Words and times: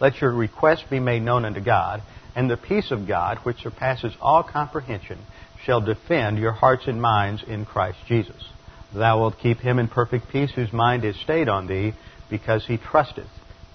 let 0.00 0.20
your 0.20 0.32
requests 0.32 0.84
be 0.88 0.98
made 0.98 1.22
known 1.22 1.44
unto 1.44 1.60
God, 1.60 2.02
and 2.34 2.50
the 2.50 2.56
peace 2.56 2.90
of 2.90 3.06
God, 3.06 3.38
which 3.38 3.62
surpasses 3.62 4.14
all 4.20 4.42
comprehension, 4.42 5.18
shall 5.64 5.80
defend 5.80 6.38
your 6.38 6.52
hearts 6.52 6.86
and 6.86 7.00
minds 7.00 7.42
in 7.42 7.66
Christ 7.66 7.98
Jesus. 8.08 8.48
Thou 8.94 9.20
wilt 9.20 9.38
keep 9.38 9.58
him 9.58 9.78
in 9.78 9.88
perfect 9.88 10.30
peace 10.30 10.50
whose 10.50 10.72
mind 10.72 11.04
is 11.04 11.16
stayed 11.16 11.48
on 11.48 11.66
thee, 11.66 11.92
because 12.30 12.64
he 12.66 12.76
trusteth 12.76 13.28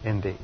in 0.04 0.22
thee. 0.22 0.38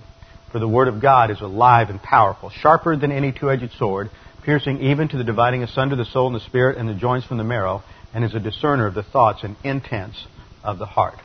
For 0.52 0.60
the 0.60 0.68
word 0.68 0.88
of 0.88 1.02
God 1.02 1.32
is 1.32 1.42
alive 1.42 1.90
and 1.90 2.02
powerful, 2.02 2.50
sharper 2.50 2.96
than 2.96 3.12
any 3.12 3.32
two-edged 3.32 3.72
sword, 3.74 4.10
piercing 4.44 4.82
even 4.82 5.08
to 5.08 5.18
the 5.18 5.24
dividing 5.24 5.64
asunder 5.64 5.96
the 5.96 6.06
soul 6.06 6.28
and 6.28 6.36
the 6.36 6.42
spirit 6.42 6.78
and 6.78 6.90
the 6.90 6.94
joints 6.94 7.26
from 7.26 7.38
the 7.38 7.44
marrow, 7.44 7.84
and 8.14 8.24
is 8.24 8.36
a 8.36 8.40
discerner 8.40 8.88
of 8.88 8.94
the 8.94 9.04
thoughts 9.04 9.44
and 9.44 9.56
intents 9.64 10.28
of 10.64 10.78
the 10.78 10.86
heart. 10.86 11.18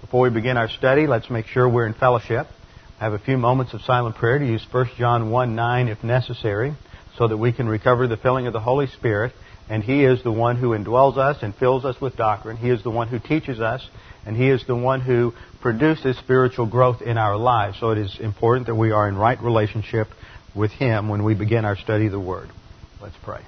Before 0.00 0.22
we 0.22 0.30
begin 0.30 0.56
our 0.56 0.68
study, 0.68 1.06
let's 1.06 1.30
make 1.30 1.46
sure 1.46 1.68
we're 1.68 1.86
in 1.86 1.94
fellowship. 1.94 2.46
Have 3.02 3.14
a 3.14 3.18
few 3.18 3.36
moments 3.36 3.74
of 3.74 3.82
silent 3.82 4.14
prayer 4.14 4.38
to 4.38 4.46
use 4.46 4.64
1 4.70 4.90
John 4.96 5.32
1 5.32 5.56
9 5.56 5.88
if 5.88 6.04
necessary, 6.04 6.72
so 7.18 7.26
that 7.26 7.36
we 7.36 7.50
can 7.50 7.66
recover 7.66 8.06
the 8.06 8.16
filling 8.16 8.46
of 8.46 8.52
the 8.52 8.60
Holy 8.60 8.86
Spirit 8.86 9.32
and 9.68 9.82
He 9.82 10.04
is 10.04 10.22
the 10.22 10.30
one 10.30 10.56
who 10.56 10.68
indwells 10.68 11.18
us 11.18 11.42
and 11.42 11.52
fills 11.52 11.84
us 11.84 12.00
with 12.00 12.14
doctrine. 12.14 12.56
He 12.56 12.70
is 12.70 12.84
the 12.84 12.90
one 12.90 13.08
who 13.08 13.18
teaches 13.18 13.58
us, 13.58 13.84
and 14.24 14.36
He 14.36 14.48
is 14.48 14.64
the 14.68 14.76
one 14.76 15.00
who 15.00 15.32
produces 15.60 16.16
spiritual 16.18 16.66
growth 16.66 17.02
in 17.02 17.18
our 17.18 17.36
lives. 17.36 17.80
So 17.80 17.90
it 17.90 17.98
is 17.98 18.20
important 18.20 18.68
that 18.68 18.76
we 18.76 18.92
are 18.92 19.08
in 19.08 19.16
right 19.16 19.42
relationship 19.42 20.06
with 20.54 20.70
Him 20.70 21.08
when 21.08 21.24
we 21.24 21.34
begin 21.34 21.64
our 21.64 21.76
study 21.76 22.06
of 22.06 22.12
the 22.12 22.20
Word. 22.20 22.50
Let's 23.00 23.16
pray. 23.24 23.42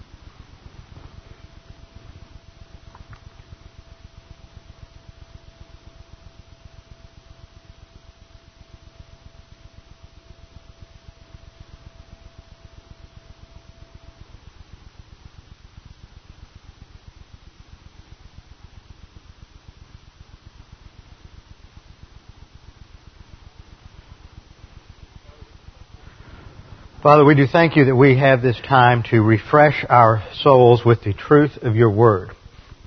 Father, 27.04 27.22
we 27.22 27.34
do 27.34 27.46
thank 27.46 27.76
you 27.76 27.84
that 27.84 27.94
we 27.94 28.16
have 28.16 28.40
this 28.40 28.58
time 28.66 29.02
to 29.10 29.20
refresh 29.20 29.84
our 29.90 30.22
souls 30.40 30.86
with 30.86 31.04
the 31.04 31.12
truth 31.12 31.58
of 31.60 31.76
your 31.76 31.90
word. 31.90 32.30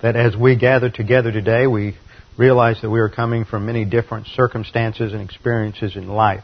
That 0.01 0.15
as 0.15 0.35
we 0.35 0.57
gather 0.57 0.89
together 0.89 1.31
today, 1.31 1.67
we 1.67 1.95
realize 2.35 2.81
that 2.81 2.89
we 2.89 2.99
are 2.99 3.09
coming 3.09 3.45
from 3.45 3.67
many 3.67 3.85
different 3.85 4.25
circumstances 4.25 5.13
and 5.13 5.21
experiences 5.21 5.95
in 5.95 6.07
life. 6.07 6.43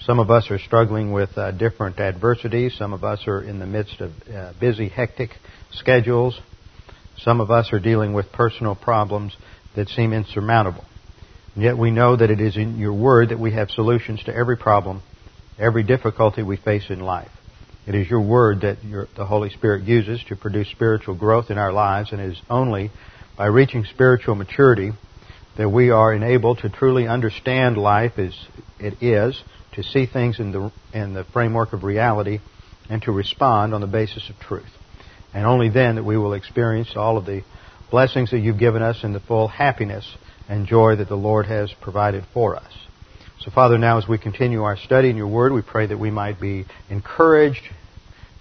Some 0.00 0.18
of 0.18 0.30
us 0.30 0.50
are 0.50 0.58
struggling 0.58 1.12
with 1.12 1.36
uh, 1.36 1.50
different 1.50 2.00
adversities. 2.00 2.74
Some 2.78 2.94
of 2.94 3.04
us 3.04 3.26
are 3.26 3.42
in 3.42 3.58
the 3.58 3.66
midst 3.66 4.00
of 4.00 4.12
uh, 4.34 4.54
busy, 4.58 4.88
hectic 4.88 5.32
schedules. 5.72 6.40
Some 7.18 7.42
of 7.42 7.50
us 7.50 7.70
are 7.74 7.80
dealing 7.80 8.14
with 8.14 8.32
personal 8.32 8.74
problems 8.74 9.36
that 9.76 9.90
seem 9.90 10.14
insurmountable. 10.14 10.86
And 11.54 11.64
yet 11.64 11.76
we 11.76 11.90
know 11.90 12.16
that 12.16 12.30
it 12.30 12.40
is 12.40 12.56
in 12.56 12.78
your 12.78 12.94
word 12.94 13.28
that 13.28 13.38
we 13.38 13.52
have 13.52 13.68
solutions 13.68 14.22
to 14.24 14.34
every 14.34 14.56
problem 14.56 15.02
every 15.58 15.82
difficulty 15.82 16.42
we 16.42 16.56
face 16.56 16.90
in 16.90 17.00
life. 17.00 17.30
It 17.86 17.94
is 17.94 18.08
your 18.08 18.22
word 18.22 18.62
that 18.62 18.82
your, 18.82 19.08
the 19.16 19.26
Holy 19.26 19.50
Spirit 19.50 19.84
uses 19.84 20.22
to 20.28 20.36
produce 20.36 20.68
spiritual 20.70 21.14
growth 21.14 21.50
in 21.50 21.58
our 21.58 21.72
lives, 21.72 22.12
and 22.12 22.20
it 22.20 22.32
is 22.32 22.42
only 22.48 22.90
by 23.36 23.46
reaching 23.46 23.84
spiritual 23.84 24.34
maturity 24.34 24.92
that 25.56 25.68
we 25.68 25.90
are 25.90 26.12
enabled 26.12 26.58
to 26.58 26.68
truly 26.68 27.06
understand 27.06 27.76
life 27.76 28.18
as 28.18 28.34
it 28.80 29.02
is, 29.02 29.40
to 29.74 29.82
see 29.82 30.06
things 30.06 30.40
in 30.40 30.52
the, 30.52 30.72
in 30.92 31.14
the 31.14 31.24
framework 31.24 31.72
of 31.72 31.84
reality, 31.84 32.40
and 32.88 33.02
to 33.02 33.12
respond 33.12 33.74
on 33.74 33.80
the 33.80 33.86
basis 33.86 34.28
of 34.30 34.38
truth. 34.40 34.70
And 35.32 35.46
only 35.46 35.68
then 35.68 35.96
that 35.96 36.04
we 36.04 36.16
will 36.16 36.32
experience 36.32 36.92
all 36.96 37.18
of 37.18 37.26
the 37.26 37.42
blessings 37.90 38.30
that 38.30 38.38
you've 38.38 38.58
given 38.58 38.82
us 38.82 39.04
and 39.04 39.14
the 39.14 39.20
full 39.20 39.48
happiness 39.48 40.08
and 40.48 40.66
joy 40.66 40.96
that 40.96 41.08
the 41.08 41.16
Lord 41.16 41.46
has 41.46 41.72
provided 41.80 42.24
for 42.32 42.56
us. 42.56 42.72
So, 43.44 43.50
Father, 43.50 43.76
now 43.76 43.98
as 43.98 44.08
we 44.08 44.16
continue 44.16 44.62
our 44.62 44.78
study 44.78 45.10
in 45.10 45.18
your 45.18 45.26
word, 45.26 45.52
we 45.52 45.60
pray 45.60 45.84
that 45.84 45.98
we 45.98 46.10
might 46.10 46.40
be 46.40 46.64
encouraged 46.88 47.60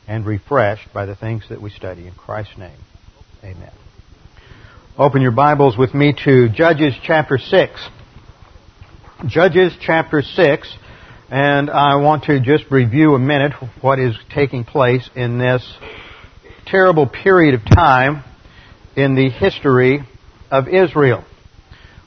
and 0.08 0.26
refreshed 0.26 0.94
by 0.94 1.06
the 1.06 1.14
things 1.14 1.44
that 1.50 1.62
we 1.62 1.72
study. 1.72 2.08
In 2.08 2.14
Christ's 2.14 2.58
name, 2.58 2.78
amen. 3.44 3.74
Open 4.98 5.22
your 5.22 5.34
Bibles 5.34 5.78
with 5.78 5.94
me 5.94 6.16
to 6.24 6.48
Judges 6.48 6.94
chapter 7.04 7.38
6. 7.38 7.90
Judges 9.28 9.74
chapter 9.82 10.22
6, 10.22 10.74
and 11.30 11.70
I 11.70 11.98
want 11.98 12.24
to 12.26 12.40
just 12.40 12.72
review 12.72 13.14
a 13.14 13.20
minute 13.20 13.52
what 13.82 14.00
is 14.00 14.16
taking 14.34 14.64
place 14.64 15.10
in 15.18 15.38
this 15.38 15.70
terrible 16.66 17.08
period 17.08 17.56
of 17.56 17.66
time 17.66 18.24
in 18.96 19.16
the 19.16 19.30
history 19.30 20.00
of 20.50 20.70
Israel 20.70 21.26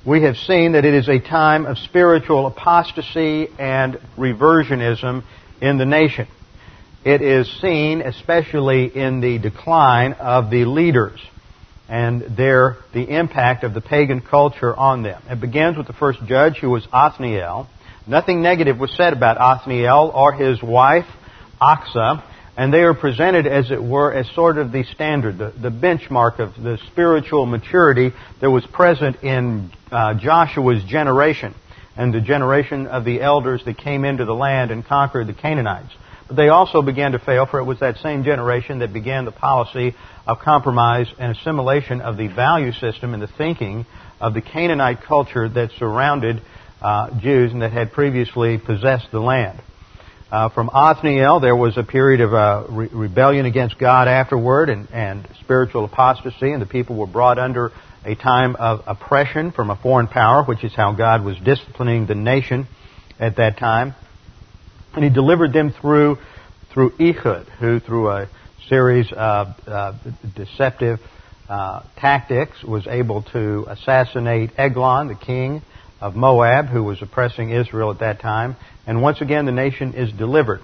we 0.06 0.22
have 0.22 0.36
seen 0.36 0.72
that 0.72 0.84
it 0.84 0.94
is 0.94 1.08
a 1.08 1.18
time 1.18 1.66
of 1.66 1.78
spiritual 1.78 2.46
apostasy 2.46 3.48
and 3.58 3.98
reversionism 4.16 5.24
in 5.60 5.78
the 5.78 5.84
nation. 5.84 6.28
It 7.04 7.22
is 7.22 7.50
seen 7.60 8.02
especially 8.02 8.84
in 8.86 9.20
the 9.20 9.38
decline 9.38 10.12
of 10.12 10.48
the 10.48 10.64
leaders 10.64 11.20
and 11.88 12.36
their, 12.36 12.76
the 12.94 13.02
impact 13.02 13.64
of 13.64 13.74
the 13.74 13.80
pagan 13.80 14.20
culture 14.20 14.74
on 14.74 15.02
them. 15.02 15.20
It 15.28 15.40
begins 15.40 15.76
with 15.76 15.88
the 15.88 15.92
first 15.92 16.24
judge 16.26 16.58
who 16.58 16.70
was 16.70 16.86
Othniel. 16.92 17.68
Nothing 18.06 18.42
negative 18.42 18.78
was 18.78 18.92
said 18.96 19.12
about 19.12 19.38
Othniel 19.38 20.12
or 20.14 20.32
his 20.32 20.62
wife, 20.62 21.06
Achsah 21.60 22.22
and 22.56 22.72
they 22.72 22.80
are 22.80 22.94
presented, 22.94 23.46
as 23.46 23.70
it 23.70 23.82
were, 23.82 24.12
as 24.12 24.26
sort 24.34 24.56
of 24.56 24.72
the 24.72 24.84
standard, 24.84 25.36
the, 25.36 25.52
the 25.60 25.70
benchmark 25.70 26.38
of 26.38 26.54
the 26.62 26.78
spiritual 26.86 27.44
maturity 27.44 28.12
that 28.40 28.50
was 28.50 28.64
present 28.66 29.22
in 29.22 29.70
uh, 29.92 30.14
Joshua's 30.14 30.82
generation 30.84 31.54
and 31.96 32.14
the 32.14 32.20
generation 32.20 32.86
of 32.86 33.04
the 33.04 33.20
elders 33.20 33.62
that 33.64 33.76
came 33.76 34.04
into 34.04 34.24
the 34.24 34.34
land 34.34 34.70
and 34.70 34.84
conquered 34.84 35.26
the 35.26 35.34
Canaanites. 35.34 35.92
But 36.28 36.36
they 36.36 36.48
also 36.48 36.82
began 36.82 37.12
to 37.12 37.18
fail, 37.18 37.46
for 37.46 37.60
it 37.60 37.64
was 37.64 37.80
that 37.80 37.98
same 37.98 38.24
generation 38.24 38.80
that 38.80 38.92
began 38.92 39.26
the 39.26 39.32
policy 39.32 39.94
of 40.26 40.38
compromise 40.40 41.06
and 41.18 41.36
assimilation 41.36 42.00
of 42.00 42.16
the 42.16 42.26
value 42.26 42.72
system 42.72 43.14
and 43.14 43.22
the 43.22 43.28
thinking 43.28 43.86
of 44.20 44.34
the 44.34 44.40
Canaanite 44.40 45.02
culture 45.02 45.48
that 45.48 45.70
surrounded 45.78 46.42
uh, 46.80 47.18
Jews 47.20 47.52
and 47.52 47.62
that 47.62 47.72
had 47.72 47.92
previously 47.92 48.58
possessed 48.58 49.10
the 49.12 49.20
land. 49.20 49.60
Uh, 50.28 50.48
from 50.48 50.68
Othniel, 50.72 51.38
there 51.38 51.54
was 51.54 51.76
a 51.76 51.84
period 51.84 52.20
of 52.20 52.34
uh, 52.34 52.64
re- 52.68 52.88
rebellion 52.90 53.46
against 53.46 53.78
God 53.78 54.08
afterward 54.08 54.70
and, 54.70 54.88
and 54.92 55.28
spiritual 55.40 55.84
apostasy, 55.84 56.50
and 56.50 56.60
the 56.60 56.66
people 56.66 56.96
were 56.96 57.06
brought 57.06 57.38
under 57.38 57.70
a 58.04 58.16
time 58.16 58.56
of 58.56 58.82
oppression 58.88 59.52
from 59.52 59.70
a 59.70 59.76
foreign 59.76 60.08
power, 60.08 60.42
which 60.42 60.64
is 60.64 60.74
how 60.74 60.92
God 60.92 61.24
was 61.24 61.36
disciplining 61.38 62.06
the 62.06 62.16
nation 62.16 62.66
at 63.20 63.36
that 63.36 63.56
time. 63.58 63.94
And 64.94 65.04
He 65.04 65.10
delivered 65.10 65.52
them 65.52 65.70
through 65.70 66.18
through 66.72 66.92
Ehud, 66.98 67.46
who 67.60 67.78
through 67.78 68.10
a 68.10 68.28
series 68.68 69.10
of 69.12 69.46
uh, 69.68 69.92
deceptive 70.34 70.98
uh, 71.48 71.82
tactics 71.96 72.64
was 72.64 72.86
able 72.88 73.22
to 73.22 73.64
assassinate 73.68 74.50
Eglon, 74.58 75.06
the 75.06 75.14
king 75.14 75.62
of 76.00 76.16
Moab, 76.16 76.66
who 76.66 76.82
was 76.82 77.00
oppressing 77.00 77.50
Israel 77.50 77.90
at 77.92 78.00
that 78.00 78.20
time, 78.20 78.56
and 78.86 79.02
once 79.02 79.20
again 79.20 79.44
the 79.46 79.52
nation 79.52 79.94
is 79.94 80.12
delivered. 80.12 80.60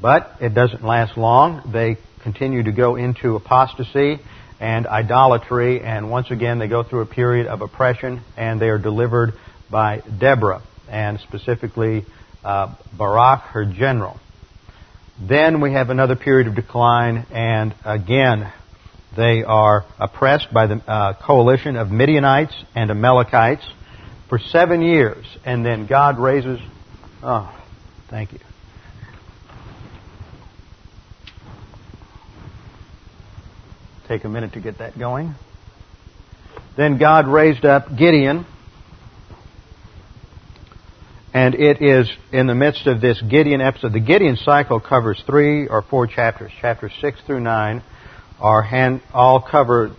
But 0.00 0.36
it 0.40 0.54
doesn't 0.54 0.84
last 0.84 1.16
long. 1.16 1.70
They 1.72 1.96
continue 2.22 2.64
to 2.64 2.72
go 2.72 2.96
into 2.96 3.36
apostasy 3.36 4.18
and 4.60 4.86
idolatry, 4.86 5.82
and 5.82 6.10
once 6.10 6.30
again 6.30 6.58
they 6.58 6.68
go 6.68 6.82
through 6.82 7.02
a 7.02 7.06
period 7.06 7.46
of 7.46 7.60
oppression, 7.60 8.22
and 8.36 8.60
they 8.60 8.68
are 8.68 8.78
delivered 8.78 9.34
by 9.70 10.02
Deborah, 10.18 10.62
and 10.88 11.20
specifically 11.20 12.04
uh, 12.44 12.74
Barak, 12.96 13.42
her 13.52 13.64
general. 13.64 14.18
Then 15.20 15.60
we 15.60 15.72
have 15.72 15.90
another 15.90 16.16
period 16.16 16.46
of 16.46 16.54
decline, 16.54 17.26
and 17.30 17.74
again 17.84 18.52
they 19.16 19.44
are 19.44 19.84
oppressed 19.98 20.52
by 20.52 20.66
the 20.66 20.74
uh, 20.86 21.14
coalition 21.14 21.76
of 21.76 21.90
Midianites 21.90 22.54
and 22.74 22.90
Amalekites 22.90 23.66
for 24.28 24.38
seven 24.38 24.82
years, 24.82 25.24
and 25.44 25.64
then 25.64 25.86
God 25.86 26.18
raises. 26.18 26.60
Oh, 27.22 27.52
thank 28.08 28.32
you. 28.32 28.38
Take 34.08 34.24
a 34.24 34.28
minute 34.28 34.52
to 34.52 34.60
get 34.60 34.78
that 34.78 34.98
going. 34.98 35.34
Then 36.76 36.98
God 36.98 37.26
raised 37.26 37.64
up 37.64 37.88
Gideon. 37.96 38.46
And 41.34 41.54
it 41.54 41.82
is 41.82 42.08
in 42.32 42.46
the 42.46 42.54
midst 42.54 42.86
of 42.86 43.00
this 43.00 43.20
Gideon 43.20 43.60
episode. 43.60 43.92
The 43.92 44.00
Gideon 44.00 44.36
cycle 44.36 44.80
covers 44.80 45.22
three 45.26 45.66
or 45.66 45.82
four 45.82 46.06
chapters. 46.06 46.52
Chapters 46.60 46.92
six 47.00 47.20
through 47.26 47.40
nine 47.40 47.82
are 48.40 48.62
hand, 48.62 49.02
all 49.12 49.42
cover 49.42 49.94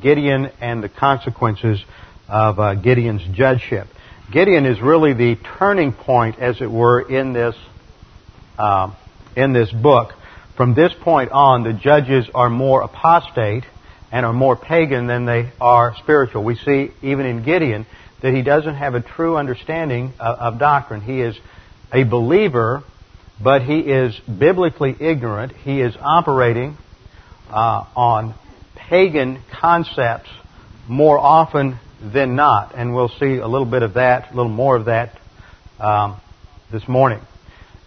Gideon 0.00 0.50
and 0.60 0.82
the 0.82 0.88
consequences 0.88 1.84
of 2.28 2.58
uh, 2.58 2.74
Gideon's 2.74 3.22
judgeship. 3.36 3.88
Gideon 4.30 4.66
is 4.66 4.80
really 4.80 5.12
the 5.12 5.36
turning 5.58 5.92
point, 5.92 6.38
as 6.38 6.60
it 6.60 6.70
were, 6.70 7.00
in 7.00 7.32
this 7.32 7.56
uh, 8.58 8.92
in 9.36 9.52
this 9.52 9.70
book 9.70 10.14
from 10.60 10.74
this 10.74 10.92
point 10.92 11.30
on, 11.30 11.62
the 11.62 11.72
judges 11.72 12.28
are 12.34 12.50
more 12.50 12.82
apostate 12.82 13.64
and 14.12 14.26
are 14.26 14.32
more 14.34 14.56
pagan 14.56 15.06
than 15.06 15.24
they 15.24 15.48
are 15.58 15.94
spiritual. 15.96 16.44
We 16.44 16.54
see, 16.54 16.90
even 17.00 17.24
in 17.24 17.44
Gideon, 17.44 17.86
that 18.20 18.34
he 18.34 18.42
doesn't 18.42 18.74
have 18.74 18.94
a 18.94 19.00
true 19.00 19.38
understanding 19.38 20.12
of, 20.20 20.38
of 20.38 20.58
doctrine. 20.58 21.00
He 21.00 21.22
is 21.22 21.34
a 21.90 22.02
believer, 22.02 22.84
but 23.42 23.62
he 23.62 23.78
is 23.78 24.14
biblically 24.20 24.94
ignorant. 25.00 25.52
He 25.56 25.80
is 25.80 25.96
operating 25.98 26.76
uh, 27.48 27.86
on 27.96 28.34
pagan 28.74 29.40
concepts 29.50 30.28
more 30.88 31.18
often 31.18 31.78
than 32.02 32.36
not. 32.36 32.74
And 32.76 32.94
we'll 32.94 33.08
see 33.08 33.36
a 33.36 33.46
little 33.46 33.66
bit 33.66 33.82
of 33.82 33.94
that, 33.94 34.32
a 34.32 34.36
little 34.36 34.50
more 34.50 34.76
of 34.76 34.86
that 34.86 35.18
um, 35.78 36.20
this 36.72 36.86
morning. 36.88 37.20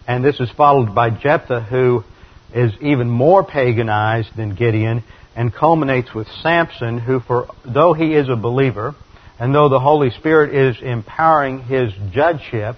And 0.06 0.24
this 0.24 0.40
is 0.40 0.50
followed 0.50 0.94
by 0.94 1.10
Jephthah, 1.10 1.62
who 1.62 2.04
is 2.52 2.72
even 2.80 3.08
more 3.08 3.44
paganized 3.44 4.36
than 4.36 4.54
Gideon 4.54 5.02
and 5.34 5.52
culminates 5.52 6.14
with 6.14 6.28
Samson, 6.42 6.98
who, 6.98 7.20
for, 7.20 7.48
though 7.64 7.92
he 7.92 8.14
is 8.14 8.28
a 8.28 8.36
believer, 8.36 8.94
and 9.38 9.54
though 9.54 9.68
the 9.68 9.80
Holy 9.80 10.10
Spirit 10.10 10.54
is 10.54 10.80
empowering 10.80 11.62
his 11.62 11.92
judgeship, 12.12 12.76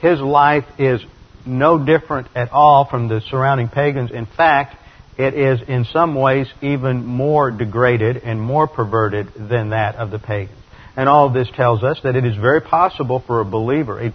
his 0.00 0.20
life 0.20 0.64
is 0.78 1.00
no 1.46 1.84
different 1.84 2.26
at 2.34 2.50
all 2.50 2.84
from 2.84 3.08
the 3.08 3.20
surrounding 3.20 3.68
pagans. 3.68 4.10
In 4.10 4.26
fact, 4.26 4.76
it 5.16 5.34
is 5.34 5.60
in 5.68 5.84
some 5.84 6.16
ways 6.16 6.48
even 6.60 7.06
more 7.06 7.50
degraded 7.50 8.16
and 8.16 8.40
more 8.40 8.66
perverted 8.66 9.32
than 9.34 9.70
that 9.70 9.94
of 9.94 10.10
the 10.10 10.18
pagans. 10.18 10.58
And 10.96 11.08
all 11.08 11.26
of 11.26 11.32
this 11.34 11.48
tells 11.56 11.82
us 11.82 12.00
that 12.02 12.14
it 12.14 12.24
is 12.24 12.36
very 12.36 12.60
possible 12.60 13.18
for 13.20 13.40
a 13.40 13.44
believer, 13.44 14.00
a 14.00 14.14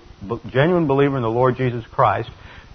genuine 0.50 0.88
believer 0.88 1.18
in 1.18 1.24
the 1.24 1.30
Lord 1.30 1.58
Jesus 1.58 1.86
Christ, 1.92 2.30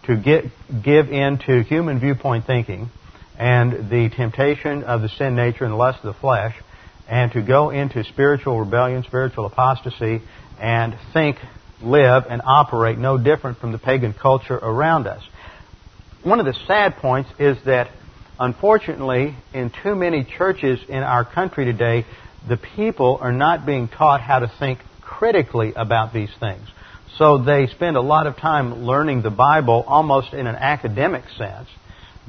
to 0.05 0.17
get, 0.17 0.45
give 0.83 1.11
in 1.11 1.39
to 1.47 1.63
human 1.63 1.99
viewpoint 1.99 2.47
thinking 2.47 2.91
and 3.39 3.91
the 3.91 4.11
temptation 4.15 4.85
of 4.85 5.01
the 5.01 5.09
sin 5.09 5.35
nature 5.35 5.65
and 5.65 5.77
lust 5.77 5.99
of 6.05 6.15
the 6.15 6.21
flesh, 6.21 6.55
and 7.09 7.33
to 7.33 7.43
go 7.43 7.71
into 7.71 8.05
spiritual 8.05 8.61
rebellion, 8.61 9.03
spiritual 9.03 9.47
apostasy, 9.47 10.23
and 10.61 10.97
think, 11.13 11.37
live, 11.83 12.25
and 12.29 12.41
operate 12.45 12.99
no 12.99 13.19
different 13.19 13.59
from 13.59 13.73
the 13.73 13.79
pagan 13.79 14.13
culture 14.13 14.57
around 14.57 15.07
us. 15.07 15.23
One 16.23 16.41
of 16.41 16.47
the 16.47 16.55
sad 16.67 16.97
points 16.97 17.31
is 17.39 17.59
that, 17.65 17.91
unfortunately, 18.39 19.35
in 19.53 19.71
too 19.83 19.95
many 19.95 20.25
churches 20.25 20.81
in 20.89 21.03
our 21.03 21.25
country 21.25 21.65
today, 21.65 22.07
the 22.49 22.57
people 22.57 23.19
are 23.21 23.33
not 23.33 23.67
being 23.67 23.89
taught 23.89 24.21
how 24.21 24.41
to 24.41 24.53
think 24.59 24.79
critically 25.01 25.73
about 25.75 26.13
these 26.13 26.31
things. 26.41 26.67
So 27.19 27.39
they 27.39 27.69
spend 27.69 27.97
a 27.97 28.01
lot 28.01 28.27
of 28.27 28.37
time 28.37 28.85
learning 28.85 29.23
the 29.23 29.31
Bible 29.31 29.85
almost 29.87 30.33
in 30.33 30.47
an 30.47 30.57
academic 30.57 31.25
sense. 31.39 31.69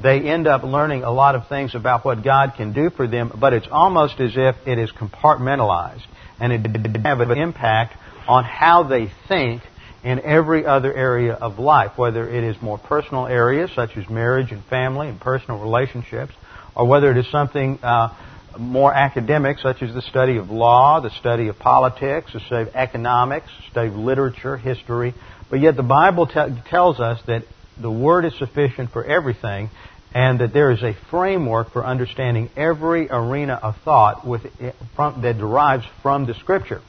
They 0.02 0.22
end 0.22 0.46
up 0.46 0.64
learning 0.64 1.04
a 1.04 1.12
lot 1.12 1.36
of 1.36 1.48
things 1.48 1.74
about 1.74 2.06
what 2.06 2.24
God 2.24 2.54
can 2.56 2.74
do 2.74 2.90
for 2.90 3.08
them, 3.08 3.32
but 3.40 3.54
it's 3.54 3.68
almost 3.72 4.20
as 4.20 4.34
if 4.36 4.56
it 4.68 4.78
is 4.78 4.92
compartmentalized 4.92 6.06
and 6.40 6.52
it 6.52 6.64
doesn't 6.64 7.04
have 7.04 7.22
an 7.22 7.32
impact 7.32 7.96
on 8.28 8.44
how 8.44 8.84
they 8.84 9.10
think 9.28 9.62
in 10.04 10.20
every 10.20 10.66
other 10.66 10.94
area 10.94 11.34
of 11.34 11.58
life, 11.58 11.98
whether 11.98 12.30
it 12.30 12.44
is 12.44 12.62
more 12.62 12.78
personal 12.78 13.26
areas 13.26 13.72
such 13.74 13.98
as 13.98 14.08
marriage 14.10 14.52
and 14.52 14.64
family 14.66 15.08
and 15.08 15.20
personal 15.20 15.60
relationships, 15.60 16.34
or 16.76 16.86
whether 16.86 17.10
it 17.10 17.18
is 17.18 17.28
something 17.32 17.80
uh, 17.82 18.14
more 18.58 18.94
academic, 18.94 19.60
such 19.60 19.82
as 19.82 19.94
the 19.94 20.02
study 20.02 20.38
of 20.38 20.50
law, 20.50 21.00
the 21.00 21.10
study 21.12 21.48
of 21.48 21.60
politics, 21.60 22.34
the 22.34 22.40
study 22.40 22.70
of 22.70 22.76
economics, 22.76 23.48
the 23.58 23.72
study 23.72 23.88
of 23.90 23.96
literature, 23.96 24.58
history. 24.58 25.14
But 25.50 25.60
yet 25.60 25.76
the 25.76 25.84
Bible 25.84 26.28
te- 26.28 26.62
tells 26.70 27.00
us 27.00 27.22
that 27.28 27.44
the 27.80 27.92
Word 27.92 28.26
is 28.26 28.36
sufficient 28.36 28.92
for 28.92 29.04
everything, 29.04 29.70
and 30.14 30.40
that 30.40 30.54
there 30.54 30.72
is 30.72 30.82
a 30.82 30.94
framework 31.10 31.72
for 31.72 31.86
understanding 31.86 32.50
every 32.56 33.10
arena 33.10 33.60
of 33.62 33.78
thought 33.84 34.26
with, 34.26 34.46
eh, 34.62 34.72
from, 34.96 35.22
that 35.22 35.38
derives 35.38 35.86
from 36.02 36.26
the 36.26 36.34
Scripture. 36.36 36.82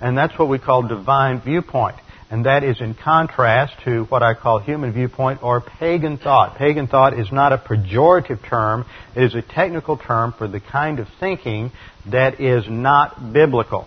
And 0.00 0.18
that's 0.18 0.36
what 0.38 0.48
we 0.48 0.58
call 0.58 0.82
divine 0.82 1.40
viewpoint 1.40 1.96
and 2.30 2.46
that 2.46 2.64
is 2.64 2.80
in 2.80 2.94
contrast 2.94 3.74
to 3.84 4.04
what 4.04 4.22
I 4.22 4.34
call 4.34 4.58
human 4.58 4.92
viewpoint 4.92 5.42
or 5.42 5.60
pagan 5.60 6.18
thought. 6.18 6.56
Pagan 6.56 6.86
thought 6.86 7.18
is 7.18 7.30
not 7.30 7.52
a 7.52 7.58
pejorative 7.58 8.46
term, 8.48 8.86
it 9.14 9.22
is 9.22 9.34
a 9.34 9.42
technical 9.42 9.96
term 9.96 10.32
for 10.32 10.48
the 10.48 10.60
kind 10.60 10.98
of 10.98 11.08
thinking 11.20 11.70
that 12.06 12.40
is 12.40 12.64
not 12.68 13.32
biblical. 13.32 13.86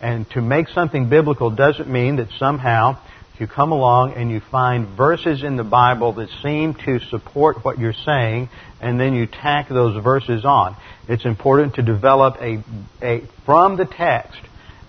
And 0.00 0.28
to 0.30 0.40
make 0.40 0.68
something 0.68 1.08
biblical 1.08 1.50
doesn't 1.50 1.88
mean 1.88 2.16
that 2.16 2.28
somehow 2.38 2.98
you 3.42 3.48
come 3.48 3.72
along 3.72 4.12
and 4.14 4.30
you 4.30 4.38
find 4.38 4.86
verses 4.96 5.42
in 5.42 5.56
the 5.56 5.64
Bible 5.64 6.12
that 6.12 6.28
seem 6.44 6.74
to 6.74 7.00
support 7.10 7.64
what 7.64 7.76
you're 7.76 7.92
saying, 7.92 8.48
and 8.80 9.00
then 9.00 9.14
you 9.14 9.26
tack 9.26 9.68
those 9.68 10.00
verses 10.02 10.44
on. 10.44 10.76
It's 11.08 11.24
important 11.24 11.74
to 11.74 11.82
develop 11.82 12.36
a, 12.40 12.62
a 13.02 13.22
from 13.44 13.76
the 13.76 13.84
text 13.84 14.38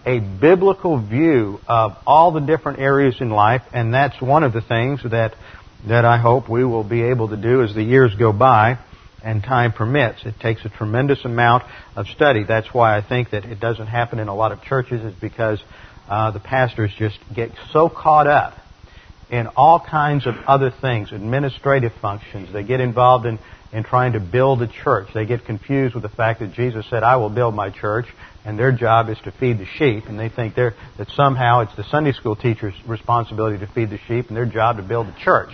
a 0.05 0.19
biblical 0.19 1.01
view 1.01 1.59
of 1.67 1.93
all 2.05 2.31
the 2.31 2.41
different 2.41 2.79
areas 2.79 3.15
in 3.19 3.29
life, 3.29 3.61
and 3.73 3.93
that's 3.93 4.21
one 4.21 4.43
of 4.43 4.53
the 4.53 4.61
things 4.61 5.01
that 5.03 5.35
that 5.87 6.05
I 6.05 6.17
hope 6.17 6.49
we 6.49 6.63
will 6.63 6.83
be 6.83 7.01
able 7.01 7.29
to 7.29 7.37
do 7.37 7.61
as 7.61 7.73
the 7.75 7.83
years 7.83 8.15
go 8.15 8.31
by 8.31 8.79
and 9.23 9.43
time 9.43 9.73
permits. 9.73 10.19
It 10.25 10.35
takes 10.39 10.63
a 10.65 10.69
tremendous 10.69 11.23
amount 11.25 11.63
of 11.95 12.07
study. 12.07 12.43
That's 12.43 12.73
why 12.73 12.97
I 12.97 13.01
think 13.01 13.31
that 13.31 13.45
it 13.45 13.59
doesn't 13.59 13.87
happen 13.87 14.19
in 14.19 14.27
a 14.27 14.35
lot 14.35 14.51
of 14.51 14.61
churches 14.61 15.03
is 15.03 15.13
because 15.19 15.61
uh, 16.09 16.31
the 16.31 16.39
pastors 16.39 16.91
just 16.97 17.17
get 17.33 17.51
so 17.71 17.89
caught 17.89 18.27
up 18.27 18.57
in 19.29 19.47
all 19.55 19.79
kinds 19.79 20.27
of 20.27 20.35
other 20.47 20.71
things, 20.81 21.11
administrative 21.11 21.91
functions. 22.01 22.51
They 22.53 22.63
get 22.63 22.81
involved 22.81 23.25
in, 23.25 23.39
in 23.71 23.83
trying 23.83 24.13
to 24.13 24.19
build 24.19 24.61
a 24.61 24.67
church. 24.67 25.07
They 25.13 25.25
get 25.25 25.45
confused 25.45 25.95
with 25.95 26.03
the 26.03 26.09
fact 26.09 26.41
that 26.41 26.53
Jesus 26.53 26.85
said, 26.89 27.03
I 27.03 27.15
will 27.15 27.29
build 27.29 27.55
my 27.55 27.69
church 27.69 28.05
and 28.45 28.59
their 28.59 28.71
job 28.71 29.09
is 29.09 29.17
to 29.23 29.31
feed 29.31 29.57
the 29.57 29.65
sheep, 29.65 30.05
and 30.07 30.19
they 30.19 30.29
think 30.29 30.55
that 30.55 30.73
somehow 31.15 31.61
it's 31.61 31.75
the 31.75 31.83
Sunday 31.85 32.11
school 32.11 32.35
teacher's 32.35 32.75
responsibility 32.85 33.57
to 33.59 33.67
feed 33.67 33.89
the 33.89 33.99
sheep, 34.07 34.27
and 34.27 34.37
their 34.37 34.45
job 34.45 34.77
to 34.77 34.83
build 34.83 35.07
the 35.07 35.15
church, 35.19 35.53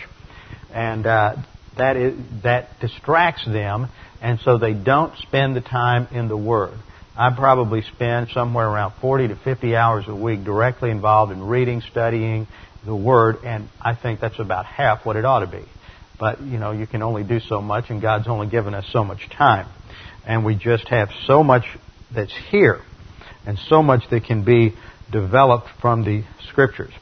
and 0.74 1.05
uh, 1.05 1.36
that 1.77 1.98
is 1.98 2.17
that 2.43 2.79
distracts 2.79 3.46
them, 3.46 3.88
and 4.22 4.39
so 4.39 4.58
they 4.58 4.74
don't 4.74 5.15
spend 5.19 5.55
the 5.55 5.62
time 5.62 6.08
in 6.12 6.27
the 6.27 6.38
Word. 6.38 6.74
I 7.15 7.36
probably 7.36 7.81
spend 7.81 8.29
somewhere 8.29 8.67
around 8.67 8.93
40 9.01 9.29
to 9.29 9.36
50 9.36 9.75
hours 9.75 10.05
a 10.08 10.15
week 10.15 10.43
directly 10.43 10.89
involved 10.89 11.34
in 11.34 11.43
reading, 11.43 11.81
studying 11.81 12.48
the 12.86 12.96
Word, 12.96 13.43
and 13.43 13.69
I 13.81 13.93
think 13.93 14.19
that's 14.19 14.39
about 14.39 14.65
half 14.65 15.05
what 15.05 15.15
it 15.15 15.25
ought 15.25 15.39
to 15.39 15.48
be. 15.48 15.65
But 16.19 16.41
you 16.41 16.58
know, 16.58 16.72
you 16.72 16.88
can 16.88 17.01
only 17.03 17.24
do 17.24 17.39
so 17.39 17.62
much, 17.62 17.89
and 17.89 18.01
God's 18.01 18.27
only 18.27 18.48
given 18.48 18.74
us 18.74 18.86
so 18.91 19.03
much 19.03 19.29
time, 19.29 19.67
and 20.25 20.43
we 20.43 20.55
just 20.55 20.88
have 20.88 21.10
so 21.27 21.43
much 21.43 21.65
that's 22.13 22.36
here 22.50 22.82
and 23.46 23.58
so 23.58 23.82
much 23.82 24.08
that 24.10 24.25
can 24.25 24.44
be 24.44 24.75
developed 25.12 25.70
from 25.82 26.04
the 26.04 26.24
scriptures. 26.50 26.94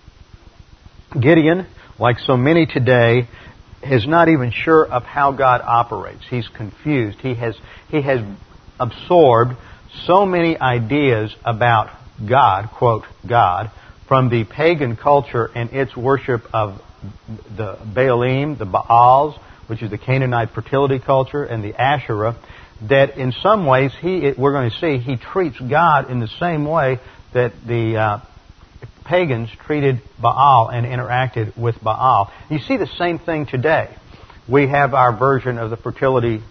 Gideon, 1.19 1.65
like 1.99 2.19
so 2.19 2.37
many 2.37 2.65
today, 2.65 3.27
is 3.83 4.07
not 4.07 4.29
even 4.29 4.51
sure 4.51 4.85
of 4.85 5.03
how 5.03 5.31
God 5.31 5.61
operates. 5.61 6.25
He's 6.29 6.47
confused. 6.47 7.19
He 7.19 7.33
has, 7.35 7.57
he 7.89 8.01
has 8.01 8.21
absorbed 8.79 9.55
so 10.05 10.25
many 10.25 10.59
ideas 10.59 11.35
about 11.45 11.89
God, 12.25 12.69
quote, 12.71 13.05
God, 13.27 13.71
from 14.07 14.29
the 14.29 14.43
pagan 14.43 14.95
culture 14.95 15.49
and 15.53 15.71
its 15.71 15.95
worship 15.95 16.43
of 16.53 16.81
the 17.55 17.75
Baalim, 17.75 18.57
the 18.57 18.65
Baals, 18.65 19.35
which 19.67 19.81
is 19.81 19.89
the 19.89 19.97
Canaanite 19.97 20.51
fertility 20.51 20.99
culture, 20.99 21.43
and 21.43 21.63
the 21.63 21.79
Asherah, 21.79 22.35
that 22.81 23.17
in 23.17 23.31
some 23.31 23.65
ways 23.65 23.91
he, 23.99 24.33
we're 24.37 24.51
going 24.51 24.69
to 24.69 24.77
see, 24.77 24.97
he 24.97 25.17
treats 25.17 25.59
God 25.59 26.09
in 26.11 26.19
the 26.19 26.27
same 26.39 26.65
way 26.65 26.99
that 27.33 27.53
the 27.65 27.97
uh, 27.97 28.19
pagans 29.05 29.49
treated 29.65 30.01
Baal 30.21 30.69
and 30.69 30.85
interacted 30.85 31.57
with 31.57 31.81
Baal. 31.81 32.31
You 32.49 32.59
see 32.59 32.77
the 32.77 32.87
same 32.87 33.19
thing 33.19 33.45
today. 33.45 33.95
We 34.47 34.67
have 34.67 34.93
our 34.93 35.17
version 35.17 35.57
of 35.57 35.69
the 35.69 35.77
fertility 35.77 36.41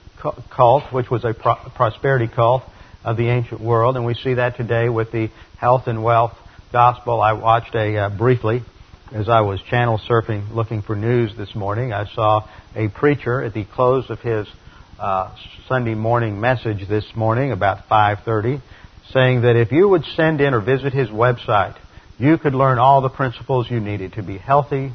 cult, 0.50 0.92
which 0.92 1.10
was 1.10 1.24
a 1.24 1.34
prosperity 1.34 2.28
cult 2.28 2.62
of 3.04 3.16
the 3.16 3.28
ancient 3.28 3.60
world, 3.60 3.96
and 3.96 4.04
we 4.04 4.14
see 4.14 4.34
that 4.34 4.56
today 4.56 4.88
with 4.88 5.12
the 5.12 5.30
health 5.58 5.86
and 5.86 6.02
wealth 6.02 6.36
gospel. 6.72 7.20
I 7.20 7.34
watched 7.34 7.74
a 7.74 7.96
uh, 7.96 8.10
briefly 8.10 8.62
as 9.12 9.28
I 9.28 9.42
was 9.42 9.62
channel 9.62 9.98
surfing 9.98 10.52
looking 10.52 10.82
for 10.82 10.96
news 10.96 11.36
this 11.36 11.54
morning. 11.54 11.92
I 11.92 12.06
saw 12.06 12.48
a 12.74 12.88
preacher 12.88 13.42
at 13.42 13.54
the 13.54 13.64
close 13.64 14.10
of 14.10 14.20
his 14.20 14.48
uh, 14.98 15.34
Sunday 15.68 15.94
morning 15.94 16.40
message 16.40 16.88
this 16.88 17.04
morning 17.14 17.52
about 17.52 17.88
5:30 17.88 18.60
saying 19.12 19.42
that 19.42 19.56
if 19.56 19.70
you 19.70 19.88
would 19.88 20.04
send 20.16 20.40
in 20.40 20.54
or 20.54 20.60
visit 20.60 20.92
his 20.92 21.08
website, 21.08 21.76
you 22.18 22.38
could 22.38 22.54
learn 22.54 22.78
all 22.78 23.02
the 23.02 23.08
principles 23.08 23.70
you 23.70 23.78
needed 23.78 24.14
to 24.14 24.22
be 24.22 24.38
healthy, 24.38 24.92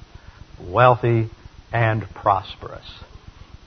wealthy, 0.60 1.30
and 1.72 2.04
prosperous. 2.16 2.86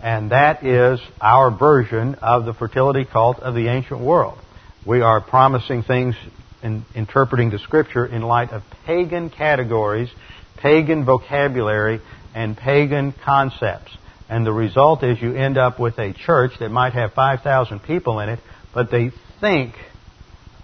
And 0.02 0.32
that 0.32 0.64
is 0.64 1.00
our 1.20 1.50
version 1.50 2.16
of 2.16 2.44
the 2.44 2.52
fertility 2.52 3.04
cult 3.04 3.38
of 3.38 3.54
the 3.54 3.68
ancient 3.68 4.00
world. 4.00 4.38
We 4.84 5.00
are 5.00 5.20
promising 5.20 5.82
things 5.82 6.14
in 6.62 6.84
interpreting 6.94 7.50
the 7.50 7.58
scripture 7.58 8.04
in 8.04 8.22
light 8.22 8.50
of 8.50 8.62
pagan 8.84 9.30
categories, 9.30 10.10
pagan 10.56 11.04
vocabulary, 11.04 12.00
and 12.34 12.56
pagan 12.56 13.12
concepts. 13.24 13.96
And 14.28 14.46
the 14.46 14.52
result 14.52 15.02
is 15.02 15.20
you 15.20 15.34
end 15.34 15.58
up 15.58 15.78
with 15.78 15.98
a 15.98 16.12
church 16.12 16.52
that 16.60 16.70
might 16.70 16.94
have 16.94 17.12
5,000 17.12 17.80
people 17.80 18.20
in 18.20 18.28
it, 18.28 18.40
but 18.72 18.90
they 18.90 19.10
think 19.40 19.74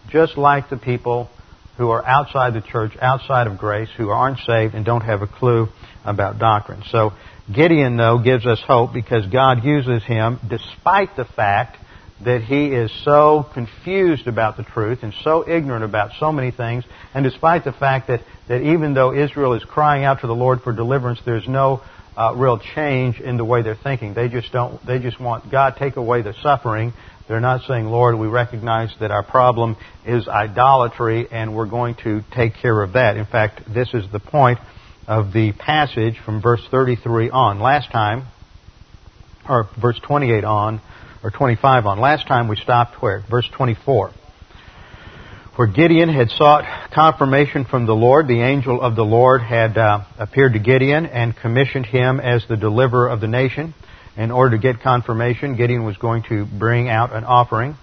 just 0.08 0.36
like 0.36 0.70
the 0.70 0.76
people 0.76 1.28
who 1.76 1.90
are 1.90 2.04
outside 2.04 2.54
the 2.54 2.60
church, 2.60 2.92
outside 3.00 3.46
of 3.46 3.58
grace, 3.58 3.88
who 3.96 4.10
aren't 4.10 4.38
saved 4.40 4.74
and 4.74 4.84
don't 4.84 5.02
have 5.02 5.22
a 5.22 5.26
clue 5.26 5.68
about 6.04 6.38
doctrine. 6.38 6.82
So 6.90 7.12
Gideon, 7.52 7.96
though, 7.96 8.18
gives 8.18 8.46
us 8.46 8.60
hope 8.66 8.92
because 8.92 9.26
God 9.26 9.64
uses 9.64 10.02
him 10.04 10.38
despite 10.48 11.16
the 11.16 11.24
fact 11.24 11.78
that 12.24 12.42
he 12.42 12.66
is 12.66 12.92
so 13.02 13.46
confused 13.54 14.26
about 14.26 14.56
the 14.56 14.62
truth 14.62 14.98
and 15.02 15.14
so 15.24 15.48
ignorant 15.48 15.84
about 15.84 16.10
so 16.18 16.30
many 16.30 16.50
things, 16.50 16.84
and 17.14 17.24
despite 17.24 17.64
the 17.64 17.72
fact 17.72 18.08
that, 18.08 18.20
that 18.48 18.60
even 18.60 18.92
though 18.92 19.14
Israel 19.14 19.54
is 19.54 19.64
crying 19.64 20.04
out 20.04 20.20
to 20.20 20.26
the 20.26 20.34
Lord 20.34 20.60
for 20.60 20.72
deliverance, 20.72 21.20
there's 21.24 21.48
no 21.48 21.82
uh, 22.16 22.34
real 22.34 22.58
change 22.74 23.20
in 23.20 23.36
the 23.36 23.44
way 23.44 23.62
they're 23.62 23.74
thinking. 23.74 24.14
They 24.14 24.28
just 24.28 24.52
don't. 24.52 24.84
They 24.86 24.98
just 24.98 25.20
want 25.20 25.50
God 25.50 25.76
take 25.78 25.96
away 25.96 26.22
the 26.22 26.34
suffering. 26.42 26.92
They're 27.28 27.40
not 27.40 27.62
saying, 27.68 27.86
Lord, 27.86 28.18
we 28.18 28.26
recognize 28.26 28.92
that 28.98 29.12
our 29.12 29.22
problem 29.22 29.76
is 30.04 30.26
idolatry, 30.26 31.28
and 31.30 31.54
we're 31.54 31.66
going 31.66 31.94
to 32.02 32.22
take 32.34 32.54
care 32.54 32.82
of 32.82 32.94
that. 32.94 33.16
In 33.16 33.24
fact, 33.24 33.72
this 33.72 33.88
is 33.94 34.04
the 34.10 34.18
point 34.18 34.58
of 35.06 35.32
the 35.32 35.52
passage 35.52 36.18
from 36.24 36.42
verse 36.42 36.62
33 36.70 37.30
on. 37.30 37.60
Last 37.60 37.90
time, 37.92 38.26
or 39.48 39.68
verse 39.80 40.00
28 40.00 40.44
on, 40.44 40.80
or 41.22 41.30
25 41.30 41.86
on. 41.86 42.00
Last 42.00 42.26
time 42.26 42.48
we 42.48 42.56
stopped 42.56 43.00
where? 43.00 43.24
Verse 43.30 43.48
24. 43.56 44.12
Where 45.60 45.68
Gideon 45.68 46.08
had 46.08 46.30
sought 46.30 46.64
confirmation 46.90 47.66
from 47.66 47.84
the 47.84 47.92
Lord, 47.92 48.26
the 48.26 48.40
angel 48.40 48.80
of 48.80 48.96
the 48.96 49.04
Lord 49.04 49.42
had 49.42 49.76
uh, 49.76 50.06
appeared 50.18 50.54
to 50.54 50.58
Gideon 50.58 51.04
and 51.04 51.36
commissioned 51.36 51.84
him 51.84 52.18
as 52.18 52.42
the 52.48 52.56
deliverer 52.56 53.10
of 53.10 53.20
the 53.20 53.28
nation. 53.28 53.74
In 54.16 54.30
order 54.30 54.56
to 54.56 54.62
get 54.62 54.80
confirmation, 54.80 55.58
Gideon 55.58 55.84
was 55.84 55.98
going 55.98 56.22
to 56.30 56.46
bring 56.46 56.88
out 56.88 57.12
an 57.12 57.24
offering. 57.24 57.76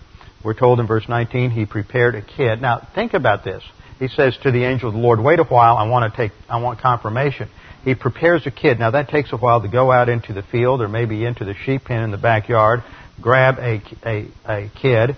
We're 0.44 0.56
told 0.56 0.80
in 0.80 0.88
verse 0.88 1.08
19 1.08 1.52
he 1.52 1.68
prepared 1.68 2.16
a 2.16 2.24
kid. 2.24 2.64
Now 2.64 2.80
think 2.96 3.14
about 3.14 3.44
this 3.44 3.62
he 4.00 4.08
says 4.08 4.36
to 4.42 4.52
the 4.52 4.64
angel 4.64 4.90
of 4.90 4.96
the 4.96 5.00
Lord, 5.00 5.20
wait 5.20 5.38
a 5.38 5.44
while, 5.44 5.78
I 5.78 5.88
want 5.88 6.12
to 6.12 6.18
take, 6.18 6.32
I 6.50 6.60
want 6.60 6.80
confirmation. 6.80 7.48
He 7.86 7.94
prepares 7.94 8.48
a 8.48 8.52
kid. 8.52 8.80
Now 8.80 8.90
that 8.90 9.10
takes 9.10 9.32
a 9.34 9.38
while 9.38 9.62
to 9.62 9.68
go 9.68 9.92
out 9.92 10.10
into 10.10 10.34
the 10.34 10.42
field 10.42 10.82
or 10.82 10.88
maybe 10.88 11.24
into 11.24 11.46
the 11.46 11.54
sheep 11.54 11.84
pen 11.86 12.02
in 12.02 12.10
the 12.10 12.18
backyard, 12.18 12.84
grab 13.22 13.60
a, 13.60 13.84
a, 14.04 14.28
a 14.48 14.72
kid, 14.82 15.16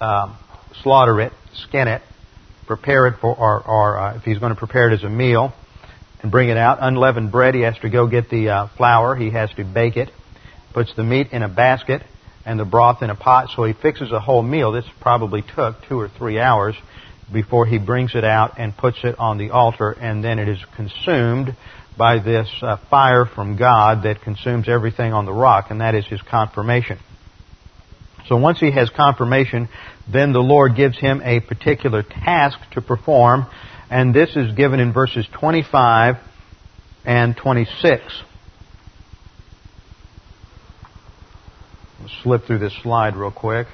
um, 0.00 0.38
slaughter 0.82 1.20
it, 1.20 1.34
skin 1.54 1.88
it, 1.88 2.02
prepare 2.66 3.06
it 3.06 3.20
for, 3.20 3.34
or, 3.34 3.62
or 3.66 3.98
uh, 3.98 4.16
if 4.16 4.22
he's 4.22 4.38
going 4.38 4.52
to 4.52 4.58
prepare 4.58 4.90
it 4.90 4.94
as 4.94 5.04
a 5.04 5.08
meal, 5.08 5.52
and 6.22 6.30
bring 6.30 6.48
it 6.48 6.56
out. 6.56 6.78
Unleavened 6.80 7.32
bread, 7.32 7.54
he 7.54 7.62
has 7.62 7.78
to 7.78 7.88
go 7.88 8.06
get 8.06 8.28
the 8.30 8.48
uh, 8.48 8.66
flour, 8.76 9.14
he 9.14 9.30
has 9.30 9.50
to 9.54 9.64
bake 9.64 9.96
it, 9.96 10.10
puts 10.72 10.94
the 10.94 11.02
meat 11.02 11.28
in 11.32 11.42
a 11.42 11.48
basket, 11.48 12.02
and 12.44 12.58
the 12.58 12.64
broth 12.64 13.02
in 13.02 13.10
a 13.10 13.14
pot, 13.14 13.48
so 13.54 13.64
he 13.64 13.72
fixes 13.72 14.12
a 14.12 14.20
whole 14.20 14.42
meal. 14.42 14.72
This 14.72 14.86
probably 15.00 15.42
took 15.42 15.82
two 15.88 15.98
or 15.98 16.08
three 16.08 16.38
hours 16.38 16.74
before 17.32 17.66
he 17.66 17.78
brings 17.78 18.14
it 18.14 18.24
out 18.24 18.58
and 18.58 18.76
puts 18.76 18.98
it 19.04 19.18
on 19.18 19.38
the 19.38 19.50
altar, 19.50 19.90
and 19.92 20.22
then 20.24 20.38
it 20.38 20.48
is 20.48 20.58
consumed 20.74 21.54
by 21.96 22.18
this 22.18 22.48
uh, 22.62 22.76
fire 22.88 23.26
from 23.26 23.56
God 23.56 24.04
that 24.04 24.22
consumes 24.22 24.68
everything 24.68 25.12
on 25.12 25.26
the 25.26 25.32
rock, 25.32 25.66
and 25.70 25.80
that 25.80 25.94
is 25.94 26.06
his 26.06 26.22
confirmation. 26.22 26.98
So 28.28 28.36
once 28.36 28.60
he 28.60 28.70
has 28.70 28.90
confirmation, 28.90 29.68
then 30.08 30.32
the 30.32 30.40
Lord 30.40 30.76
gives 30.76 30.98
him 30.98 31.20
a 31.24 31.40
particular 31.40 32.02
task 32.02 32.58
to 32.72 32.80
perform, 32.80 33.46
and 33.90 34.14
this 34.14 34.36
is 34.36 34.54
given 34.54 34.80
in 34.80 34.92
verses 34.92 35.26
25 35.32 36.16
and 37.04 37.36
26. 37.36 38.22
I'll 42.00 42.08
slip 42.22 42.44
through 42.44 42.58
this 42.58 42.74
slide 42.82 43.16
real 43.16 43.30
quick. 43.30 43.66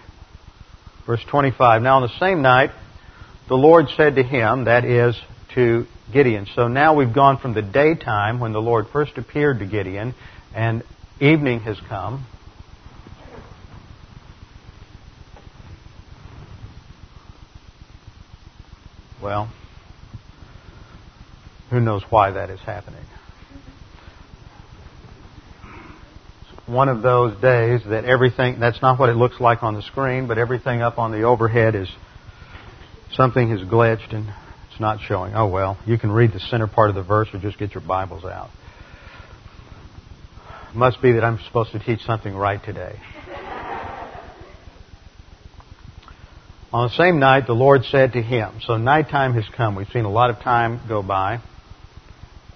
Verse 1.07 1.23
25. 1.25 1.83
Now 1.83 1.97
on 1.97 2.03
the 2.03 2.19
same 2.19 2.43
night, 2.43 2.71
the 3.49 3.55
Lord 3.57 3.89
said 3.97 4.17
to 4.17 4.23
him, 4.23 4.65
that 4.65 4.85
is, 4.85 5.17
to 5.55 5.87
Gideon. 6.13 6.47
So 6.55 6.69
now 6.69 6.95
we've 6.95 7.13
gone 7.13 7.39
from 7.39 7.55
the 7.55 7.63
daytime 7.63 8.41
when 8.41 8.53
the 8.53 8.61
Lord 8.61 8.87
first 8.93 9.17
appeared 9.17 9.61
to 9.61 9.67
Gideon, 9.67 10.15
and 10.55 10.83
evening 11.21 11.61
has 11.61 11.79
come. 11.89 12.27
Well, 19.23 19.51
who 21.71 21.81
knows 21.81 22.03
why 22.11 22.33
that 22.33 22.51
is 22.51 22.61
happening? 22.61 23.05
one 26.67 26.89
of 26.89 27.01
those 27.01 27.41
days 27.41 27.81
that 27.87 28.05
everything, 28.05 28.59
that's 28.59 28.83
not 28.83 28.99
what 28.99 29.09
it 29.09 29.15
looks 29.15 29.41
like 29.41 29.63
on 29.63 29.75
the 29.75 29.83
screen, 29.83 30.27
but 30.27 30.37
everything 30.37 30.83
up 30.83 30.99
on 30.99 31.13
the 31.13 31.23
overhead 31.23 31.75
is 31.75 31.89
something 33.13 33.51
has 33.51 33.61
glitched 33.61 34.13
and 34.13 34.33
it's 34.71 34.81
not 34.81 35.01
showing. 35.01 35.35
Oh 35.35 35.47
well, 35.47 35.79
you 35.87 35.97
can 35.97 36.11
read 36.11 36.33
the 36.33 36.41
center 36.41 36.67
part 36.67 36.91
of 36.91 36.97
the 36.97 37.03
verse 37.03 37.29
or 37.33 37.39
just 37.39 37.59
get 37.59 37.73
your 37.75 37.83
Bibles 37.83 38.25
out. 38.25 38.51
Must 40.75 41.01
be 41.01 41.13
that 41.13 41.25
I'm 41.25 41.39
supposed 41.47 41.73
to 41.73 41.79
teach 41.79 42.01
something 42.05 42.35
right 42.35 42.63
today. 42.63 43.01
On 46.77 46.89
the 46.89 46.95
same 46.95 47.19
night, 47.19 47.47
the 47.47 47.55
Lord 47.55 47.85
said 47.85 48.13
to 48.13 48.21
him, 48.21 48.61
so 48.67 48.77
nighttime 48.77 49.33
has 49.33 49.47
come. 49.57 49.77
We've 49.77 49.89
seen 49.95 50.05
a 50.05 50.11
lot 50.11 50.29
of 50.29 50.41
time 50.41 50.79
go 50.87 51.03
by. 51.03 51.41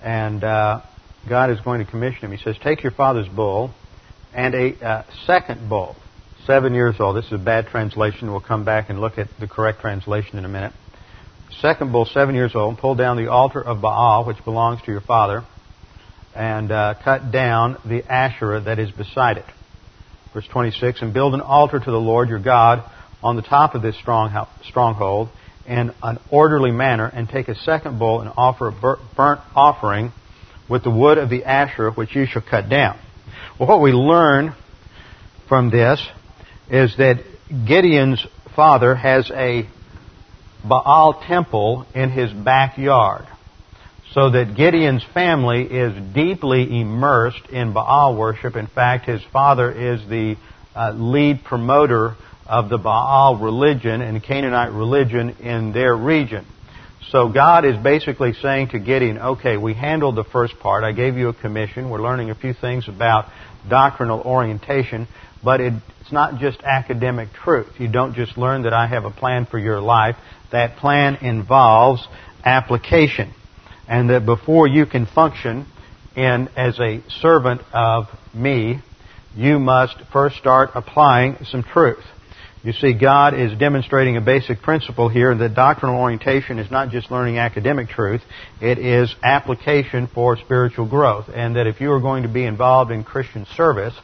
And 0.03 0.45
uh, 0.45 0.83
God 1.27 1.49
is 1.49 1.59
going 1.61 1.83
to 1.83 1.91
commission 1.91 2.27
him. 2.27 2.31
He 2.31 2.37
says, 2.37 2.55
Take 2.63 2.83
your 2.83 2.93
father's 2.93 3.29
bull 3.29 3.73
and 4.35 4.55
a 4.55 4.87
uh, 4.87 5.03
second 5.25 5.71
bull 5.71 5.97
seven 6.45 6.75
years 6.75 6.97
old. 7.01 7.17
This 7.17 7.25
is 7.29 7.33
a 7.33 7.39
bad 7.39 7.69
translation. 7.69 8.31
We'll 8.31 8.43
come 8.43 8.63
back 8.63 8.91
and 8.91 9.01
look 9.01 9.17
at 9.17 9.29
the 9.41 9.49
correct 9.49 9.81
translation 9.81 10.37
in 10.37 10.45
a 10.45 10.51
minute. 10.51 10.75
Second 11.63 11.91
bull, 11.91 12.05
seven 12.05 12.35
years 12.35 12.55
old, 12.55 12.77
pull 12.77 12.97
down 12.97 13.17
the 13.17 13.31
altar 13.31 13.65
of 13.65 13.81
Baal, 13.81 14.27
which 14.27 14.45
belongs 14.45 14.83
to 14.83 14.93
your 14.93 15.01
father, 15.01 15.47
and 16.35 16.71
uh, 16.71 16.93
cut 17.03 17.33
down 17.33 17.79
the 17.87 18.05
Asherah 18.05 18.61
that 18.61 18.79
is 18.79 18.91
beside 18.91 19.39
it. 19.39 19.47
Verse 20.35 20.47
26, 20.53 21.01
and 21.01 21.15
build 21.15 21.33
an 21.33 21.41
altar 21.41 21.81
to 21.81 21.91
the 21.91 21.97
Lord 21.97 22.29
your 22.29 22.39
God 22.39 22.85
on 23.23 23.37
the 23.37 23.43
top 23.43 23.75
of 23.75 23.83
this 23.83 23.97
stronghold 23.97 25.29
in 25.67 25.93
an 26.03 26.19
orderly 26.31 26.71
manner, 26.73 27.07
and 27.07 27.29
take 27.29 27.49
a 27.49 27.55
second 27.55 27.99
bull 27.99 28.21
and 28.21 28.31
offer 28.37 28.69
a 28.69 28.73
burnt 28.73 29.41
offering 29.55 30.13
with 30.69 30.83
the 30.83 30.91
wood 30.91 31.19
of 31.19 31.31
the 31.31 31.45
Asherah 31.45 31.93
which 31.93 32.15
you 32.17 32.27
shall 32.27 32.43
cut 32.43 32.69
down. 32.69 32.99
Well, 33.59 33.69
what 33.69 33.81
we 33.81 33.93
learn 33.93 34.55
from 35.49 35.71
this 35.71 36.05
is 36.71 36.97
that 36.97 37.23
Gideon's 37.67 38.25
father 38.57 38.95
has 38.95 39.31
a 39.31 39.69
Baal 40.67 41.23
temple 41.27 41.87
in 41.95 42.11
his 42.11 42.33
backyard. 42.33 43.27
So 44.13 44.31
that 44.31 44.57
Gideon's 44.57 45.05
family 45.15 45.63
is 45.63 45.95
deeply 46.15 46.81
immersed 46.81 47.47
in 47.51 47.73
Baal 47.73 48.17
worship. 48.17 48.57
In 48.57 48.67
fact, 48.67 49.07
his 49.07 49.23
father 49.33 49.71
is 49.71 50.07
the 50.09 50.37
uh, 50.75 50.93
lead 50.93 51.45
promoter 51.45 52.17
of 52.51 52.69
the 52.69 52.79
Baal 52.79 53.39
religion 53.39 54.03
and 54.03 54.21
Canaanite 54.21 54.73
religion 54.73 55.37
in 55.39 55.73
their 55.73 55.97
region. 55.97 56.45
So 57.11 57.29
God 57.29 57.65
is 57.65 57.77
basically 57.77 58.33
saying 58.35 58.71
to 58.71 58.81
Gideon, 58.81 59.19
okay, 59.19 59.57
we 59.57 59.73
handled 59.73 60.17
the 60.17 60.25
first 60.25 60.59
part. 60.59 60.83
I 60.83 60.91
gave 60.91 61.17
you 61.17 61.29
a 61.29 61.33
commission. 61.33 61.91
We're 61.91 62.03
learning 62.03 62.31
a 62.31 62.35
few 62.35 62.53
things 62.53 62.89
about 62.89 63.27
doctrinal 63.69 64.21
orientation, 64.23 65.07
but 65.45 65.61
it's 65.61 66.11
not 66.11 66.41
just 66.41 66.61
academic 66.63 67.33
truth. 67.33 67.69
You 67.79 67.87
don't 67.87 68.15
just 68.15 68.37
learn 68.37 68.65
that 68.65 68.73
I 68.73 68.89
have 68.89 69.05
a 69.05 69.11
plan 69.11 69.47
for 69.47 69.59
your 69.59 69.81
life. 69.81 70.17
That 70.51 70.77
plan 70.79 71.19
involves 71.23 72.05
application. 72.45 73.33
And 73.87 74.11
that 74.11 74.27
before 74.27 74.67
you 74.67 74.87
can 74.87 75.07
function 75.07 75.67
in 76.17 76.49
as 76.57 76.81
a 76.81 77.01
servant 77.21 77.61
of 77.73 78.07
me, 78.35 78.81
you 79.37 79.61
must 79.61 79.97
first 80.13 80.37
start 80.37 80.71
applying 80.75 81.37
some 81.45 81.63
truth. 81.63 82.03
You 82.63 82.75
see, 82.75 82.93
God 82.93 83.33
is 83.33 83.59
demonstrating 83.59 84.19
a 84.19 84.21
basic 84.21 84.61
principle 84.61 85.09
here 85.09 85.35
that 85.35 85.55
doctrinal 85.55 85.99
orientation 85.99 86.59
is 86.59 86.71
not 86.71 86.91
just 86.91 87.11
learning 87.11 87.39
academic 87.39 87.89
truth, 87.89 88.21
it 88.61 88.79
is 88.79 89.15
application 89.23 90.09
for 90.09 90.37
spiritual 90.37 90.87
growth. 90.87 91.31
And 91.33 91.57
that 91.57 91.67
if 91.67 91.81
you 91.81 91.91
are 91.93 92.01
going 92.01 92.25
to 92.25 92.29
be 92.29 92.45
involved 92.45 92.91
in 92.91 93.03
Christian 93.03 93.47
service, 93.57 93.95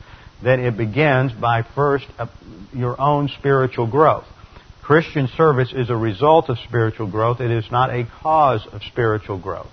then 0.43 0.61
it 0.61 0.75
begins 0.79 1.33
by 1.33 1.67
first 1.75 2.07
uh, 2.19 2.29
your 2.73 2.99
own 2.99 3.29
spiritual 3.39 3.91
growth. 3.91 4.25
Christian 4.83 5.29
service 5.37 5.75
is 5.77 5.91
a 5.91 5.97
result 5.97 6.49
of 6.49 6.57
spiritual 6.67 7.11
growth, 7.11 7.41
it 7.41 7.51
is 7.51 7.71
not 7.71 7.91
a 7.91 8.09
cause 8.23 8.67
of 8.73 8.81
spiritual 8.85 9.39
growth 9.39 9.69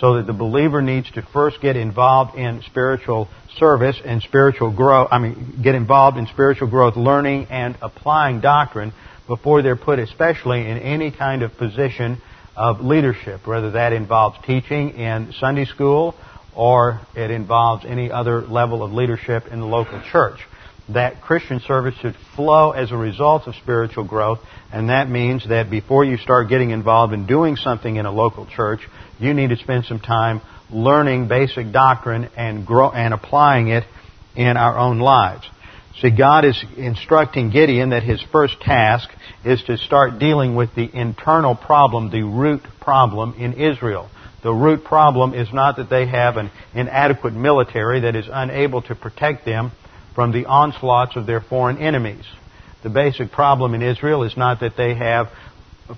so 0.00 0.14
that 0.14 0.26
the 0.26 0.32
believer 0.32 0.82
needs 0.82 1.10
to 1.12 1.22
first 1.22 1.60
get 1.60 1.76
involved 1.76 2.36
in 2.36 2.62
spiritual 2.62 3.28
service 3.56 4.00
and 4.04 4.22
spiritual 4.22 4.70
growth, 4.70 5.08
I 5.10 5.18
mean, 5.18 5.60
get 5.62 5.74
involved 5.74 6.16
in 6.16 6.26
spiritual 6.26 6.68
growth, 6.68 6.96
learning 6.96 7.46
and 7.50 7.76
applying 7.82 8.40
doctrine 8.40 8.92
before 9.26 9.62
they're 9.62 9.76
put 9.76 9.98
especially 9.98 10.60
in 10.68 10.78
any 10.78 11.10
kind 11.10 11.42
of 11.42 11.56
position 11.56 12.20
of 12.56 12.80
leadership, 12.80 13.46
whether 13.46 13.72
that 13.72 13.92
involves 13.92 14.38
teaching 14.44 14.90
in 14.90 15.32
Sunday 15.38 15.64
school 15.64 16.14
or 16.54 17.00
it 17.14 17.30
involves 17.30 17.84
any 17.86 18.10
other 18.10 18.42
level 18.42 18.82
of 18.82 18.92
leadership 18.92 19.46
in 19.50 19.60
the 19.60 19.66
local 19.66 20.02
church 20.10 20.40
that 20.88 21.20
Christian 21.22 21.60
service 21.60 21.94
should 22.00 22.16
flow 22.34 22.72
as 22.72 22.90
a 22.90 22.96
result 22.96 23.46
of 23.46 23.54
spiritual 23.54 24.04
growth, 24.04 24.40
and 24.72 24.88
that 24.88 25.08
means 25.08 25.48
that 25.48 25.70
before 25.70 26.04
you 26.04 26.16
start 26.16 26.48
getting 26.48 26.70
involved 26.70 27.12
in 27.12 27.26
doing 27.26 27.56
something 27.56 27.96
in 27.96 28.06
a 28.06 28.12
local 28.12 28.46
church, 28.46 28.80
you 29.18 29.32
need 29.34 29.50
to 29.50 29.56
spend 29.56 29.84
some 29.84 30.00
time 30.00 30.40
learning 30.70 31.28
basic 31.28 31.72
doctrine 31.72 32.28
and 32.36 32.66
grow 32.66 32.90
and 32.90 33.14
applying 33.14 33.68
it 33.68 33.84
in 34.34 34.56
our 34.56 34.78
own 34.78 34.98
lives. 34.98 35.48
See, 36.00 36.10
God 36.10 36.44
is 36.44 36.62
instructing 36.76 37.50
Gideon 37.50 37.90
that 37.90 38.02
his 38.02 38.22
first 38.32 38.60
task 38.60 39.08
is 39.44 39.62
to 39.64 39.76
start 39.76 40.18
dealing 40.18 40.56
with 40.56 40.74
the 40.74 40.90
internal 40.92 41.54
problem, 41.54 42.10
the 42.10 42.22
root 42.22 42.62
problem 42.80 43.34
in 43.38 43.52
Israel. 43.52 44.08
The 44.42 44.52
root 44.52 44.84
problem 44.84 45.34
is 45.34 45.52
not 45.52 45.76
that 45.76 45.90
they 45.90 46.06
have 46.06 46.36
an 46.38 46.50
inadequate 46.74 47.34
military 47.34 48.00
that 48.00 48.16
is 48.16 48.28
unable 48.32 48.82
to 48.82 48.94
protect 48.94 49.44
them 49.44 49.70
from 50.14 50.32
the 50.32 50.46
onslaughts 50.46 51.16
of 51.16 51.26
their 51.26 51.40
foreign 51.40 51.78
enemies. 51.78 52.24
The 52.82 52.90
basic 52.90 53.30
problem 53.30 53.74
in 53.74 53.82
Israel 53.82 54.24
is 54.24 54.36
not 54.36 54.60
that 54.60 54.76
they 54.76 54.94
have 54.94 55.28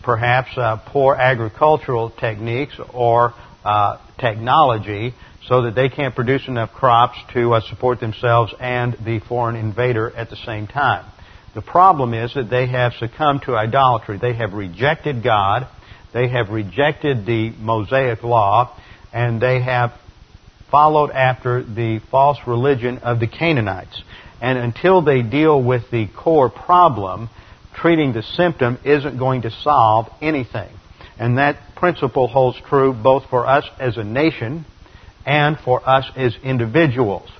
perhaps 0.03 0.51
uh, 0.57 0.77
poor 0.87 1.15
agricultural 1.15 2.11
techniques 2.11 2.79
or 2.93 3.33
uh, 3.65 3.99
technology 4.19 5.15
so 5.49 5.63
that 5.63 5.75
they 5.75 5.89
can't 5.89 6.15
produce 6.15 6.47
enough 6.49 6.73
crops 6.73 7.19
to 7.33 7.55
uh, 7.55 7.61
support 7.69 8.01
themselves 8.01 8.53
and 8.61 8.97
the 9.05 9.21
foreign 9.29 9.57
invader 9.57 10.11
at 10.17 10.31
the 10.31 10.37
same 10.37 10.67
time. 10.67 11.05
The 11.55 11.63
problem 11.63 12.15
is 12.15 12.35
that 12.35 12.51
they 12.51 12.67
have 12.67 12.95
succumbed 12.99 13.43
to 13.43 13.57
idolatry. 13.57 14.19
They 14.21 14.35
have 14.35 14.53
rejected 14.53 15.23
God. 15.23 15.69
They 16.13 16.29
have 16.29 16.49
rejected 16.49 17.27
the 17.27 17.51
Mosaic 17.59 18.23
law 18.23 18.77
and 19.13 19.41
they 19.41 19.63
have 19.63 19.93
followed 20.75 21.13
after 21.13 21.63
the 21.63 22.01
false 22.11 22.37
religion 22.49 22.99
of 22.99 23.21
the 23.21 23.29
Canaanites. 23.29 24.03
And 24.41 24.59
until 24.59 25.03
they 25.03 25.23
deal 25.23 25.63
with 25.63 25.89
the 25.93 26.09
core 26.09 26.51
problem, 26.51 27.31
treating 27.77 28.13
the 28.13 28.25
symptom 28.25 28.81
isn't 28.85 29.17
going 29.17 29.43
to 29.43 29.53
solve 29.53 30.09
anything. 30.21 30.69
And 31.17 31.39
that 31.39 31.77
principle 31.77 32.27
holds 32.27 32.59
true 32.69 32.93
both 32.93 33.23
for 33.31 33.47
us 33.47 33.65
as 33.79 33.99
a 33.99 34.03
nation 34.03 34.65
and 35.25 35.57
for 35.61 35.89
us 35.89 36.07
as 36.17 36.35
individuals. 36.43 37.31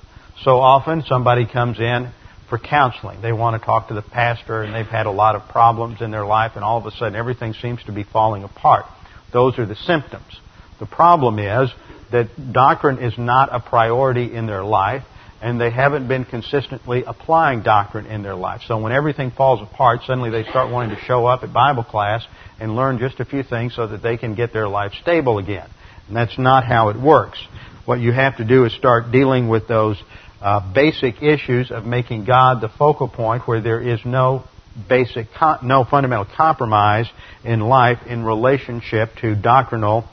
So 0.45 0.61
often 0.61 1.03
somebody 1.05 1.45
comes 1.45 1.77
in 1.77 2.11
for 2.47 2.57
counseling. 2.57 3.21
They 3.21 3.33
want 3.33 3.59
to 3.59 3.65
talk 3.65 3.89
to 3.89 3.95
the 3.95 4.01
pastor 4.01 4.63
and 4.63 4.73
they've 4.73 4.85
had 4.85 5.07
a 5.07 5.11
lot 5.11 5.35
of 5.35 5.49
problems 5.49 6.01
in 6.01 6.09
their 6.09 6.25
life 6.25 6.53
and 6.55 6.63
all 6.63 6.77
of 6.77 6.85
a 6.85 6.91
sudden 6.91 7.17
everything 7.17 7.53
seems 7.55 7.83
to 7.83 7.91
be 7.91 8.03
falling 8.03 8.45
apart. 8.45 8.85
Those 9.33 9.59
are 9.59 9.65
the 9.65 9.75
symptoms. 9.75 10.39
The 10.79 10.85
problem 10.85 11.37
is 11.39 11.69
that 12.11 12.53
doctrine 12.53 12.99
is 12.99 13.17
not 13.17 13.49
a 13.51 13.59
priority 13.59 14.33
in 14.33 14.45
their 14.45 14.63
life, 14.63 15.03
and 15.41 15.59
they 15.59 15.69
haven't 15.69 16.07
been 16.07 16.25
consistently 16.25 17.03
applying 17.05 17.61
doctrine 17.61 18.05
in 18.07 18.23
their 18.23 18.35
life. 18.35 18.61
So 18.67 18.79
when 18.79 18.91
everything 18.91 19.31
falls 19.31 19.61
apart, 19.61 20.01
suddenly 20.05 20.29
they 20.29 20.43
start 20.43 20.71
wanting 20.71 20.95
to 20.95 21.01
show 21.03 21.25
up 21.25 21.43
at 21.43 21.53
Bible 21.53 21.83
class 21.83 22.25
and 22.59 22.75
learn 22.75 22.99
just 22.99 23.19
a 23.19 23.25
few 23.25 23.43
things 23.43 23.75
so 23.75 23.87
that 23.87 24.01
they 24.01 24.17
can 24.17 24.35
get 24.35 24.53
their 24.53 24.67
life 24.67 24.93
stable 25.01 25.37
again. 25.37 25.69
And 26.07 26.15
that's 26.15 26.37
not 26.39 26.65
how 26.65 26.89
it 26.89 26.99
works. 26.99 27.39
What 27.85 27.99
you 27.99 28.11
have 28.11 28.37
to 28.37 28.45
do 28.45 28.65
is 28.65 28.73
start 28.73 29.11
dealing 29.11 29.47
with 29.47 29.67
those 29.67 30.01
uh, 30.41 30.73
basic 30.73 31.21
issues 31.21 31.71
of 31.71 31.85
making 31.85 32.25
God 32.25 32.61
the 32.61 32.69
focal 32.69 33.07
point 33.07 33.47
where 33.47 33.61
there 33.61 33.81
is 33.81 33.99
no 34.05 34.43
basic, 34.89 35.27
no 35.63 35.85
fundamental 35.89 36.25
compromise 36.35 37.07
in 37.43 37.59
life 37.59 37.99
in 38.07 38.23
relationship 38.23 39.09
to 39.21 39.35
doctrinal 39.35 40.05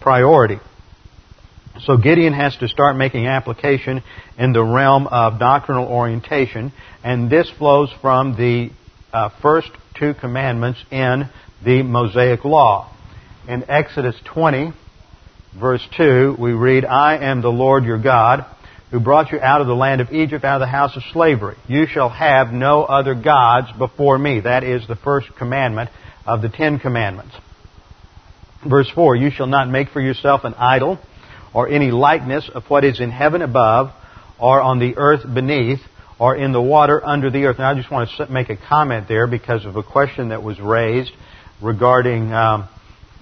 priority. 0.00 0.58
So 1.84 1.96
Gideon 1.96 2.32
has 2.32 2.56
to 2.56 2.68
start 2.68 2.96
making 2.96 3.26
application 3.26 4.02
in 4.36 4.52
the 4.52 4.64
realm 4.64 5.06
of 5.06 5.38
doctrinal 5.38 5.86
orientation, 5.86 6.72
and 7.04 7.30
this 7.30 7.48
flows 7.56 7.88
from 8.00 8.36
the 8.36 8.70
uh, 9.12 9.30
first 9.40 9.70
two 9.94 10.14
commandments 10.14 10.82
in 10.90 11.28
the 11.64 11.82
Mosaic 11.84 12.44
Law. 12.44 12.92
In 13.46 13.64
Exodus 13.70 14.16
20, 14.24 14.72
verse 15.58 15.86
2, 15.96 16.36
we 16.38 16.52
read, 16.52 16.84
I 16.84 17.18
am 17.18 17.42
the 17.42 17.48
Lord 17.48 17.84
your 17.84 18.02
God, 18.02 18.44
who 18.90 18.98
brought 18.98 19.30
you 19.30 19.38
out 19.38 19.60
of 19.60 19.68
the 19.68 19.74
land 19.74 20.00
of 20.00 20.12
Egypt, 20.12 20.44
out 20.44 20.56
of 20.56 20.66
the 20.66 20.66
house 20.66 20.96
of 20.96 21.02
slavery. 21.12 21.56
You 21.68 21.86
shall 21.86 22.08
have 22.08 22.52
no 22.52 22.82
other 22.82 23.14
gods 23.14 23.68
before 23.78 24.18
me. 24.18 24.40
That 24.40 24.64
is 24.64 24.86
the 24.88 24.96
first 24.96 25.28
commandment 25.36 25.90
of 26.26 26.42
the 26.42 26.48
Ten 26.48 26.80
Commandments. 26.80 27.34
Verse 28.68 28.90
4, 28.92 29.14
You 29.14 29.30
shall 29.30 29.46
not 29.46 29.68
make 29.68 29.90
for 29.90 30.00
yourself 30.00 30.42
an 30.42 30.54
idol 30.54 30.98
or 31.52 31.68
any 31.68 31.90
likeness 31.90 32.48
of 32.54 32.64
what 32.68 32.84
is 32.84 33.00
in 33.00 33.10
heaven 33.10 33.42
above, 33.42 33.90
or 34.38 34.60
on 34.60 34.78
the 34.78 34.96
earth 34.96 35.22
beneath, 35.32 35.80
or 36.18 36.36
in 36.36 36.52
the 36.52 36.60
water 36.60 37.04
under 37.04 37.30
the 37.30 37.44
earth. 37.44 37.58
Now, 37.58 37.70
I 37.70 37.74
just 37.74 37.90
want 37.90 38.10
to 38.16 38.26
make 38.30 38.50
a 38.50 38.56
comment 38.56 39.08
there 39.08 39.26
because 39.26 39.64
of 39.64 39.76
a 39.76 39.82
question 39.82 40.30
that 40.30 40.42
was 40.42 40.58
raised 40.60 41.12
regarding 41.62 42.32
um, 42.32 42.68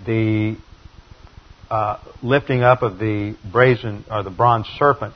the 0.04 0.56
uh, 1.70 1.98
lifting 2.22 2.62
up 2.62 2.82
of 2.82 2.98
the 2.98 3.36
brazen 3.50 4.04
or 4.10 4.22
the 4.22 4.30
bronze 4.30 4.66
serpent 4.78 5.14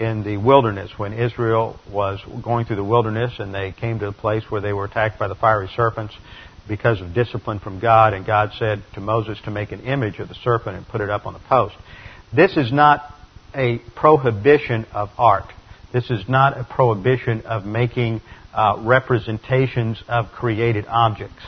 in 0.00 0.24
the 0.24 0.36
wilderness 0.36 0.90
when 0.96 1.12
Israel 1.12 1.78
was 1.90 2.18
going 2.42 2.66
through 2.66 2.76
the 2.76 2.84
wilderness 2.84 3.32
and 3.38 3.54
they 3.54 3.72
came 3.72 3.98
to 4.00 4.08
a 4.08 4.12
place 4.12 4.42
where 4.48 4.60
they 4.60 4.72
were 4.72 4.86
attacked 4.86 5.18
by 5.18 5.28
the 5.28 5.34
fiery 5.34 5.68
serpents 5.76 6.14
because 6.68 7.00
of 7.00 7.12
discipline 7.12 7.58
from 7.58 7.80
God, 7.80 8.14
and 8.14 8.24
God 8.24 8.50
said 8.58 8.82
to 8.94 9.00
Moses 9.00 9.38
to 9.44 9.50
make 9.50 9.72
an 9.72 9.80
image 9.80 10.18
of 10.18 10.28
the 10.28 10.34
serpent 10.42 10.76
and 10.76 10.86
put 10.86 11.00
it 11.00 11.10
up 11.10 11.26
on 11.26 11.32
the 11.32 11.40
post. 11.40 11.74
This 12.34 12.56
is 12.56 12.72
not 12.72 13.02
a 13.54 13.78
prohibition 13.94 14.86
of 14.92 15.10
art. 15.18 15.52
This 15.92 16.10
is 16.10 16.26
not 16.28 16.58
a 16.58 16.64
prohibition 16.64 17.42
of 17.42 17.66
making 17.66 18.22
uh, 18.54 18.80
representations 18.80 20.02
of 20.08 20.32
created 20.32 20.86
objects. 20.86 21.42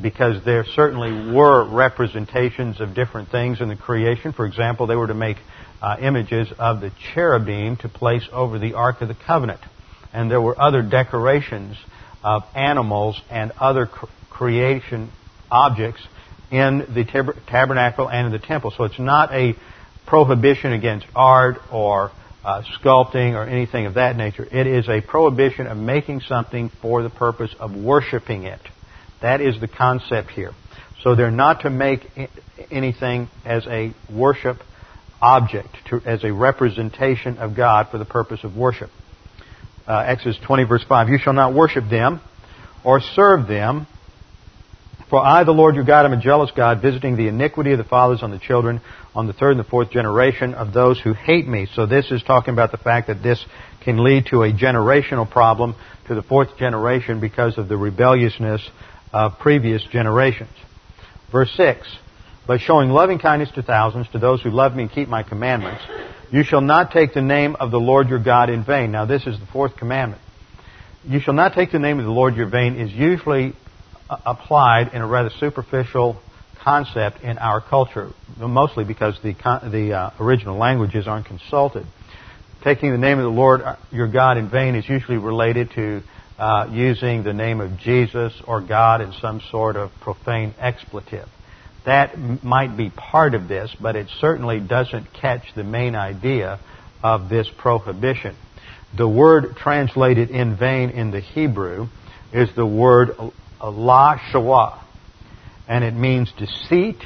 Because 0.00 0.42
there 0.44 0.64
certainly 0.64 1.32
were 1.32 1.68
representations 1.68 2.80
of 2.80 2.94
different 2.94 3.28
things 3.28 3.60
in 3.60 3.68
the 3.68 3.76
creation. 3.76 4.32
For 4.32 4.46
example, 4.46 4.86
they 4.86 4.96
were 4.96 5.06
to 5.06 5.14
make 5.14 5.36
uh, 5.82 5.96
images 6.00 6.50
of 6.58 6.80
the 6.80 6.90
cherubim 7.12 7.76
to 7.78 7.88
place 7.90 8.26
over 8.32 8.58
the 8.58 8.74
Ark 8.74 9.02
of 9.02 9.08
the 9.08 9.16
Covenant. 9.26 9.60
And 10.12 10.30
there 10.30 10.40
were 10.40 10.58
other 10.58 10.82
decorations 10.82 11.76
of 12.22 12.44
animals 12.54 13.20
and 13.30 13.52
other 13.60 13.86
cr- 13.86 14.06
creation 14.30 15.10
objects 15.50 16.00
in 16.50 16.78
the 16.94 17.04
tab- 17.04 17.36
tabernacle 17.46 18.08
and 18.08 18.26
in 18.26 18.32
the 18.32 18.44
temple. 18.44 18.72
So 18.76 18.84
it's 18.84 18.98
not 18.98 19.32
a 19.32 19.54
prohibition 20.06 20.72
against 20.72 21.06
art 21.14 21.56
or 21.72 22.10
uh, 22.44 22.62
sculpting 22.78 23.34
or 23.34 23.44
anything 23.44 23.86
of 23.86 23.94
that 23.94 24.16
nature. 24.16 24.46
It 24.50 24.66
is 24.66 24.88
a 24.88 25.00
prohibition 25.00 25.66
of 25.66 25.78
making 25.78 26.20
something 26.20 26.70
for 26.82 27.02
the 27.02 27.10
purpose 27.10 27.54
of 27.58 27.74
worshiping 27.74 28.44
it. 28.44 28.60
That 29.22 29.40
is 29.40 29.58
the 29.60 29.68
concept 29.68 30.30
here. 30.30 30.52
So 31.02 31.14
they're 31.14 31.30
not 31.30 31.62
to 31.62 31.70
make 31.70 32.00
anything 32.70 33.28
as 33.44 33.66
a 33.66 33.94
worship 34.12 34.58
object, 35.20 35.68
to, 35.88 36.00
as 36.04 36.24
a 36.24 36.32
representation 36.32 37.38
of 37.38 37.56
God 37.56 37.88
for 37.90 37.98
the 37.98 38.04
purpose 38.04 38.44
of 38.44 38.56
worship. 38.56 38.90
Uh, 39.86 39.98
Exodus 40.06 40.38
20 40.46 40.64
verse 40.64 40.84
5, 40.88 41.08
You 41.08 41.18
shall 41.18 41.32
not 41.32 41.54
worship 41.54 41.88
them 41.88 42.20
or 42.84 43.00
serve 43.00 43.48
them, 43.48 43.86
For 45.10 45.24
I, 45.24 45.44
the 45.44 45.52
Lord 45.52 45.74
your 45.74 45.84
God, 45.84 46.06
am 46.06 46.12
a 46.12 46.20
jealous 46.20 46.50
God, 46.56 46.80
visiting 46.80 47.16
the 47.16 47.28
iniquity 47.28 47.72
of 47.72 47.78
the 47.78 47.84
fathers 47.84 48.22
on 48.22 48.30
the 48.30 48.38
children, 48.38 48.80
on 49.14 49.26
the 49.26 49.32
third 49.32 49.52
and 49.52 49.60
the 49.60 49.64
fourth 49.64 49.90
generation 49.90 50.54
of 50.54 50.72
those 50.72 50.98
who 50.98 51.12
hate 51.12 51.46
me. 51.46 51.66
So 51.74 51.86
this 51.86 52.10
is 52.10 52.22
talking 52.22 52.54
about 52.54 52.72
the 52.72 52.78
fact 52.78 53.08
that 53.08 53.22
this 53.22 53.44
can 53.82 54.02
lead 54.02 54.26
to 54.26 54.42
a 54.42 54.52
generational 54.52 55.30
problem 55.30 55.74
to 56.08 56.14
the 56.14 56.22
fourth 56.22 56.56
generation 56.56 57.20
because 57.20 57.58
of 57.58 57.68
the 57.68 57.76
rebelliousness 57.76 58.68
of 59.12 59.38
previous 59.38 59.84
generations. 59.84 60.50
Verse 61.30 61.52
6. 61.56 61.86
By 62.46 62.58
showing 62.58 62.90
loving 62.90 63.18
kindness 63.18 63.50
to 63.52 63.62
thousands, 63.62 64.08
to 64.08 64.18
those 64.18 64.42
who 64.42 64.50
love 64.50 64.74
me 64.74 64.84
and 64.84 64.92
keep 64.92 65.08
my 65.08 65.22
commandments, 65.22 65.82
you 66.30 66.44
shall 66.44 66.60
not 66.60 66.90
take 66.90 67.14
the 67.14 67.22
name 67.22 67.56
of 67.56 67.70
the 67.70 67.80
Lord 67.80 68.08
your 68.08 68.22
God 68.22 68.50
in 68.50 68.64
vain. 68.64 68.90
Now 68.90 69.04
this 69.06 69.26
is 69.26 69.38
the 69.38 69.46
fourth 69.46 69.76
commandment. 69.76 70.20
You 71.06 71.20
shall 71.20 71.34
not 71.34 71.54
take 71.54 71.70
the 71.70 71.78
name 71.78 71.98
of 71.98 72.06
the 72.06 72.10
Lord 72.10 72.34
your 72.34 72.48
vain 72.48 72.76
is 72.76 72.90
usually 72.90 73.54
applied 74.08 74.92
in 74.94 75.02
a 75.02 75.06
rather 75.06 75.30
superficial 75.40 76.20
concept 76.62 77.22
in 77.22 77.38
our 77.38 77.60
culture, 77.60 78.10
mostly 78.38 78.84
because 78.84 79.18
the, 79.22 79.32
the 79.70 79.92
uh, 79.92 80.10
original 80.18 80.56
languages 80.56 81.06
aren't 81.06 81.26
consulted. 81.26 81.86
Taking 82.62 82.92
the 82.92 82.98
name 82.98 83.18
of 83.18 83.24
the 83.24 83.30
Lord 83.30 83.60
uh, 83.60 83.76
your 83.92 84.08
God 84.08 84.38
in 84.38 84.48
vain 84.48 84.74
is 84.74 84.88
usually 84.88 85.18
related 85.18 85.70
to 85.72 86.02
uh, 86.38 86.68
using 86.72 87.22
the 87.22 87.34
name 87.34 87.60
of 87.60 87.78
Jesus 87.78 88.32
or 88.46 88.60
God 88.60 89.00
in 89.00 89.12
some 89.20 89.40
sort 89.50 89.76
of 89.76 89.90
profane 90.00 90.54
expletive. 90.58 91.28
That 91.84 92.14
m- 92.14 92.40
might 92.42 92.76
be 92.76 92.90
part 92.90 93.34
of 93.34 93.46
this, 93.46 93.74
but 93.78 93.96
it 93.96 94.08
certainly 94.20 94.60
doesn't 94.60 95.12
catch 95.12 95.54
the 95.54 95.64
main 95.64 95.94
idea 95.94 96.58
of 97.02 97.28
this 97.28 97.48
prohibition. 97.58 98.34
The 98.96 99.06
word 99.06 99.56
translated 99.56 100.30
in 100.30 100.56
vain 100.56 100.90
in 100.90 101.10
the 101.10 101.20
Hebrew 101.20 101.88
is 102.32 102.48
the 102.56 102.66
word 102.66 103.10
la 103.62 104.16
shawa, 104.16 104.78
and 105.68 105.84
it 105.84 105.94
means 105.94 106.32
deceit, 106.38 106.98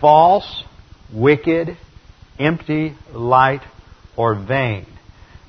false, 0.00 0.64
wicked, 1.12 1.76
empty, 2.38 2.94
light, 3.12 3.62
or 4.16 4.34
vain. 4.34 4.86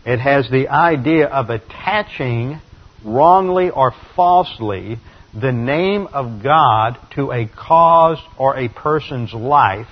It 0.06 0.20
has 0.20 0.50
the 0.50 0.70
idea 0.70 1.28
of 1.28 1.50
attaching 1.50 2.60
wrongly 3.04 3.70
or 3.70 3.94
falsely 4.16 5.00
the 5.34 5.52
name 5.52 6.08
of 6.08 6.42
God 6.42 6.98
to 7.16 7.32
a 7.32 7.48
cause 7.48 8.20
or 8.38 8.58
a 8.58 8.70
person's 8.70 9.34
life 9.34 9.90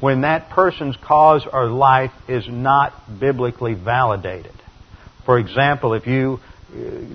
when 0.00 0.20
that 0.20 0.50
person's 0.50 0.96
cause 0.96 1.46
or 1.50 1.66
life 1.66 2.12
is 2.28 2.46
not 2.48 2.92
biblically 3.18 3.74
validated. 3.74 4.52
For 5.24 5.38
example, 5.38 5.94
if 5.94 6.06
you 6.06 6.40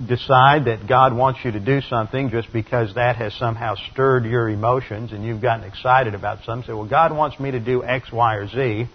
decide 0.08 0.64
that 0.64 0.86
God 0.88 1.14
wants 1.14 1.40
you 1.44 1.52
to 1.52 1.60
do 1.60 1.80
something 1.82 2.30
just 2.30 2.52
because 2.52 2.94
that 2.94 3.16
has 3.16 3.34
somehow 3.34 3.74
stirred 3.92 4.24
your 4.24 4.48
emotions 4.48 5.12
and 5.12 5.24
you've 5.24 5.42
gotten 5.42 5.64
excited 5.64 6.14
about 6.14 6.44
something, 6.44 6.66
say, 6.66 6.72
well, 6.72 6.88
God 6.88 7.14
wants 7.14 7.38
me 7.38 7.50
to 7.50 7.60
do 7.60 7.84
X, 7.84 8.10
Y, 8.10 8.34
or 8.36 8.48
Z, 8.48 8.86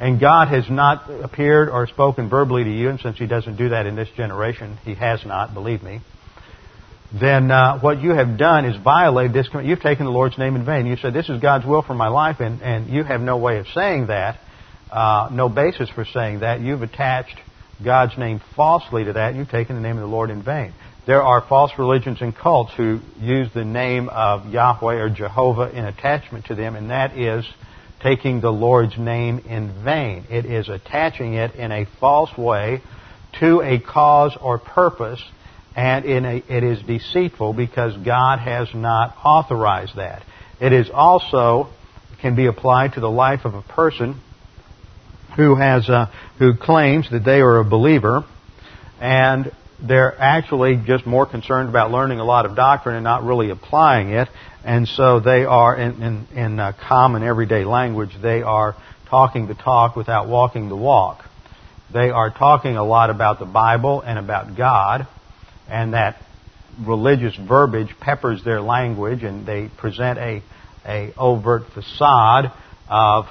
and 0.00 0.18
God 0.18 0.48
has 0.48 0.68
not 0.68 1.08
appeared 1.10 1.68
or 1.68 1.86
spoken 1.86 2.28
verbally 2.28 2.64
to 2.64 2.70
you, 2.70 2.88
and 2.88 2.98
since 3.00 3.18
He 3.18 3.26
doesn't 3.26 3.56
do 3.56 3.68
that 3.68 3.86
in 3.86 3.94
this 3.94 4.08
generation, 4.16 4.78
He 4.84 4.94
has 4.94 5.24
not, 5.24 5.54
believe 5.54 5.82
me, 5.82 6.00
then 7.18 7.50
uh, 7.50 7.78
what 7.80 8.00
you 8.00 8.10
have 8.10 8.38
done 8.38 8.64
is 8.64 8.80
violated 8.82 9.32
this. 9.32 9.48
You've 9.62 9.80
taken 9.80 10.06
the 10.06 10.12
Lord's 10.12 10.38
name 10.38 10.54
in 10.54 10.64
vain. 10.64 10.86
You 10.86 10.96
said, 10.96 11.12
This 11.12 11.28
is 11.28 11.40
God's 11.40 11.66
will 11.66 11.82
for 11.82 11.94
my 11.94 12.08
life, 12.08 12.36
and, 12.40 12.62
and 12.62 12.88
you 12.88 13.02
have 13.02 13.20
no 13.20 13.36
way 13.36 13.58
of 13.58 13.66
saying 13.74 14.06
that, 14.06 14.38
uh, 14.90 15.28
no 15.32 15.48
basis 15.48 15.90
for 15.90 16.04
saying 16.04 16.40
that. 16.40 16.60
You've 16.60 16.82
attached 16.82 17.36
God's 17.82 18.16
name 18.18 18.40
falsely 18.56 19.04
to 19.04 19.14
that. 19.14 19.34
You've 19.34 19.50
taken 19.50 19.76
the 19.76 19.82
name 19.82 19.96
of 19.96 20.02
the 20.02 20.08
Lord 20.08 20.30
in 20.30 20.42
vain. 20.42 20.72
There 21.06 21.22
are 21.22 21.40
false 21.40 21.72
religions 21.78 22.18
and 22.20 22.36
cults 22.36 22.72
who 22.76 23.00
use 23.18 23.48
the 23.54 23.64
name 23.64 24.08
of 24.08 24.52
Yahweh 24.52 24.94
or 24.94 25.08
Jehovah 25.08 25.70
in 25.70 25.84
attachment 25.84 26.46
to 26.46 26.54
them, 26.54 26.76
and 26.76 26.90
that 26.90 27.16
is 27.16 27.44
taking 28.00 28.40
the 28.40 28.52
Lord's 28.52 28.96
name 28.98 29.40
in 29.40 29.82
vain. 29.82 30.24
It 30.30 30.46
is 30.46 30.68
attaching 30.68 31.34
it 31.34 31.54
in 31.54 31.72
a 31.72 31.86
false 31.98 32.36
way 32.36 32.82
to 33.40 33.60
a 33.62 33.78
cause 33.78 34.36
or 34.40 34.58
purpose, 34.58 35.22
and 35.74 36.04
a, 36.04 36.36
it 36.48 36.64
is 36.64 36.82
deceitful 36.82 37.54
because 37.54 37.96
God 37.96 38.38
has 38.38 38.68
not 38.74 39.16
authorized 39.24 39.96
that. 39.96 40.22
It 40.60 40.72
is 40.72 40.90
also 40.92 41.68
can 42.20 42.36
be 42.36 42.46
applied 42.46 42.94
to 42.94 43.00
the 43.00 43.10
life 43.10 43.44
of 43.44 43.54
a 43.54 43.62
person 43.62 44.20
who 45.36 45.54
has 45.54 45.88
uh, 45.88 46.06
who 46.40 46.56
claims 46.56 47.08
that 47.10 47.22
they 47.22 47.40
are 47.42 47.60
a 47.60 47.64
believer, 47.64 48.24
and 48.98 49.52
they're 49.86 50.18
actually 50.18 50.74
just 50.86 51.06
more 51.06 51.26
concerned 51.26 51.68
about 51.68 51.90
learning 51.90 52.18
a 52.18 52.24
lot 52.24 52.46
of 52.46 52.56
doctrine 52.56 52.96
and 52.96 53.04
not 53.04 53.24
really 53.24 53.50
applying 53.50 54.08
it. 54.08 54.26
And 54.64 54.88
so 54.88 55.20
they 55.20 55.44
are, 55.44 55.76
in, 55.76 56.02
in, 56.02 56.26
in 56.34 56.58
uh, 56.58 56.72
common 56.88 57.22
everyday 57.22 57.64
language, 57.64 58.10
they 58.22 58.40
are 58.40 58.74
talking 59.10 59.48
the 59.48 59.54
talk 59.54 59.96
without 59.96 60.28
walking 60.28 60.70
the 60.70 60.76
walk. 60.76 61.24
They 61.92 62.08
are 62.08 62.30
talking 62.30 62.76
a 62.76 62.84
lot 62.84 63.10
about 63.10 63.38
the 63.38 63.44
Bible 63.44 64.00
and 64.00 64.18
about 64.18 64.56
God, 64.56 65.06
and 65.68 65.92
that 65.92 66.22
religious 66.80 67.36
verbiage 67.36 67.94
peppers 68.00 68.42
their 68.44 68.62
language, 68.62 69.24
and 69.24 69.44
they 69.44 69.68
present 69.76 70.18
a, 70.18 70.42
a 70.86 71.12
overt 71.18 71.64
facade 71.74 72.50
of 72.88 73.26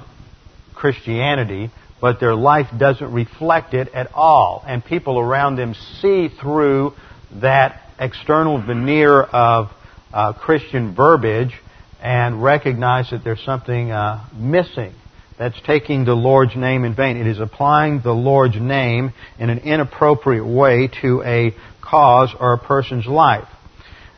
Christianity, 0.76 1.72
but 2.02 2.20
their 2.20 2.36
life 2.36 2.68
doesn't 2.78 3.12
reflect 3.12 3.74
it 3.74 3.90
at 3.94 4.12
all. 4.14 4.64
And 4.66 4.84
people 4.84 5.20
around 5.20 5.58
them 5.58 5.76
see 6.02 6.30
through 6.30 6.94
that 7.42 7.82
external 8.00 8.62
veneer 8.62 9.22
of 9.22 9.70
uh, 10.14 10.34
Christian 10.34 10.96
verbiage 10.96 11.54
and 12.02 12.42
recognize 12.42 13.10
that 13.12 13.24
there's 13.24 13.44
something 13.44 13.92
uh, 13.92 14.26
missing. 14.34 14.94
That's 15.38 15.60
taking 15.66 16.04
the 16.04 16.16
Lord's 16.16 16.56
name 16.56 16.84
in 16.84 16.96
vain. 16.96 17.18
It 17.18 17.28
is 17.28 17.40
applying 17.40 18.02
the 18.02 18.12
Lord's 18.12 18.60
name 18.60 19.14
in 19.38 19.50
an 19.50 19.60
inappropriate 19.60 20.46
way 20.46 20.90
to 21.02 21.24
a 21.24 21.56
cause 21.82 22.34
or 22.38 22.54
a 22.54 22.58
person's 22.58 23.06
life. 23.06 23.48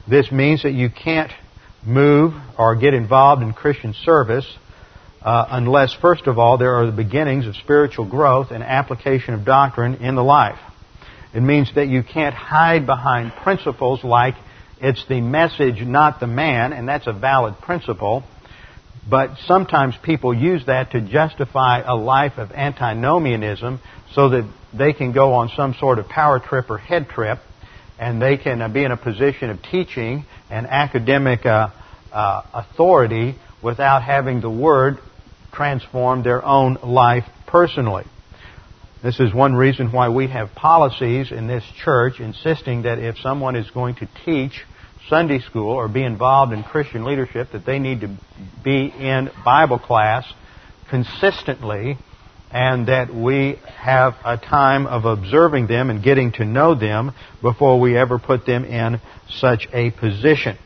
This 0.10 0.32
means 0.32 0.64
that 0.64 0.72
you 0.72 0.90
can't 0.90 1.32
move 1.86 2.34
or 2.58 2.76
get 2.76 2.94
involved 2.94 3.44
in 3.44 3.54
Christian 3.54 3.94
service 4.04 4.46
uh, 5.24 5.46
unless, 5.50 5.94
first 5.94 6.28
of 6.28 6.40
all, 6.40 6.58
there 6.58 6.76
are 6.76 6.86
the 6.86 6.92
beginnings 6.92 7.46
of 7.48 7.56
spiritual 7.56 8.10
growth 8.10 8.52
and 8.52 8.64
application 8.64 9.34
of 9.34 9.46
doctrine 9.46 9.96
in 9.96 10.16
the 10.16 10.24
life. 10.24 10.60
It 11.34 11.42
means 11.42 11.74
that 11.76 11.88
you 11.88 12.04
can't 12.04 12.36
hide 12.36 12.86
behind 12.86 13.32
principles 13.44 14.04
like 14.04 14.36
it's 14.82 15.06
the 15.08 15.22
message, 15.22 15.82
not 15.82 16.20
the 16.20 16.28
man, 16.28 16.74
and 16.74 16.88
that's 16.88 17.08
a 17.08 17.14
valid 17.14 17.56
principle. 17.62 18.24
But 19.10 19.38
sometimes 19.46 19.96
people 20.04 20.34
use 20.34 20.66
that 20.66 20.92
to 20.92 21.02
justify 21.02 21.82
a 21.86 21.96
life 21.96 22.34
of 22.38 22.52
antinomianism 22.52 23.80
so 24.14 24.30
that 24.30 24.52
they 24.74 24.94
can 24.94 25.12
go 25.12 25.34
on 25.34 25.50
some 25.56 25.76
sort 25.80 26.00
of 26.00 26.08
power 26.08 26.40
trip 26.40 26.70
or 26.70 26.78
head 26.78 27.10
trip 27.10 27.40
and 28.00 28.20
they 28.20 28.36
can 28.38 28.62
uh, 28.62 28.68
be 28.68 28.84
in 28.84 28.92
a 28.92 28.98
position 28.98 29.52
of 29.52 29.62
teaching 29.62 30.26
and 30.50 30.66
academic 30.66 31.46
uh, 31.46 31.70
uh, 32.12 32.42
authority 32.54 33.36
without 33.64 34.02
having 34.02 34.42
the 34.42 34.50
Word 34.50 34.98
transform 35.54 36.24
their 36.24 36.44
own 36.44 36.78
life 36.84 37.26
personally. 37.48 38.06
This 39.04 39.20
is 39.20 39.34
one 39.34 39.56
reason 39.56 39.92
why 39.92 40.10
we 40.10 40.28
have 40.28 40.54
policies 40.54 41.32
in 41.32 41.48
this 41.48 41.64
church 41.84 42.20
insisting 42.20 42.84
that 42.84 43.00
if 43.00 43.18
someone 43.18 43.56
is 43.56 43.70
going 43.72 43.96
to 43.96 44.08
teach 44.26 44.64
Sunday 45.10 45.40
school 45.40 45.72
or 45.72 45.88
be 45.88 46.04
involved 46.04 46.54
in 46.54 46.64
Christian 46.64 47.04
leadership, 47.04 47.52
that 47.54 47.66
they 47.66 47.80
need 47.80 48.02
to 48.02 48.16
be 48.64 48.94
in 48.96 49.32
Bible 49.44 49.80
class 49.80 50.32
consistently 50.90 51.98
and 52.52 52.88
that 52.88 53.14
we 53.14 53.58
have 53.78 54.14
a 54.26 54.38
time 54.38 54.86
of 54.86 55.06
observing 55.06 55.68
them 55.68 55.90
and 55.90 56.04
getting 56.04 56.34
to 56.34 56.46
know 56.46 56.76
them 56.76 57.14
before 57.42 57.80
we 57.80 57.98
ever 57.98 58.20
put 58.20 58.46
them 58.46 58.66
in 58.66 59.00
such 59.30 59.68
a 59.74 59.92
position. 59.92 60.58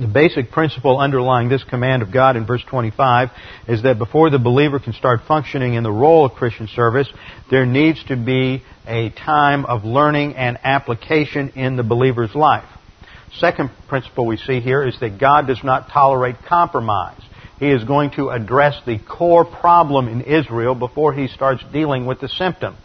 The 0.00 0.06
basic 0.06 0.50
principle 0.50 0.98
underlying 0.98 1.50
this 1.50 1.64
command 1.64 2.00
of 2.00 2.10
God 2.10 2.36
in 2.36 2.46
verse 2.46 2.64
25 2.64 3.28
is 3.68 3.82
that 3.82 3.98
before 3.98 4.30
the 4.30 4.38
believer 4.38 4.78
can 4.78 4.94
start 4.94 5.20
functioning 5.28 5.74
in 5.74 5.82
the 5.82 5.92
role 5.92 6.24
of 6.24 6.32
Christian 6.32 6.66
service, 6.68 7.08
there 7.50 7.66
needs 7.66 8.02
to 8.04 8.16
be 8.16 8.62
a 8.86 9.10
time 9.10 9.66
of 9.66 9.84
learning 9.84 10.34
and 10.34 10.58
application 10.64 11.50
in 11.50 11.76
the 11.76 11.82
believer's 11.82 12.34
life. 12.34 12.64
Second 13.36 13.70
principle 13.88 14.24
we 14.24 14.38
see 14.38 14.60
here 14.60 14.82
is 14.82 14.98
that 15.00 15.20
God 15.20 15.46
does 15.46 15.62
not 15.62 15.90
tolerate 15.90 16.36
compromise. 16.48 17.20
He 17.58 17.70
is 17.70 17.84
going 17.84 18.12
to 18.12 18.30
address 18.30 18.80
the 18.86 18.98
core 18.98 19.44
problem 19.44 20.08
in 20.08 20.22
Israel 20.22 20.74
before 20.74 21.12
he 21.12 21.28
starts 21.28 21.62
dealing 21.70 22.06
with 22.06 22.18
the 22.18 22.28
symptom. 22.28 22.76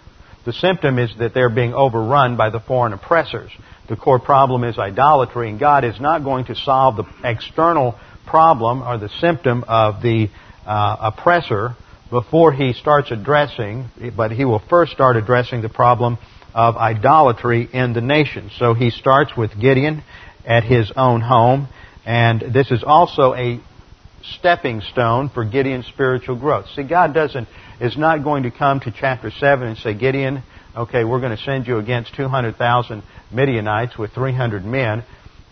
The 0.46 0.54
symptom 0.54 1.00
is 1.00 1.12
that 1.20 1.34
they're 1.34 1.50
being 1.50 1.74
overrun 1.74 2.36
by 2.36 2.50
the 2.50 2.60
foreign 2.60 2.94
oppressors 2.94 3.52
the 3.90 3.96
core 3.96 4.20
problem 4.20 4.64
is 4.64 4.78
idolatry, 4.78 5.50
and 5.50 5.60
God 5.60 5.84
is 5.84 6.00
not 6.00 6.24
going 6.24 6.46
to 6.46 6.56
solve 6.56 6.98
the 6.98 7.06
external 7.24 7.96
problem 8.26 8.82
or 8.82 8.98
the 8.98 9.10
symptom 9.22 9.64
of 9.68 10.02
the 10.02 10.30
uh, 10.66 11.12
oppressor 11.14 11.76
before 12.10 12.52
he 12.52 12.74
starts 12.74 13.12
addressing, 13.12 13.90
but 14.16 14.32
he 14.32 14.46
will 14.46 14.62
first 14.70 14.92
start 14.92 15.16
addressing 15.16 15.62
the 15.62 15.70
problem 15.70 16.18
of 16.54 16.76
idolatry 16.76 17.70
in 17.72 17.94
the 17.94 18.02
nation. 18.02 18.50
So 18.58 18.74
he 18.74 18.90
starts 18.90 19.36
with 19.38 19.52
Gideon 19.60 20.04
at 20.46 20.64
his 20.64 20.92
own 20.96 21.22
home. 21.22 21.68
And 22.06 22.42
this 22.54 22.72
is 22.72 22.84
also 22.86 23.34
a 23.34 23.60
stepping 24.38 24.82
stone 24.82 25.30
for 25.30 25.46
Gideon's 25.46 25.86
spiritual 25.88 26.38
growth. 26.38 26.66
See, 26.76 26.84
God 26.84 27.14
doesn't, 27.14 27.48
is 27.80 27.98
not 27.98 28.24
going 28.24 28.44
to 28.44 28.52
come 28.52 28.80
to 28.82 28.92
chapter 28.92 29.30
7 29.30 29.68
and 29.68 29.78
say, 29.78 29.94
Gideon, 29.94 30.44
okay, 30.78 31.04
we're 31.04 31.20
going 31.20 31.36
to 31.36 31.44
send 31.44 31.68
you 31.68 31.78
against 31.80 32.14
200,000 32.16 33.04
Midianites 33.32 33.98
with 33.98 34.12
300 34.12 34.64
men 34.64 35.04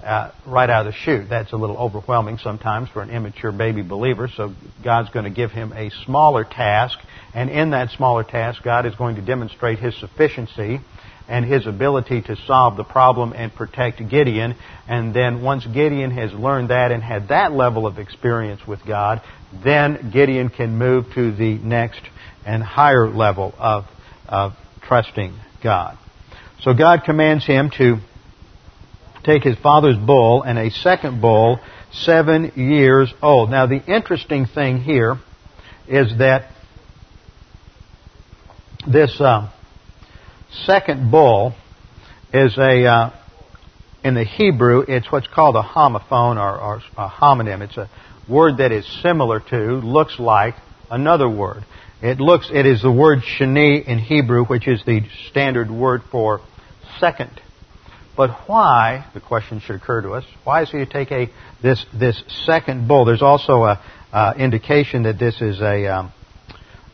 uh, 0.03 0.31
right 0.45 0.69
out 0.69 0.85
of 0.85 0.93
the 0.93 0.99
chute. 0.99 1.27
That's 1.29 1.51
a 1.51 1.57
little 1.57 1.77
overwhelming 1.77 2.37
sometimes 2.37 2.89
for 2.89 3.01
an 3.01 3.09
immature 3.09 3.51
baby 3.51 3.81
believer, 3.81 4.29
so 4.35 4.53
God's 4.83 5.09
going 5.09 5.25
to 5.25 5.31
give 5.31 5.51
him 5.51 5.73
a 5.73 5.89
smaller 6.05 6.43
task, 6.43 6.99
and 7.33 7.49
in 7.49 7.71
that 7.71 7.89
smaller 7.91 8.23
task, 8.23 8.61
God 8.63 8.85
is 8.85 8.93
going 8.95 9.15
to 9.15 9.21
demonstrate 9.21 9.79
His 9.79 9.95
sufficiency 9.99 10.79
and 11.27 11.43
his 11.43 11.65
ability 11.65 12.21
to 12.21 12.35
solve 12.45 12.77
the 12.77 12.83
problem 12.83 13.33
and 13.33 13.51
protect 13.51 13.97
Gideon. 14.09 14.55
And 14.87 15.11
then 15.11 15.41
once 15.41 15.65
Gideon 15.65 16.11
has 16.11 16.31
learned 16.31 16.69
that 16.69 16.91
and 16.91 17.01
had 17.01 17.29
that 17.29 17.51
level 17.51 17.87
of 17.87 17.97
experience 17.97 18.61
with 18.67 18.85
God, 18.85 19.23
then 19.63 20.11
Gideon 20.13 20.49
can 20.49 20.77
move 20.77 21.11
to 21.15 21.31
the 21.31 21.55
next 21.55 22.01
and 22.45 22.61
higher 22.61 23.09
level 23.09 23.55
of, 23.57 23.85
of 24.29 24.53
trusting 24.87 25.37
God. 25.63 25.97
So 26.61 26.73
God 26.73 27.03
commands 27.05 27.45
him 27.45 27.69
to 27.77 27.97
take 29.23 29.43
his 29.43 29.57
father's 29.57 29.97
bull 29.97 30.43
and 30.43 30.57
a 30.57 30.69
second 30.69 31.21
bull, 31.21 31.59
seven 31.91 32.51
years 32.55 33.13
old. 33.21 33.49
Now, 33.49 33.65
the 33.65 33.83
interesting 33.85 34.45
thing 34.45 34.77
here 34.77 35.17
is 35.87 36.17
that 36.19 36.51
this 38.87 39.19
uh, 39.19 39.51
second 40.65 41.11
bull 41.11 41.53
is 42.33 42.57
a, 42.57 42.85
uh, 42.85 43.09
in 44.03 44.13
the 44.13 44.23
Hebrew, 44.23 44.83
it's 44.87 45.11
what's 45.11 45.27
called 45.27 45.55
a 45.55 45.63
homophone 45.63 46.37
or, 46.37 46.59
or 46.59 46.81
a 46.97 47.09
homonym. 47.09 47.61
It's 47.61 47.77
a 47.77 47.89
word 48.29 48.57
that 48.57 48.71
is 48.71 48.85
similar 49.01 49.39
to, 49.39 49.57
looks 49.75 50.19
like 50.19 50.55
another 50.91 51.29
word. 51.29 51.63
It 52.01 52.19
looks, 52.19 52.49
it 52.53 52.65
is 52.65 52.81
the 52.81 52.91
word 52.91 53.19
sheni 53.19 53.85
in 53.85 53.99
Hebrew, 53.99 54.45
which 54.45 54.67
is 54.67 54.83
the 54.85 55.01
standard 55.29 55.71
word 55.71 56.01
for 56.11 56.41
second. 56.99 57.41
But 58.17 58.31
why, 58.47 59.05
the 59.13 59.19
question 59.19 59.59
should 59.59 59.75
occur 59.75 60.01
to 60.01 60.11
us, 60.11 60.23
why 60.43 60.63
is 60.63 60.71
he 60.71 60.77
to 60.79 60.85
take 60.85 61.11
a, 61.11 61.29
this, 61.61 61.85
this 61.93 62.21
second 62.45 62.87
bull? 62.87 63.05
There's 63.05 63.21
also 63.21 63.63
a 63.63 63.81
uh, 64.13 64.33
indication 64.37 65.03
that 65.03 65.19
this 65.19 65.41
is 65.41 65.59
a, 65.59 65.87
um, 65.87 66.13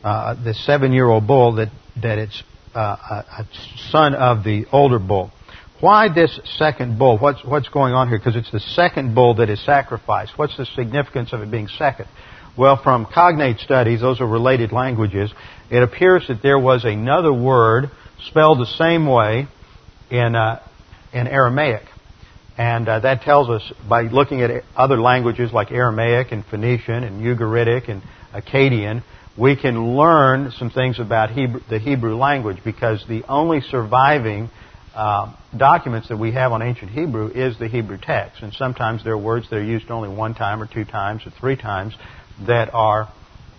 uh, 0.03 0.35
the 0.43 0.53
seven-year-old 0.53 1.27
bull 1.27 1.55
that, 1.55 1.71
that 2.01 2.17
it's 2.17 2.43
uh, 2.73 2.95
a, 3.39 3.45
son 3.89 4.15
of 4.15 4.43
the 4.43 4.65
older 4.71 4.99
bull. 4.99 5.31
Why 5.79 6.13
this 6.13 6.39
second 6.57 6.97
bull? 6.97 7.17
What's, 7.17 7.43
what's 7.43 7.69
going 7.69 7.93
on 7.93 8.07
here? 8.07 8.17
Because 8.17 8.35
it's 8.35 8.51
the 8.51 8.59
second 8.59 9.13
bull 9.13 9.35
that 9.35 9.49
is 9.49 9.63
sacrificed. 9.63 10.33
What's 10.37 10.55
the 10.57 10.65
significance 10.65 11.33
of 11.33 11.41
it 11.41 11.51
being 11.51 11.67
second? 11.67 12.07
Well, 12.57 12.79
from 12.83 13.05
cognate 13.05 13.59
studies, 13.59 14.01
those 14.01 14.19
are 14.19 14.27
related 14.27 14.71
languages, 14.71 15.33
it 15.69 15.81
appears 15.81 16.25
that 16.27 16.41
there 16.43 16.59
was 16.59 16.83
another 16.83 17.33
word 17.33 17.89
spelled 18.27 18.59
the 18.59 18.65
same 18.77 19.07
way 19.07 19.47
in, 20.09 20.35
uh, 20.35 20.61
in 21.13 21.27
Aramaic. 21.27 21.83
And 22.57 22.87
uh, 22.89 22.99
that 22.99 23.21
tells 23.21 23.49
us 23.49 23.71
by 23.89 24.01
looking 24.03 24.41
at 24.41 24.63
other 24.75 24.99
languages 24.99 25.53
like 25.53 25.71
Aramaic 25.71 26.31
and 26.31 26.45
Phoenician 26.45 27.03
and 27.03 27.21
Ugaritic 27.23 27.89
and 27.89 28.03
Akkadian, 28.33 29.03
we 29.37 29.55
can 29.55 29.95
learn 29.95 30.51
some 30.59 30.69
things 30.69 30.99
about 30.99 31.31
Hebrew, 31.31 31.61
the 31.69 31.79
Hebrew 31.79 32.17
language 32.17 32.57
because 32.65 33.03
the 33.07 33.23
only 33.29 33.61
surviving 33.61 34.49
uh, 34.93 35.33
documents 35.55 36.09
that 36.09 36.17
we 36.17 36.33
have 36.33 36.51
on 36.51 36.61
ancient 36.61 36.91
Hebrew 36.91 37.29
is 37.29 37.57
the 37.57 37.69
Hebrew 37.69 37.97
text. 37.97 38.43
And 38.43 38.53
sometimes 38.53 39.05
there 39.05 39.13
are 39.13 39.17
words 39.17 39.49
that 39.49 39.55
are 39.55 39.63
used 39.63 39.89
only 39.89 40.09
one 40.09 40.35
time 40.35 40.61
or 40.61 40.67
two 40.67 40.83
times 40.83 41.21
or 41.25 41.31
three 41.39 41.55
times 41.55 41.95
that 42.47 42.73
are 42.73 43.11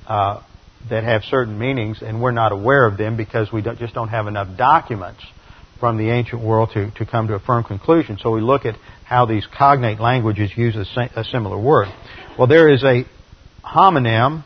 uh, 0.06 0.42
that 0.90 1.04
have 1.04 1.22
certain 1.24 1.58
meanings, 1.58 2.02
and 2.02 2.20
we're 2.20 2.32
not 2.32 2.52
aware 2.52 2.86
of 2.86 2.98
them 2.98 3.16
because 3.16 3.52
we 3.52 3.62
don't, 3.62 3.78
just 3.78 3.94
don't 3.94 4.08
have 4.08 4.26
enough 4.26 4.56
documents 4.56 5.22
from 5.78 5.96
the 5.96 6.10
ancient 6.10 6.42
world 6.42 6.70
to, 6.74 6.90
to 6.92 7.06
come 7.06 7.28
to 7.28 7.34
a 7.34 7.40
firm 7.40 7.64
conclusion. 7.64 8.18
So 8.20 8.30
we 8.30 8.40
look 8.40 8.64
at 8.64 8.76
how 9.04 9.26
these 9.26 9.46
cognate 9.56 10.00
languages 10.00 10.50
use 10.56 10.76
a, 10.76 11.20
a 11.20 11.24
similar 11.24 11.60
word. 11.60 11.88
Well, 12.38 12.46
there 12.46 12.68
is 12.68 12.82
a 12.82 13.04
homonym 13.64 14.44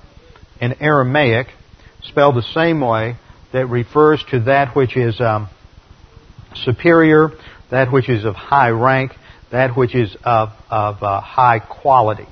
in 0.60 0.74
Aramaic, 0.80 1.48
spelled 2.02 2.36
the 2.36 2.42
same 2.54 2.80
way, 2.80 3.16
that 3.52 3.66
refers 3.66 4.22
to 4.30 4.40
that 4.40 4.74
which 4.76 4.96
is 4.96 5.20
um, 5.20 5.48
superior, 6.64 7.30
that 7.70 7.92
which 7.92 8.08
is 8.08 8.24
of 8.24 8.34
high 8.34 8.70
rank, 8.70 9.12
that 9.52 9.76
which 9.76 9.94
is 9.94 10.16
of, 10.24 10.50
of 10.70 11.02
uh, 11.02 11.20
high 11.20 11.60
quality. 11.60 12.26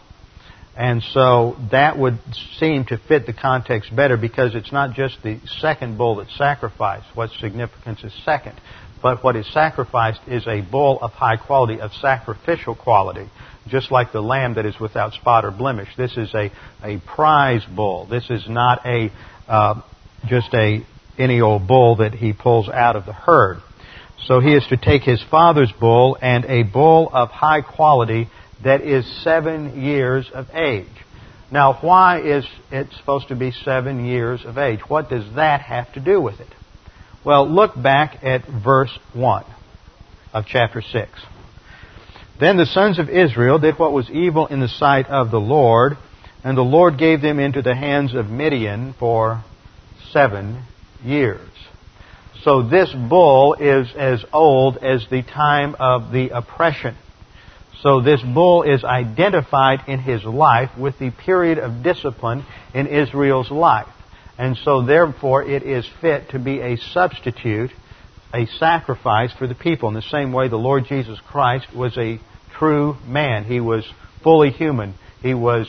And 0.76 1.02
so 1.02 1.56
that 1.70 1.98
would 1.98 2.18
seem 2.58 2.84
to 2.86 2.98
fit 2.98 3.26
the 3.26 3.32
context 3.32 3.94
better 3.94 4.16
because 4.16 4.54
it's 4.54 4.72
not 4.72 4.94
just 4.94 5.22
the 5.22 5.38
second 5.60 5.96
bull 5.96 6.16
that's 6.16 6.36
sacrificed. 6.36 7.06
What 7.14 7.30
significance 7.40 8.02
is 8.02 8.12
second? 8.24 8.60
But 9.00 9.22
what 9.22 9.36
is 9.36 9.46
sacrificed 9.52 10.20
is 10.26 10.46
a 10.46 10.62
bull 10.62 10.98
of 11.00 11.12
high 11.12 11.36
quality, 11.36 11.80
of 11.80 11.92
sacrificial 11.92 12.74
quality 12.74 13.28
just 13.68 13.90
like 13.90 14.12
the 14.12 14.20
lamb 14.20 14.54
that 14.54 14.66
is 14.66 14.78
without 14.78 15.12
spot 15.14 15.44
or 15.44 15.50
blemish. 15.50 15.88
This 15.96 16.16
is 16.16 16.32
a, 16.34 16.50
a 16.82 17.00
prize 17.00 17.64
bull. 17.74 18.06
This 18.06 18.28
is 18.30 18.44
not 18.48 18.84
a 18.84 19.10
uh, 19.48 19.80
just 20.26 20.52
a 20.54 20.84
any 21.18 21.40
old 21.40 21.66
bull 21.66 21.96
that 21.96 22.12
he 22.12 22.32
pulls 22.32 22.68
out 22.68 22.96
of 22.96 23.06
the 23.06 23.12
herd. 23.12 23.58
So 24.26 24.40
he 24.40 24.54
is 24.54 24.66
to 24.68 24.76
take 24.76 25.02
his 25.02 25.22
father's 25.30 25.72
bull 25.78 26.16
and 26.20 26.44
a 26.46 26.62
bull 26.62 27.10
of 27.12 27.30
high 27.30 27.60
quality 27.60 28.28
that 28.64 28.80
is 28.82 29.06
seven 29.22 29.82
years 29.82 30.28
of 30.32 30.48
age. 30.54 30.86
Now, 31.50 31.78
why 31.80 32.20
is 32.20 32.44
it 32.72 32.88
supposed 32.98 33.28
to 33.28 33.36
be 33.36 33.52
seven 33.52 34.04
years 34.04 34.44
of 34.44 34.58
age? 34.58 34.80
What 34.88 35.08
does 35.08 35.24
that 35.36 35.60
have 35.60 35.92
to 35.92 36.00
do 36.00 36.20
with 36.20 36.40
it? 36.40 36.48
Well, 37.24 37.48
look 37.48 37.80
back 37.80 38.24
at 38.24 38.46
verse 38.46 38.96
1 39.12 39.44
of 40.32 40.46
chapter 40.46 40.82
6. 40.82 41.10
Then 42.40 42.56
the 42.56 42.66
sons 42.66 42.98
of 42.98 43.08
Israel 43.08 43.58
did 43.58 43.78
what 43.78 43.92
was 43.92 44.10
evil 44.10 44.46
in 44.46 44.60
the 44.60 44.68
sight 44.68 45.06
of 45.06 45.30
the 45.30 45.40
Lord, 45.40 45.96
and 46.42 46.56
the 46.56 46.62
Lord 46.62 46.98
gave 46.98 47.22
them 47.22 47.38
into 47.38 47.62
the 47.62 47.74
hands 47.74 48.14
of 48.14 48.28
Midian 48.28 48.94
for 48.98 49.44
seven 50.10 50.64
years. 51.04 51.48
So 52.42 52.62
this 52.62 52.92
bull 52.92 53.54
is 53.54 53.88
as 53.96 54.24
old 54.32 54.78
as 54.78 55.06
the 55.10 55.22
time 55.22 55.76
of 55.78 56.12
the 56.12 56.30
oppression. 56.30 56.96
So 57.82 58.00
this 58.00 58.22
bull 58.22 58.62
is 58.62 58.84
identified 58.84 59.80
in 59.88 60.00
his 60.00 60.24
life 60.24 60.70
with 60.78 60.98
the 60.98 61.10
period 61.10 61.58
of 61.58 61.82
discipline 61.82 62.44
in 62.72 62.86
Israel's 62.86 63.50
life. 63.50 63.88
And 64.38 64.56
so 64.64 64.82
therefore 64.84 65.42
it 65.42 65.62
is 65.62 65.88
fit 66.00 66.30
to 66.30 66.38
be 66.38 66.60
a 66.60 66.76
substitute 66.76 67.70
a 68.34 68.46
sacrifice 68.58 69.32
for 69.32 69.46
the 69.46 69.54
people. 69.54 69.88
In 69.88 69.94
the 69.94 70.02
same 70.02 70.32
way, 70.32 70.48
the 70.48 70.56
Lord 70.56 70.86
Jesus 70.88 71.18
Christ 71.20 71.66
was 71.74 71.96
a 71.96 72.18
true 72.58 72.96
man. 73.06 73.44
He 73.44 73.60
was 73.60 73.88
fully 74.22 74.50
human. 74.50 74.94
He 75.22 75.34
was 75.34 75.68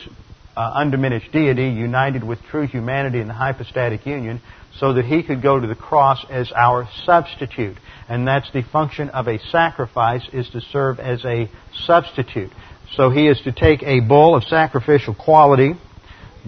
uh, 0.56 0.72
undiminished 0.74 1.30
deity 1.32 1.68
united 1.68 2.24
with 2.24 2.38
true 2.50 2.66
humanity 2.66 3.20
in 3.20 3.28
the 3.28 3.34
hypostatic 3.34 4.06
union 4.06 4.40
so 4.78 4.94
that 4.94 5.04
he 5.04 5.22
could 5.22 5.42
go 5.42 5.58
to 5.58 5.66
the 5.66 5.74
cross 5.74 6.24
as 6.30 6.52
our 6.52 6.88
substitute. 7.04 7.76
And 8.08 8.26
that's 8.26 8.50
the 8.52 8.62
function 8.62 9.10
of 9.10 9.26
a 9.26 9.38
sacrifice 9.50 10.26
is 10.32 10.48
to 10.50 10.60
serve 10.60 10.98
as 10.98 11.24
a 11.24 11.50
substitute. 11.84 12.50
So 12.94 13.10
he 13.10 13.26
is 13.26 13.40
to 13.42 13.52
take 13.52 13.82
a 13.82 14.00
bull 14.00 14.36
of 14.36 14.44
sacrificial 14.44 15.14
quality 15.14 15.74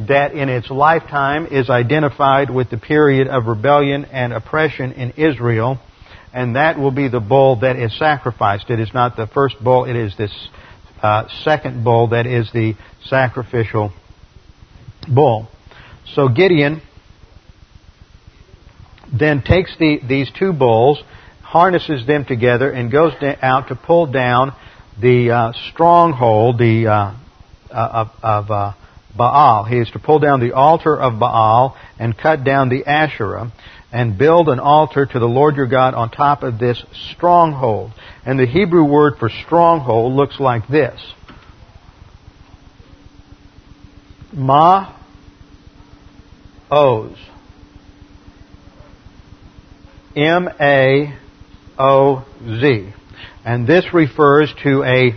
that 0.06 0.32
in 0.32 0.48
its 0.48 0.70
lifetime 0.70 1.46
is 1.50 1.68
identified 1.68 2.50
with 2.50 2.70
the 2.70 2.78
period 2.78 3.26
of 3.28 3.46
rebellion 3.46 4.04
and 4.04 4.32
oppression 4.32 4.92
in 4.92 5.12
Israel 5.12 5.80
and 6.32 6.56
that 6.56 6.78
will 6.78 6.90
be 6.90 7.08
the 7.08 7.20
bull 7.20 7.60
that 7.60 7.76
is 7.76 7.96
sacrificed. 7.98 8.70
It 8.70 8.80
is 8.80 8.92
not 8.92 9.16
the 9.16 9.26
first 9.26 9.56
bull, 9.62 9.84
it 9.84 9.96
is 9.96 10.16
this 10.16 10.48
uh, 11.02 11.28
second 11.44 11.84
bull 11.84 12.08
that 12.08 12.26
is 12.26 12.50
the 12.52 12.74
sacrificial 13.06 13.92
bull. 15.12 15.48
So 16.14 16.28
Gideon 16.28 16.82
then 19.12 19.42
takes 19.42 19.76
the, 19.78 20.00
these 20.06 20.30
two 20.38 20.52
bulls, 20.52 21.02
harnesses 21.42 22.06
them 22.06 22.24
together, 22.24 22.70
and 22.70 22.90
goes 22.90 23.12
out 23.42 23.68
to 23.68 23.74
pull 23.74 24.06
down 24.06 24.52
the 25.00 25.30
uh, 25.30 25.52
stronghold 25.70 26.58
the, 26.58 26.86
uh, 26.86 27.14
uh 27.70 27.88
of, 27.92 28.08
of 28.22 28.50
uh, 28.50 28.72
Baal. 29.16 29.64
He 29.64 29.76
is 29.76 29.90
to 29.92 29.98
pull 29.98 30.18
down 30.18 30.40
the 30.40 30.52
altar 30.52 30.98
of 30.98 31.18
Baal 31.18 31.76
and 31.98 32.16
cut 32.16 32.44
down 32.44 32.68
the 32.68 32.84
Asherah 32.86 33.52
and 33.92 34.18
build 34.18 34.48
an 34.48 34.60
altar 34.60 35.06
to 35.06 35.18
the 35.18 35.26
Lord 35.26 35.56
your 35.56 35.66
God 35.66 35.94
on 35.94 36.10
top 36.10 36.42
of 36.42 36.58
this 36.58 36.82
stronghold. 37.12 37.92
And 38.24 38.38
the 38.38 38.46
Hebrew 38.46 38.84
word 38.84 39.14
for 39.18 39.30
stronghold 39.46 40.12
looks 40.12 40.38
like 40.38 40.68
this. 40.68 41.00
Ma 44.32 44.94
Oz. 46.70 47.16
M 50.14 50.48
A 50.60 51.18
O 51.78 52.26
Z. 52.60 52.92
And 53.44 53.66
this 53.66 53.86
refers 53.94 54.52
to 54.64 54.82
a 54.82 55.12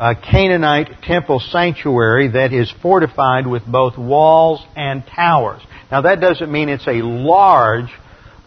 a 0.00 0.14
Canaanite 0.14 1.02
temple 1.02 1.40
sanctuary 1.40 2.28
that 2.28 2.54
is 2.54 2.72
fortified 2.80 3.46
with 3.46 3.66
both 3.66 3.98
walls 3.98 4.64
and 4.74 5.04
towers. 5.06 5.60
Now 5.90 6.00
that 6.02 6.20
doesn't 6.20 6.50
mean 6.50 6.70
it's 6.70 6.86
a 6.86 7.02
large 7.02 7.90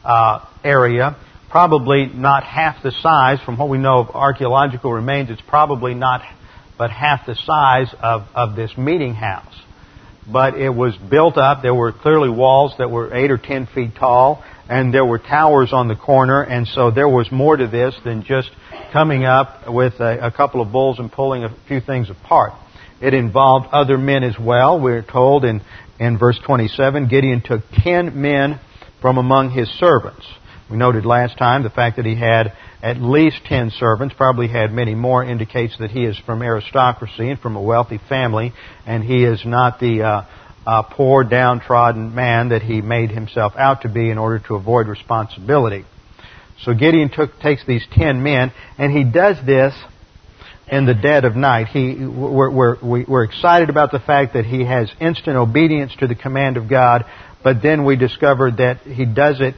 uh, 0.04 0.46
area, 0.64 1.16
probably 1.50 2.08
not 2.08 2.44
half 2.44 2.82
the 2.84 2.92
size. 2.92 3.40
From 3.46 3.58
what 3.58 3.70
we 3.70 3.78
know 3.78 4.00
of 4.00 4.10
archaeological 4.10 4.92
remains, 4.92 5.30
it's 5.30 5.42
probably 5.48 5.94
not 5.94 6.22
but 6.78 6.92
half 6.92 7.26
the 7.26 7.36
size 7.36 7.94
of, 8.02 8.24
of 8.34 8.56
this 8.56 8.76
meeting 8.78 9.14
house. 9.14 9.54
But 10.32 10.56
it 10.56 10.70
was 10.70 10.96
built 10.98 11.38
up. 11.38 11.62
There 11.62 11.76
were 11.76 11.92
clearly 11.92 12.30
walls 12.30 12.74
that 12.78 12.90
were 12.90 13.14
eight 13.14 13.30
or 13.30 13.38
ten 13.38 13.68
feet 13.68 13.92
tall, 13.96 14.44
and 14.70 14.94
there 14.94 15.06
were 15.06 15.20
towers 15.20 15.74
on 15.74 15.88
the 15.88 15.96
corner, 15.96 16.42
and 16.42 16.68
so 16.68 16.92
there 16.92 17.10
was 17.10 17.32
more 17.32 17.58
to 17.58 17.68
this 17.68 17.94
than 18.06 18.24
just 18.24 18.50
coming 18.94 19.26
up 19.26 19.70
with 19.70 19.94
a, 20.00 20.28
a 20.28 20.32
couple 20.32 20.62
of 20.62 20.72
bulls 20.72 20.98
and 21.00 21.12
pulling 21.12 21.44
a 21.44 21.56
few 21.68 21.82
things 21.82 22.10
apart. 22.10 22.54
It 23.02 23.14
involved 23.14 23.68
other 23.74 23.98
men 23.98 24.24
as 24.24 24.40
well. 24.40 24.80
We're 24.80 25.02
told 25.04 25.44
in, 25.44 25.62
in 26.00 26.18
verse 26.18 26.40
27, 26.46 27.10
Gideon 27.10 27.42
took 27.42 27.62
ten 27.84 28.22
men 28.22 28.62
from 29.04 29.18
among 29.18 29.52
his 29.52 29.70
servants. 29.80 30.26
We 30.72 30.78
noted 30.78 31.06
last 31.06 31.38
time 31.38 31.62
the 31.62 31.70
fact 31.70 31.98
that 31.98 32.06
he 32.06 32.16
had 32.16 32.54
at 32.82 33.02
least 33.02 33.42
ten 33.46 33.70
servants, 33.70 34.16
probably 34.18 34.48
had 34.48 34.72
many 34.72 34.96
more, 34.96 35.22
indicates 35.22 35.78
that 35.80 35.92
he 35.92 36.06
is 36.06 36.18
from 36.26 36.42
aristocracy 36.42 37.30
and 37.30 37.38
from 37.38 37.58
a 37.58 37.62
wealthy 37.62 38.00
family, 38.08 38.54
and 38.88 39.04
he 39.04 39.26
is 39.26 39.44
not 39.46 39.82
the 39.82 40.04
uh, 40.04 40.22
uh, 40.66 40.84
poor, 40.84 41.26
downtrodden 41.26 42.16
man 42.16 42.50
that 42.50 42.62
he 42.62 42.82
made 42.82 43.12
himself 43.12 43.52
out 43.58 43.82
to 43.82 43.90
be 43.90 44.10
in 44.10 44.18
order 44.18 44.40
to 44.48 44.56
avoid 44.56 44.88
responsibility. 44.88 45.84
So 46.62 46.74
Gideon 46.74 47.10
took, 47.10 47.38
takes 47.42 47.66
these 47.68 47.86
ten 47.92 48.24
men, 48.24 48.54
and 48.78 48.90
he 48.90 49.04
does 49.04 49.36
this 49.46 49.74
in 50.72 50.86
the 50.86 50.94
dead 50.94 51.26
of 51.26 51.36
night. 51.36 51.68
He, 51.68 52.06
we're, 52.06 52.50
we're, 52.50 53.06
we're 53.06 53.26
excited 53.26 53.70
about 53.70 53.92
the 53.92 54.00
fact 54.00 54.34
that 54.34 54.46
he 54.46 54.64
has 54.64 54.90
instant 55.02 55.36
obedience 55.36 55.94
to 56.00 56.08
the 56.08 56.16
command 56.16 56.56
of 56.56 56.70
God, 56.70 57.04
but 57.44 57.62
then 57.62 57.86
we 57.86 57.96
discovered 57.96 58.58
that 58.58 58.82
he 58.82 59.06
does 59.06 59.42
it 59.42 59.56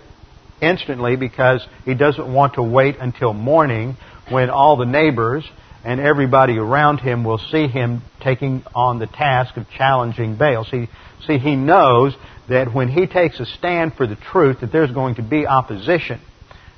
instantly 0.62 1.16
because 1.16 1.66
he 1.84 1.94
doesn't 1.94 2.34
want 2.34 2.56
to 2.56 2.64
wait 2.64 2.98
until 3.00 3.34
morning 3.34 3.98
when 4.30 4.50
all 4.50 4.78
the 4.78 4.86
neighbors 4.86 5.46
and 5.84 6.00
everybody 6.00 6.58
around 6.58 6.98
him 6.98 7.24
will 7.24 7.38
see 7.38 7.68
him 7.68 8.02
taking 8.22 8.64
on 8.74 8.98
the 8.98 9.06
task 9.06 9.56
of 9.56 9.70
challenging 9.70 10.36
Baal. 10.36 10.66
See, 10.66 10.90
see, 11.28 11.38
he 11.38 11.56
knows 11.56 12.16
that 12.50 12.74
when 12.74 12.90
he 12.90 13.06
takes 13.06 13.40
a 13.40 13.46
stand 13.46 13.94
for 13.94 14.08
the 14.08 14.16
truth, 14.16 14.62
that 14.62 14.72
there's 14.72 14.92
going 14.92 15.16
to 15.16 15.22
be 15.22 15.46
opposition. 15.46 16.20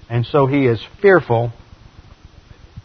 And 0.09 0.25
so 0.25 0.45
he 0.45 0.65
is 0.65 0.83
fearful 1.01 1.53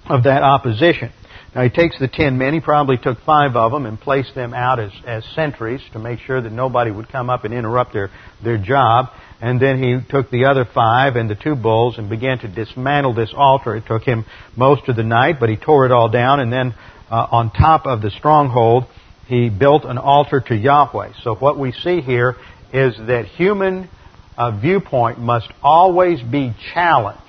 of 0.06 0.24
that 0.24 0.42
opposition. 0.42 1.12
Now 1.54 1.62
he 1.62 1.68
takes 1.68 1.98
the 1.98 2.08
ten 2.08 2.38
men, 2.38 2.54
he 2.54 2.60
probably 2.60 2.96
took 2.96 3.20
five 3.26 3.56
of 3.56 3.72
them 3.72 3.84
and 3.84 4.00
placed 4.00 4.34
them 4.34 4.54
out 4.54 4.80
as, 4.80 4.90
as 5.06 5.24
sentries 5.34 5.82
to 5.92 5.98
make 5.98 6.20
sure 6.20 6.40
that 6.40 6.52
nobody 6.52 6.90
would 6.90 7.10
come 7.10 7.28
up 7.28 7.44
and 7.44 7.52
interrupt 7.52 7.92
their, 7.92 8.10
their 8.42 8.56
job. 8.56 9.08
And 9.40 9.60
then 9.60 9.82
he 9.82 9.98
took 10.08 10.30
the 10.30 10.46
other 10.46 10.64
five 10.64 11.16
and 11.16 11.28
the 11.28 11.34
two 11.34 11.54
bulls 11.54 11.98
and 11.98 12.08
began 12.08 12.38
to 12.38 12.48
dismantle 12.48 13.14
this 13.14 13.34
altar. 13.36 13.76
It 13.76 13.86
took 13.86 14.02
him 14.02 14.24
most 14.56 14.88
of 14.88 14.96
the 14.96 15.02
night, 15.02 15.36
but 15.40 15.50
he 15.50 15.56
tore 15.56 15.84
it 15.84 15.92
all 15.92 16.08
down. 16.08 16.40
And 16.40 16.50
then 16.50 16.74
uh, 17.10 17.26
on 17.30 17.50
top 17.50 17.84
of 17.84 18.00
the 18.00 18.10
stronghold, 18.10 18.84
he 19.26 19.50
built 19.50 19.84
an 19.84 19.98
altar 19.98 20.40
to 20.40 20.54
Yahweh. 20.54 21.12
So 21.22 21.34
what 21.34 21.58
we 21.58 21.72
see 21.72 22.00
here 22.00 22.36
is 22.72 22.96
that 22.96 23.26
human 23.26 23.90
uh, 24.38 24.58
viewpoint 24.58 25.18
must 25.18 25.48
always 25.62 26.22
be 26.22 26.54
challenged 26.72 27.20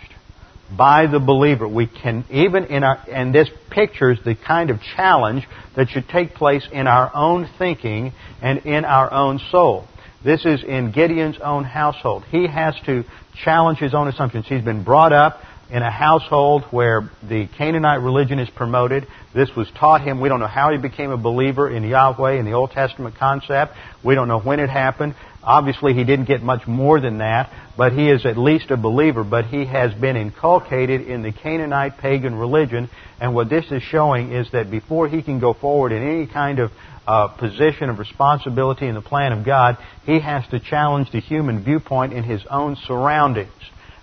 by 0.75 1.07
the 1.07 1.19
believer. 1.19 1.67
We 1.67 1.87
can 1.87 2.25
even 2.31 2.65
in 2.65 2.83
our 2.83 2.97
and 3.11 3.33
this 3.33 3.49
pictures 3.69 4.19
the 4.23 4.35
kind 4.35 4.69
of 4.69 4.79
challenge 4.95 5.47
that 5.75 5.89
should 5.89 6.07
take 6.07 6.33
place 6.33 6.67
in 6.71 6.87
our 6.87 7.11
own 7.13 7.49
thinking 7.57 8.13
and 8.41 8.65
in 8.65 8.85
our 8.85 9.11
own 9.11 9.39
soul. 9.51 9.87
This 10.23 10.45
is 10.45 10.63
in 10.63 10.91
Gideon's 10.91 11.37
own 11.43 11.65
household. 11.65 12.23
He 12.29 12.47
has 12.47 12.75
to 12.85 13.03
challenge 13.43 13.79
his 13.79 13.93
own 13.93 14.07
assumptions. 14.07 14.45
He's 14.47 14.63
been 14.63 14.83
brought 14.83 15.11
up 15.11 15.41
in 15.69 15.81
a 15.81 15.91
household 15.91 16.63
where 16.71 17.09
the 17.27 17.47
Canaanite 17.57 18.01
religion 18.01 18.39
is 18.39 18.49
promoted. 18.49 19.07
This 19.33 19.49
was 19.57 19.67
taught 19.77 20.01
him. 20.01 20.21
We 20.21 20.29
don't 20.29 20.39
know 20.39 20.47
how 20.47 20.71
he 20.71 20.77
became 20.77 21.11
a 21.11 21.17
believer 21.17 21.69
in 21.69 21.83
Yahweh 21.83 22.33
in 22.33 22.45
the 22.45 22.53
Old 22.53 22.71
Testament 22.71 23.15
concept. 23.17 23.73
We 24.03 24.15
don't 24.15 24.27
know 24.27 24.39
when 24.39 24.59
it 24.59 24.69
happened. 24.69 25.15
Obviously, 25.43 25.93
he 25.93 26.03
didn't 26.03 26.25
get 26.25 26.41
much 26.41 26.65
more 26.67 26.99
than 26.99 27.17
that, 27.17 27.51
but 27.77 27.91
he 27.91 28.09
is 28.09 28.25
at 28.25 28.37
least 28.37 28.71
a 28.71 28.77
believer. 28.77 29.23
But 29.23 29.45
he 29.45 29.65
has 29.65 29.93
been 29.93 30.15
inculcated 30.15 31.01
in 31.01 31.21
the 31.21 31.31
Canaanite 31.31 31.97
pagan 31.97 32.35
religion, 32.35 32.89
and 33.19 33.35
what 33.35 33.49
this 33.49 33.65
is 33.71 33.83
showing 33.83 34.31
is 34.31 34.49
that 34.51 34.71
before 34.71 35.07
he 35.07 35.21
can 35.21 35.39
go 35.39 35.53
forward 35.53 35.91
in 35.91 36.01
any 36.01 36.27
kind 36.27 36.59
of 36.59 36.71
uh, 37.05 37.27
position 37.27 37.89
of 37.89 37.99
responsibility 37.99 38.87
in 38.87 38.95
the 38.95 39.01
plan 39.01 39.33
of 39.33 39.45
God, 39.45 39.77
he 40.05 40.19
has 40.19 40.47
to 40.47 40.59
challenge 40.59 41.11
the 41.11 41.19
human 41.19 41.63
viewpoint 41.63 42.13
in 42.13 42.23
his 42.23 42.41
own 42.49 42.77
surroundings. 42.87 43.51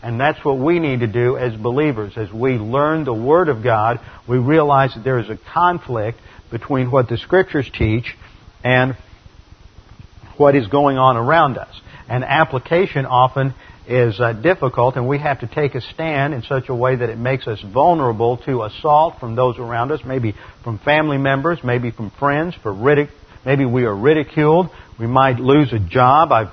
And 0.02 0.18
that's 0.18 0.42
what 0.44 0.58
we 0.58 0.78
need 0.78 1.00
to 1.00 1.06
do 1.06 1.36
as 1.36 1.54
believers. 1.54 2.14
As 2.16 2.32
we 2.32 2.52
learn 2.52 3.04
the 3.04 3.14
Word 3.14 3.48
of 3.48 3.62
God, 3.62 4.00
we 4.28 4.38
realize 4.38 4.94
that 4.94 5.04
there 5.04 5.18
is 5.18 5.28
a 5.28 5.38
conflict 5.52 6.18
between 6.50 6.90
what 6.90 7.08
the 7.08 7.18
Scriptures 7.18 7.70
teach 7.72 8.16
and 8.64 8.96
what 10.40 10.56
is 10.56 10.66
going 10.68 10.96
on 10.96 11.18
around 11.18 11.58
us. 11.58 11.80
And 12.08 12.24
application 12.24 13.04
often 13.04 13.54
is 13.86 14.18
uh, 14.18 14.32
difficult, 14.32 14.96
and 14.96 15.06
we 15.06 15.18
have 15.18 15.40
to 15.40 15.46
take 15.46 15.74
a 15.74 15.82
stand 15.82 16.32
in 16.32 16.42
such 16.42 16.70
a 16.70 16.74
way 16.74 16.96
that 16.96 17.10
it 17.10 17.18
makes 17.18 17.46
us 17.46 17.60
vulnerable 17.60 18.38
to 18.38 18.62
assault 18.62 19.20
from 19.20 19.36
those 19.36 19.58
around 19.58 19.92
us, 19.92 20.00
maybe 20.02 20.34
from 20.64 20.78
family 20.78 21.18
members, 21.18 21.58
maybe 21.62 21.90
from 21.90 22.10
friends, 22.18 22.54
for 22.62 22.72
ridic- 22.72 23.10
maybe 23.44 23.66
we 23.66 23.84
are 23.84 23.94
ridiculed. 23.94 24.70
We 24.98 25.06
might 25.06 25.38
lose 25.38 25.74
a 25.74 25.78
job. 25.78 26.32
I've 26.32 26.52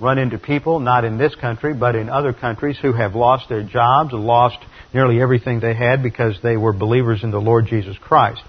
run 0.00 0.18
into 0.18 0.38
people, 0.38 0.80
not 0.80 1.04
in 1.04 1.18
this 1.18 1.34
country, 1.34 1.74
but 1.74 1.94
in 1.94 2.08
other 2.08 2.32
countries, 2.32 2.78
who 2.80 2.94
have 2.94 3.14
lost 3.14 3.50
their 3.50 3.62
jobs, 3.62 4.14
lost 4.14 4.56
nearly 4.94 5.20
everything 5.20 5.60
they 5.60 5.74
had 5.74 6.02
because 6.02 6.38
they 6.42 6.56
were 6.56 6.72
believers 6.72 7.22
in 7.22 7.32
the 7.32 7.40
Lord 7.40 7.66
Jesus 7.66 7.98
Christ. 7.98 8.40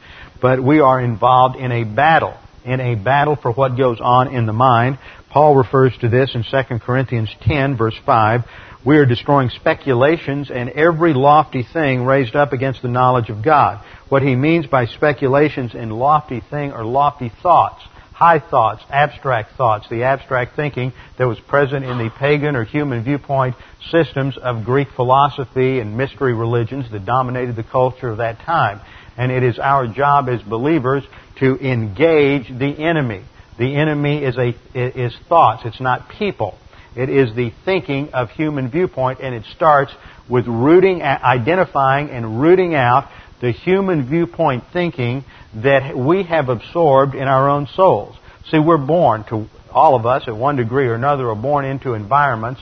But 0.42 0.64
we 0.64 0.80
are 0.80 1.02
involved 1.02 1.58
in 1.58 1.74
a 1.74 1.84
battle 1.84 2.38
in 2.68 2.80
a 2.80 2.96
battle 2.96 3.36
for 3.36 3.52
what 3.52 3.78
goes 3.78 4.00
on 4.02 4.34
in 4.34 4.46
the 4.46 4.54
mind. 4.54 5.00
Paul 5.30 5.56
refers 5.56 5.98
to 6.00 6.10
this 6.10 6.36
in 6.36 6.44
2 6.44 6.80
Corinthians 6.80 7.30
10 7.42 7.78
verse 7.78 7.98
5. 8.06 8.42
We 8.86 8.98
are 8.98 9.06
destroying 9.06 9.50
speculations 9.50 10.50
and 10.50 10.70
every 10.70 11.14
lofty 11.14 11.64
thing 11.64 12.06
raised 12.06 12.36
up 12.36 12.54
against 12.54 12.82
the 12.82 12.88
knowledge 12.88 13.30
of 13.30 13.44
God. 13.44 13.84
What 14.10 14.22
he 14.22 14.36
means 14.36 14.68
by 14.68 14.86
speculations 14.86 15.74
and 15.74 15.92
lofty 15.92 16.42
thing 16.50 16.72
are 16.72 16.86
lofty 16.86 17.32
thoughts, 17.42 17.84
high 18.14 18.40
thoughts, 18.40 18.84
abstract 18.90 19.58
thoughts, 19.58 19.90
the 19.90 20.04
abstract 20.04 20.56
thinking 20.56 20.94
that 21.18 21.28
was 21.28 21.40
present 21.50 21.84
in 21.84 21.98
the 21.98 22.10
pagan 22.18 22.56
or 22.56 22.64
human 22.64 23.04
viewpoint 23.04 23.56
systems 23.92 24.38
of 24.38 24.64
Greek 24.64 24.88
philosophy 24.96 25.80
and 25.80 25.98
mystery 25.98 26.34
religions 26.34 26.90
that 26.92 27.06
dominated 27.06 27.56
the 27.56 27.64
culture 27.64 28.10
of 28.10 28.18
that 28.18 28.40
time. 28.40 28.80
And 29.18 29.32
it 29.32 29.44
is 29.44 29.60
our 29.60 29.88
job 29.88 30.30
as 30.30 30.42
believers 30.44 31.04
to 31.40 31.56
engage 31.58 32.48
the 32.48 32.76
enemy. 32.80 33.24
The 33.58 33.76
enemy 33.76 34.24
is, 34.24 34.38
a, 34.38 34.56
is 34.74 35.16
thoughts. 35.28 35.64
It's 35.66 35.82
not 35.82 36.10
people. 36.10 36.58
It 36.96 37.10
is 37.10 37.36
the 37.36 37.52
thinking 37.64 38.10
of 38.14 38.30
human 38.32 38.70
viewpoint, 38.70 39.20
and 39.22 39.36
it 39.36 39.44
starts 39.56 39.92
with 40.30 40.48
rooting, 40.48 41.02
identifying 41.02 42.10
and 42.10 42.42
rooting 42.42 42.76
out 42.76 43.10
the 43.40 43.52
human 43.52 44.10
viewpoint 44.10 44.64
thinking 44.74 45.24
that 45.56 45.96
we 45.96 46.24
have 46.24 46.50
absorbed 46.50 47.16
in 47.16 47.28
our 47.28 47.50
own 47.50 47.68
souls. 47.76 48.16
See, 48.50 48.60
we're 48.60 48.78
born 48.78 49.26
to, 49.26 49.48
all 49.72 49.96
of 49.96 50.06
us 50.06 50.24
at 50.28 50.36
one 50.36 50.56
degree 50.56 50.88
or 50.88 50.96
another 50.96 51.30
are 51.30 51.36
born 51.36 51.66
into 51.66 51.94
environments 51.94 52.62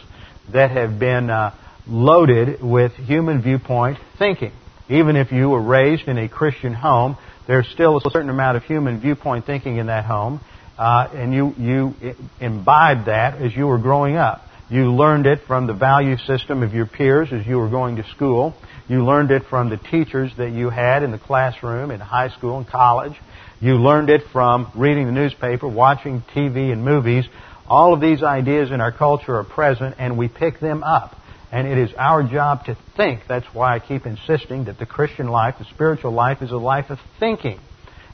that 0.52 0.72
have 0.72 1.00
been 1.00 1.30
uh, 1.30 1.56
loaded 1.88 2.62
with 2.62 2.92
human 2.94 3.42
viewpoint 3.42 4.00
thinking. 4.18 4.52
Even 4.90 5.16
if 5.16 5.32
you 5.32 5.50
were 5.50 5.62
raised 5.62 6.08
in 6.08 6.18
a 6.18 6.28
Christian 6.28 6.74
home, 6.74 7.18
there's 7.48 7.68
still 7.70 7.98
a 7.98 8.12
certain 8.12 8.30
amount 8.30 8.58
of 8.58 8.64
human 8.64 9.00
viewpoint 9.00 9.46
thinking 9.46 9.78
in 9.78 9.88
that 9.88 10.06
home, 10.06 10.40
uh, 10.78 11.08
and 11.14 11.34
you 11.34 11.54
you 11.58 11.94
imbibed 12.40 13.06
that 13.06 13.42
as 13.42 13.56
you 13.56 13.68
were 13.68 13.78
growing 13.78 14.16
up. 14.16 14.42
You 14.70 14.94
learned 14.94 15.28
it 15.28 15.42
from 15.46 15.68
the 15.68 15.74
value 15.74 16.18
system 16.18 16.64
of 16.64 16.74
your 16.74 16.88
peers 16.88 17.30
as 17.32 17.46
you 17.46 17.58
were 17.58 17.70
going 17.70 17.98
to 17.98 18.04
school. 18.16 18.56
You 18.88 19.06
learned 19.06 19.30
it 19.30 19.44
from 19.50 19.70
the 19.70 19.78
teachers 19.78 20.32
that 20.38 20.52
you 20.52 20.70
had 20.70 21.04
in 21.04 21.12
the 21.12 21.20
classroom, 21.20 21.92
in 21.92 22.00
high 22.00 22.30
school 22.30 22.58
and 22.58 22.68
college. 22.68 23.14
You 23.62 23.76
learned 23.76 24.10
it 24.10 24.24
from 24.32 24.72
reading 24.76 25.06
the 25.06 25.12
newspaper, 25.12 25.68
watching 25.68 26.24
TV 26.36 26.72
and 26.72 26.84
movies. 26.84 27.26
All 27.68 27.94
of 27.94 28.02
these 28.02 28.22
ideas 28.24 28.72
in 28.72 28.82
our 28.82 28.92
culture 28.92 29.38
are 29.38 29.44
present, 29.44 29.96
and 29.98 30.18
we 30.18 30.28
pick 30.28 30.60
them 30.60 30.84
up. 30.84 31.16
And 31.56 31.68
it 31.70 31.78
is 31.78 31.94
our 31.98 32.22
job 32.22 32.66
to 32.66 32.76
think. 32.98 33.22
That's 33.30 33.46
why 33.54 33.76
I 33.76 33.80
keep 33.80 34.06
insisting 34.06 34.66
that 34.66 34.78
the 34.78 34.86
Christian 34.86 35.30
life, 35.30 35.56
the 35.58 35.64
spiritual 35.66 36.12
life, 36.12 36.42
is 36.42 36.52
a 36.52 36.58
life 36.58 36.90
of 36.90 37.00
thinking. 37.18 37.60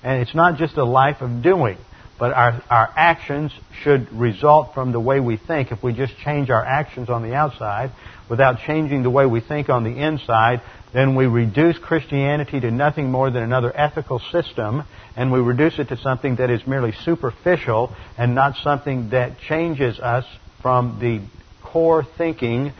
And 0.04 0.22
it's 0.22 0.36
not 0.36 0.58
just 0.58 0.78
a 0.78 0.86
life 0.86 1.22
of 1.22 1.42
doing. 1.42 1.78
but 2.22 2.34
our, 2.34 2.62
our 2.70 2.94
actions 2.96 3.52
should 3.82 4.14
result 4.14 4.76
from 4.76 4.92
the 4.92 5.00
way 5.00 5.20
we 5.20 5.38
think. 5.38 5.72
If 5.72 5.82
we 5.82 5.92
just 5.92 6.16
change 6.20 6.52
our 6.52 6.64
actions 6.64 7.10
on 7.10 7.24
the 7.24 7.34
outside 7.34 7.90
without 8.30 8.60
changing 8.60 9.02
the 9.02 9.10
way 9.10 9.26
we 9.26 9.40
think 9.40 9.70
on 9.70 9.84
the 9.84 9.90
inside, 9.90 10.62
then 10.94 11.16
we 11.16 11.26
reduce 11.26 11.80
Christianity 11.80 12.60
to 12.60 12.70
nothing 12.70 13.10
more 13.10 13.32
than 13.32 13.42
another 13.42 13.76
ethical 13.76 14.20
system, 14.20 14.84
and 15.16 15.32
we 15.32 15.40
reduce 15.40 15.80
it 15.80 15.88
to 15.88 15.98
something 15.98 16.36
that 16.36 16.52
is 16.52 16.68
merely 16.68 16.92
superficial 16.92 17.92
and 18.20 18.36
not 18.36 18.56
something 18.58 19.10
that 19.10 19.40
changes 19.40 20.00
us 20.00 20.26
from 20.62 21.00
the 21.00 21.22
core 21.64 22.04
thinking, 22.04 22.72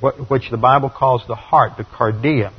which 0.00 0.50
the 0.50 0.56
Bible 0.56 0.90
calls 0.90 1.26
the 1.26 1.34
heart, 1.34 1.76
the 1.76 1.84
cardia. 1.84 2.52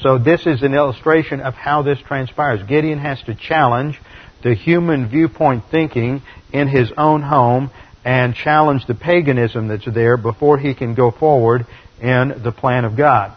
So 0.00 0.18
this 0.18 0.46
is 0.46 0.62
an 0.62 0.74
illustration 0.74 1.40
of 1.40 1.54
how 1.54 1.82
this 1.82 1.98
transpires. 2.00 2.62
Gideon 2.62 2.98
has 2.98 3.20
to 3.22 3.34
challenge 3.34 4.00
the 4.42 4.54
human 4.54 5.08
viewpoint 5.08 5.64
thinking 5.70 6.22
in 6.52 6.68
his 6.68 6.90
own 6.96 7.22
home 7.22 7.70
and 8.04 8.34
challenge 8.34 8.86
the 8.86 8.94
paganism 8.94 9.68
that's 9.68 9.84
there 9.84 10.16
before 10.16 10.58
he 10.58 10.74
can 10.74 10.94
go 10.94 11.10
forward 11.10 11.66
in 12.00 12.42
the 12.42 12.52
plan 12.52 12.84
of 12.84 12.96
God. 12.96 13.32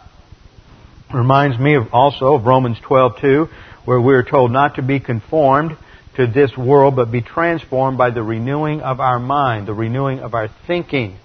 Reminds 1.12 1.58
me 1.58 1.74
of 1.74 1.92
also 1.92 2.34
of 2.34 2.46
Romans 2.46 2.78
12:2, 2.80 3.48
where 3.84 4.00
we 4.00 4.14
are 4.14 4.22
told 4.22 4.50
not 4.50 4.76
to 4.76 4.82
be 4.82 5.00
conformed 5.00 5.76
to 6.14 6.26
this 6.26 6.56
world, 6.56 6.96
but 6.96 7.10
be 7.10 7.20
transformed 7.20 7.98
by 7.98 8.10
the 8.10 8.22
renewing 8.22 8.80
of 8.80 9.00
our 9.00 9.18
mind, 9.18 9.66
the 9.66 9.74
renewing 9.74 10.20
of 10.20 10.34
our 10.34 10.48
thinking, 10.66 11.16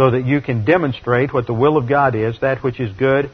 so 0.00 0.12
that 0.12 0.24
you 0.24 0.40
can 0.40 0.64
demonstrate 0.64 1.30
what 1.30 1.46
the 1.46 1.52
will 1.52 1.76
of 1.76 1.86
God 1.86 2.14
is, 2.14 2.38
that 2.40 2.62
which 2.62 2.80
is 2.80 2.90
good 2.96 3.28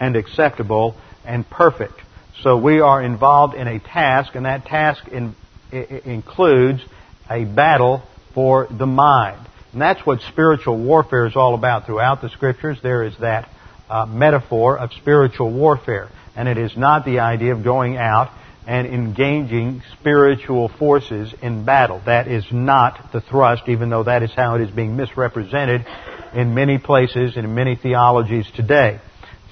and 0.00 0.16
acceptable 0.16 0.96
and 1.24 1.48
perfect. 1.48 1.94
So 2.42 2.56
we 2.56 2.80
are 2.80 3.00
involved 3.00 3.54
in 3.54 3.68
a 3.68 3.78
task, 3.78 4.34
and 4.34 4.44
that 4.44 4.66
task 4.66 5.06
in, 5.06 5.36
includes 5.70 6.82
a 7.30 7.44
battle 7.44 8.02
for 8.34 8.66
the 8.68 8.84
mind. 8.84 9.38
And 9.70 9.80
that's 9.80 10.04
what 10.04 10.20
spiritual 10.22 10.76
warfare 10.76 11.26
is 11.26 11.36
all 11.36 11.54
about. 11.54 11.86
Throughout 11.86 12.20
the 12.20 12.30
scriptures, 12.30 12.78
there 12.82 13.04
is 13.04 13.16
that 13.18 13.48
uh, 13.88 14.04
metaphor 14.06 14.76
of 14.76 14.92
spiritual 14.94 15.52
warfare. 15.52 16.08
And 16.34 16.48
it 16.48 16.58
is 16.58 16.76
not 16.76 17.04
the 17.04 17.20
idea 17.20 17.52
of 17.52 17.62
going 17.62 17.96
out 17.96 18.32
and 18.68 18.86
engaging 18.86 19.82
spiritual 19.98 20.68
forces 20.68 21.32
in 21.40 21.64
battle. 21.64 22.02
That 22.04 22.28
is 22.28 22.44
not 22.52 23.12
the 23.12 23.22
thrust, 23.22 23.62
even 23.66 23.88
though 23.88 24.02
that 24.02 24.22
is 24.22 24.30
how 24.36 24.56
it 24.56 24.60
is 24.60 24.70
being 24.70 24.94
misrepresented 24.94 25.86
in 26.34 26.54
many 26.54 26.76
places 26.76 27.36
and 27.36 27.46
in 27.46 27.54
many 27.54 27.76
theologies 27.76 28.46
today. 28.54 29.00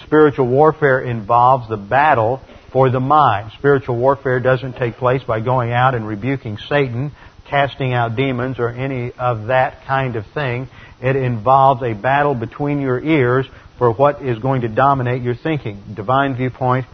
Spiritual 0.05 0.49
warfare 0.49 1.01
involves 1.01 1.67
the 1.67 1.79
battle 1.79 2.43
for 2.73 2.91
the 2.91 3.01
mind. 3.01 3.53
Spiritual 3.59 3.97
warfare 3.97 4.39
doesn't 4.39 4.75
take 4.75 4.97
place 4.97 5.23
by 5.23 5.41
going 5.41 5.73
out 5.73 5.95
and 5.95 6.07
rebuking 6.07 6.59
Satan, 6.69 7.11
casting 7.49 7.95
out 7.95 8.17
demons, 8.17 8.59
or 8.59 8.69
any 8.69 9.13
of 9.13 9.47
that 9.47 9.87
kind 9.87 10.17
of 10.17 10.27
thing. 10.35 10.69
It 11.01 11.17
involves 11.17 11.83
a 11.83 11.95
battle 11.95 12.35
between 12.35 12.83
your 12.83 13.03
ears 13.03 13.47
for 13.79 13.91
what 13.91 14.21
is 14.21 14.39
going 14.41 14.61
to 14.61 14.69
dominate 14.69 15.23
your 15.23 15.37
thinking, 15.37 15.83
divine 15.95 16.37
viewpoint 16.37 16.85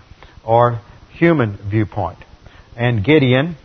or 0.44 0.80
human 1.14 1.56
viewpoint. 1.56 2.18
And 2.76 3.04
Gideon, 3.04 3.56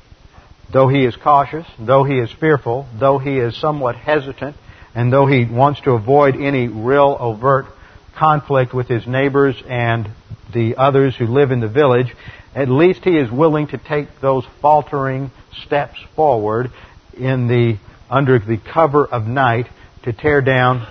though 0.71 0.87
he 0.87 1.05
is 1.05 1.15
cautious, 1.15 1.65
though 1.79 2.03
he 2.03 2.19
is 2.19 2.31
fearful, 2.31 2.87
though 2.99 3.19
he 3.19 3.37
is 3.37 3.55
somewhat 3.57 3.95
hesitant, 3.95 4.55
and 4.93 5.11
though 5.11 5.25
he 5.25 5.45
wants 5.45 5.81
to 5.81 5.91
avoid 5.91 6.35
any 6.35 6.67
real 6.67 7.15
overt 7.19 7.67
conflict 8.15 8.73
with 8.73 8.87
his 8.87 9.05
neighbors 9.05 9.55
and 9.67 10.09
the 10.53 10.75
others 10.77 11.15
who 11.15 11.27
live 11.27 11.51
in 11.51 11.59
the 11.59 11.67
village, 11.67 12.15
at 12.55 12.69
least 12.69 13.03
he 13.03 13.15
is 13.17 13.29
willing 13.29 13.67
to 13.67 13.77
take 13.77 14.19
those 14.21 14.45
faltering 14.61 15.31
steps 15.63 15.99
forward 16.15 16.71
in 17.15 17.47
the 17.47 17.77
under 18.09 18.39
the 18.39 18.57
cover 18.57 19.05
of 19.05 19.27
night 19.27 19.67
to 20.03 20.13
tear 20.13 20.41
down 20.41 20.87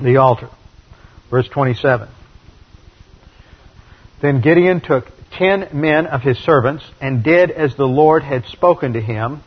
the 0.00 0.18
altar. 0.18 0.48
Verse 1.30 1.48
27. 1.48 2.08
Then 4.20 4.40
Gideon 4.40 4.80
took 4.80 5.06
ten 5.32 5.68
men 5.72 6.06
of 6.06 6.22
his 6.22 6.38
servants 6.38 6.84
and 7.00 7.22
did 7.22 7.50
as 7.50 7.74
the 7.74 7.86
Lord 7.86 8.22
had 8.22 8.46
spoken 8.46 8.94
to 8.94 9.00
him. 9.00 9.42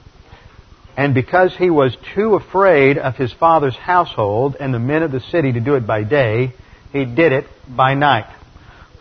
And 0.98 1.14
because 1.14 1.56
he 1.56 1.70
was 1.70 1.96
too 2.14 2.36
afraid 2.36 2.98
of 2.98 3.16
his 3.16 3.32
father's 3.32 3.76
household 3.76 4.58
and 4.60 4.74
the 4.74 4.80
men 4.80 5.04
of 5.04 5.12
the 5.12 5.22
city 5.22 5.54
to 5.54 5.60
do 5.60 5.76
it 5.76 5.88
by 5.88 6.04
day, 6.04 6.54
he 6.92 7.06
did 7.06 7.32
it 7.32 7.48
by 7.68 7.94
night. 7.94 8.28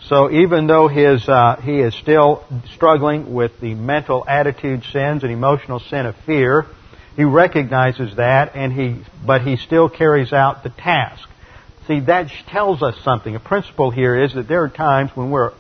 So 0.03 0.31
even 0.31 0.67
though 0.67 0.89
his, 0.89 1.29
uh, 1.29 1.61
he 1.63 1.81
is 1.81 1.95
still 1.95 2.45
struggling 2.75 3.35
with 3.35 3.61
the 3.61 3.75
mental 3.75 4.25
attitude 4.27 4.85
sins 4.85 5.23
and 5.23 5.33
emotional 5.33 5.81
sin 5.81 6.07
of 6.07 6.17
fear, 6.25 6.67
he 7.17 7.25
recognizes 7.25 8.17
that, 8.17 8.53
and 8.55 8.73
he, 8.73 9.03
but 9.27 9.43
he 9.43 9.57
still 9.57 9.89
carries 9.89 10.33
out 10.33 10.63
the 10.63 10.71
task. 10.71 11.29
See, 11.87 12.01
that 12.01 12.31
tells 12.49 12.83
us 12.83 12.97
something. 13.03 13.35
A 13.35 13.41
principle 13.41 13.91
here 13.91 14.17
is 14.17 14.33
that 14.35 14.49
there 14.49 14.63
are 14.63 14.69
times 14.69 15.11
when 15.15 15.31
we're 15.31 15.53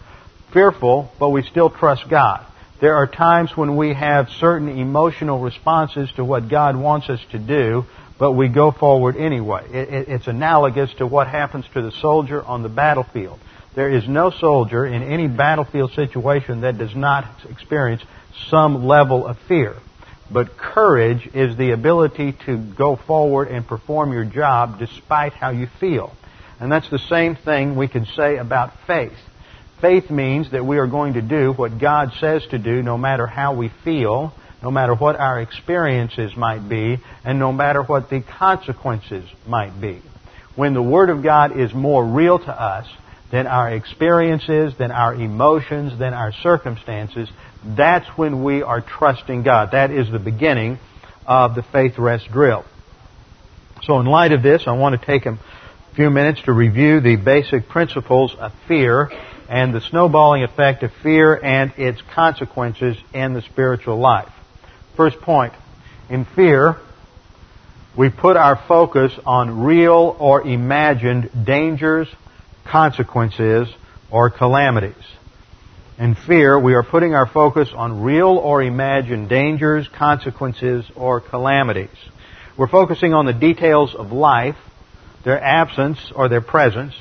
fearful, 0.53 1.11
but 1.19 1.31
we 1.31 1.43
still 1.43 1.71
trust 1.71 2.09
God. 2.09 2.47
There 2.81 2.95
are 2.95 3.07
times 3.07 3.57
when 3.57 3.77
we 3.77 3.93
have 3.93 4.31
certain 4.31 4.69
emotional 4.69 5.39
responses 5.39 6.11
to 6.13 6.25
what 6.25 6.49
God 6.49 6.77
wants 6.77 7.11
us 7.11 7.21
to 7.33 7.39
do, 7.39 7.85
but 8.19 8.33
we 8.33 8.49
go 8.49 8.71
forward 8.71 9.17
anyway. 9.17 9.67
it's 9.71 10.27
analogous 10.27 10.93
to 10.95 11.07
what 11.07 11.27
happens 11.27 11.67
to 11.75 11.83
the 11.83 11.93
soldier 11.93 12.43
on 12.43 12.63
the 12.63 12.69
battlefield. 12.69 13.39
There 13.75 13.89
is 13.89 14.09
no 14.09 14.31
soldier 14.31 14.85
in 14.85 15.03
any 15.03 15.29
battlefield 15.29 15.93
situation 15.93 16.63
that 16.63 16.79
does 16.79 16.95
not 16.95 17.27
experience 17.49 18.03
some 18.49 18.87
level 18.87 19.27
of 19.27 19.39
fear. 19.47 19.77
But 20.31 20.57
courage 20.57 21.29
is 21.35 21.57
the 21.57 21.73
ability 21.73 22.33
to 22.47 22.57
go 22.57 22.97
forward 22.97 23.49
and 23.49 23.67
perform 23.67 24.13
your 24.13 24.25
job 24.25 24.79
despite 24.79 25.33
how 25.33 25.51
you 25.51 25.67
feel. 25.79 26.15
And 26.61 26.71
that's 26.71 26.89
the 26.89 26.99
same 26.99 27.37
thing 27.37 27.75
we 27.75 27.89
can 27.89 28.07
say 28.07 28.37
about 28.37 28.73
faith. 28.87 29.19
Faith 29.81 30.11
means 30.11 30.51
that 30.51 30.65
we 30.65 30.79
are 30.79 30.87
going 30.87 31.15
to 31.15 31.23
do 31.23 31.53
what 31.53 31.79
God 31.79 32.13
says 32.21 32.47
to 32.51 32.59
do 32.59 32.83
no 32.83 32.99
matter 32.99 33.27
how 33.27 33.55
we 33.55 33.71
feel, 33.83 34.33
no 34.63 34.71
matter 34.71 34.95
what 34.95 35.17
our 35.17 35.41
experiences 35.41 36.37
might 36.37 36.69
be, 36.69 36.99
and 37.25 37.39
no 37.39 37.51
matter 37.51 37.83
what 37.83 38.11
the 38.11 38.21
consequences 38.21 39.25
might 39.47 39.81
be. 39.81 40.03
When 40.55 40.75
the 40.75 40.83
Word 40.83 41.09
of 41.09 41.23
God 41.23 41.59
is 41.59 41.73
more 41.73 42.05
real 42.05 42.39
to 42.39 42.63
us 42.63 42.87
than 43.31 43.47
our 43.47 43.71
experiences, 43.71 44.75
than 44.77 44.91
our 44.91 45.15
emotions, 45.15 45.99
than 45.99 46.13
our 46.13 46.33
circumstances, 46.33 47.31
that's 47.65 48.07
when 48.19 48.45
we 48.45 48.63
are 48.63 48.83
trusting 48.83 49.45
God. 49.45 49.71
That 49.73 49.91
is 49.91 50.11
the 50.11 50.19
beginning 50.19 50.79
of 51.27 51.55
the 51.55 51.63
faith 51.63 51.97
rest 51.99 52.31
drill. 52.31 52.65
So 53.85 53.99
in 53.99 54.07
light 54.07 54.33
of 54.33 54.43
this, 54.43 54.65
I 54.67 54.73
want 54.73 55.01
to 55.01 55.07
take 55.07 55.25
a 55.25 55.39
few 55.95 56.11
minutes 56.11 56.43
to 56.43 56.53
review 56.53 57.01
the 57.01 57.17
basic 57.17 57.69
principles 57.69 58.35
of 58.39 58.53
fear 58.69 59.11
and 59.51 59.75
the 59.75 59.81
snowballing 59.81 60.45
effect 60.45 60.85
of 60.85 60.93
fear 61.03 61.35
and 61.35 61.73
its 61.77 62.01
consequences 62.15 62.97
in 63.13 63.35
the 63.35 63.43
spiritual 63.43 63.99
life. 63.99 64.33
First 64.97 65.21
point. 65.21 65.53
In 66.09 66.25
fear, 66.25 66.77
we 67.97 68.11
put 68.11 68.37
our 68.37 68.57
focus 68.69 69.13
on 69.27 69.65
real 69.65 70.17
or 70.21 70.43
imagined 70.43 71.45
dangers, 71.45 72.09
consequences, 72.65 73.69
or 74.09 74.31
calamities. 74.31 74.95
In 75.99 76.15
fear, 76.15 76.59
we 76.59 76.75
are 76.75 76.85
putting 76.85 77.15
our 77.17 77.27
focus 77.27 77.71
on 77.75 78.03
real 78.03 78.29
or 78.39 78.63
imagined 78.63 79.29
dangers, 79.29 79.89
consequences, 79.89 80.85
or 80.95 81.21
calamities. 81.21 81.89
We're 82.57 82.69
focusing 82.69 83.15
on 83.15 83.27
the 83.27 83.33
details 83.33 83.97
of 83.97 84.13
life, 84.13 84.57
their 85.25 85.43
absence 85.43 86.13
or 86.15 86.29
their 86.29 86.41
presence, 86.41 86.95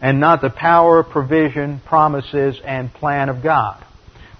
and 0.00 0.20
not 0.20 0.42
the 0.42 0.50
power, 0.50 1.02
provision, 1.02 1.80
promises, 1.80 2.60
and 2.64 2.92
plan 2.92 3.28
of 3.28 3.42
God. 3.42 3.84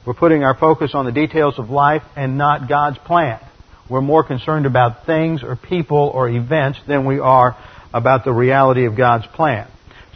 We're 0.04 0.14
putting 0.14 0.44
our 0.44 0.54
focus 0.54 0.94
on 0.94 1.06
the 1.06 1.12
details 1.12 1.58
of 1.58 1.70
life 1.70 2.02
and 2.16 2.36
not 2.36 2.68
God's 2.68 2.98
plan. 2.98 3.40
We're 3.88 4.02
more 4.02 4.24
concerned 4.24 4.66
about 4.66 5.06
things 5.06 5.42
or 5.42 5.56
people 5.56 6.10
or 6.12 6.28
events 6.28 6.78
than 6.86 7.06
we 7.06 7.18
are 7.18 7.56
about 7.92 8.24
the 8.24 8.32
reality 8.32 8.86
of 8.86 8.96
God's 8.96 9.26
plan. 9.28 9.66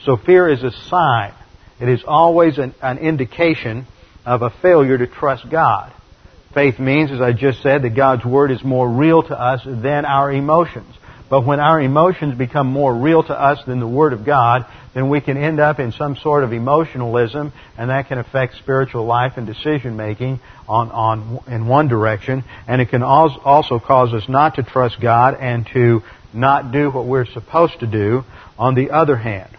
So 0.05 0.17
fear 0.17 0.49
is 0.49 0.63
a 0.63 0.71
sign. 0.71 1.33
It 1.81 1.89
is 1.89 2.03
always 2.07 2.59
an, 2.59 2.75
an 2.83 2.99
indication 2.99 3.87
of 4.27 4.43
a 4.43 4.51
failure 4.51 4.99
to 4.99 5.07
trust 5.07 5.49
God. 5.51 5.93
Faith 6.55 6.79
means, 6.79 7.11
as 7.11 7.21
I 7.21 7.33
just 7.33 7.63
said, 7.63 7.83
that 7.83 7.95
God's 7.95 8.25
Word 8.25 8.51
is 8.51 8.65
more 8.65 8.89
real 8.89 9.23
to 9.23 9.39
us 9.39 9.63
than 9.65 10.05
our 10.05 10.33
emotions. 10.33 10.95
But 11.31 11.45
when 11.45 11.61
our 11.61 11.81
emotions 11.81 12.37
become 12.39 12.69
more 12.69 12.95
real 12.95 13.23
to 13.23 13.39
us 13.39 13.59
than 13.67 13.81
the 13.81 13.87
Word 13.87 14.13
of 14.13 14.25
God, 14.25 14.65
then 14.95 15.11
we 15.11 15.21
can 15.21 15.37
end 15.37 15.61
up 15.61 15.79
in 15.79 15.93
some 15.93 16.17
sort 16.17 16.43
of 16.43 16.53
emotionalism, 16.53 17.53
and 17.77 17.91
that 17.91 18.09
can 18.09 18.19
affect 18.19 18.57
spiritual 18.57 19.05
life 19.05 19.35
and 19.37 19.47
decision 19.47 19.97
making 19.97 20.41
on, 20.67 20.91
on, 20.91 21.41
in 21.47 21.67
one 21.67 21.89
direction, 21.89 22.45
and 22.67 22.81
it 22.81 22.89
can 22.89 23.03
also 23.03 23.79
cause 23.79 24.15
us 24.15 24.29
not 24.29 24.55
to 24.55 24.63
trust 24.63 25.01
God 25.01 25.37
and 25.39 25.67
to 25.75 26.03
not 26.33 26.73
do 26.73 26.91
what 26.91 27.07
we're 27.07 27.27
supposed 27.27 27.81
to 27.81 27.87
do 27.87 28.25
on 28.59 28.75
the 28.75 28.91
other 28.91 29.17
hand. 29.17 29.51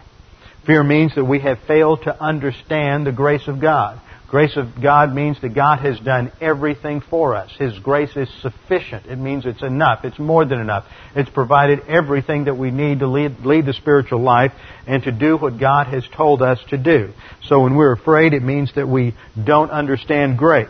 Fear 0.66 0.82
means 0.84 1.14
that 1.14 1.24
we 1.24 1.40
have 1.40 1.58
failed 1.66 2.02
to 2.02 2.22
understand 2.22 3.06
the 3.06 3.12
grace 3.12 3.48
of 3.48 3.60
God. 3.60 4.00
Grace 4.30 4.56
of 4.56 4.80
God 4.80 5.12
means 5.12 5.40
that 5.40 5.54
God 5.54 5.80
has 5.80 5.98
done 5.98 6.30
everything 6.40 7.00
for 7.00 7.34
us. 7.34 7.50
His 7.58 7.76
grace 7.80 8.16
is 8.16 8.28
sufficient. 8.42 9.06
It 9.06 9.16
means 9.16 9.44
it's 9.44 9.62
enough. 9.62 10.04
It's 10.04 10.20
more 10.20 10.44
than 10.44 10.60
enough. 10.60 10.86
It's 11.16 11.28
provided 11.28 11.80
everything 11.88 12.44
that 12.44 12.56
we 12.56 12.70
need 12.70 13.00
to 13.00 13.08
lead, 13.08 13.40
lead, 13.40 13.66
the 13.66 13.72
spiritual 13.72 14.20
life 14.20 14.52
and 14.86 15.02
to 15.02 15.10
do 15.10 15.36
what 15.36 15.58
God 15.58 15.88
has 15.88 16.04
told 16.16 16.42
us 16.42 16.60
to 16.68 16.78
do. 16.78 17.12
So 17.42 17.64
when 17.64 17.74
we're 17.74 17.90
afraid, 17.90 18.32
it 18.32 18.42
means 18.44 18.72
that 18.76 18.86
we 18.86 19.16
don't 19.42 19.72
understand 19.72 20.38
grace. 20.38 20.68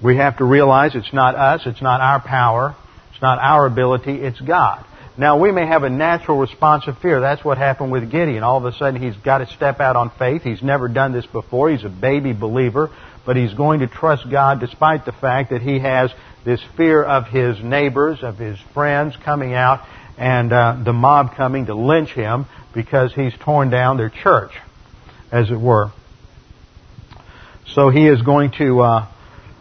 We 0.00 0.18
have 0.18 0.38
to 0.38 0.44
realize 0.44 0.94
it's 0.94 1.12
not 1.12 1.34
us, 1.34 1.62
it's 1.66 1.82
not 1.82 2.00
our 2.00 2.20
power, 2.20 2.76
it's 3.10 3.20
not 3.20 3.40
our 3.40 3.66
ability, 3.66 4.12
it's 4.12 4.40
God. 4.40 4.86
Now, 5.18 5.36
we 5.36 5.50
may 5.50 5.66
have 5.66 5.82
a 5.82 5.90
natural 5.90 6.38
response 6.38 6.86
of 6.86 6.96
fear. 6.98 7.20
That's 7.20 7.44
what 7.44 7.58
happened 7.58 7.90
with 7.90 8.08
Gideon. 8.08 8.44
All 8.44 8.56
of 8.56 8.64
a 8.64 8.72
sudden, 8.78 9.02
he's 9.02 9.16
got 9.16 9.38
to 9.38 9.46
step 9.48 9.80
out 9.80 9.96
on 9.96 10.10
faith. 10.10 10.42
He's 10.42 10.62
never 10.62 10.86
done 10.86 11.12
this 11.12 11.26
before. 11.26 11.70
He's 11.70 11.82
a 11.82 11.88
baby 11.88 12.32
believer, 12.32 12.90
but 13.26 13.36
he's 13.36 13.52
going 13.52 13.80
to 13.80 13.88
trust 13.88 14.30
God 14.30 14.60
despite 14.60 15.04
the 15.04 15.10
fact 15.10 15.50
that 15.50 15.60
he 15.60 15.80
has 15.80 16.12
this 16.44 16.62
fear 16.76 17.02
of 17.02 17.26
his 17.26 17.60
neighbors, 17.60 18.22
of 18.22 18.38
his 18.38 18.60
friends 18.72 19.16
coming 19.16 19.54
out, 19.54 19.84
and 20.16 20.52
uh, 20.52 20.80
the 20.84 20.92
mob 20.92 21.34
coming 21.34 21.66
to 21.66 21.74
lynch 21.74 22.10
him 22.10 22.46
because 22.72 23.12
he's 23.12 23.34
torn 23.40 23.70
down 23.70 23.96
their 23.96 24.10
church, 24.10 24.52
as 25.32 25.50
it 25.50 25.60
were. 25.60 25.90
So 27.66 27.90
he 27.90 28.06
is 28.06 28.22
going 28.22 28.52
to. 28.52 28.80
Uh, 28.82 29.06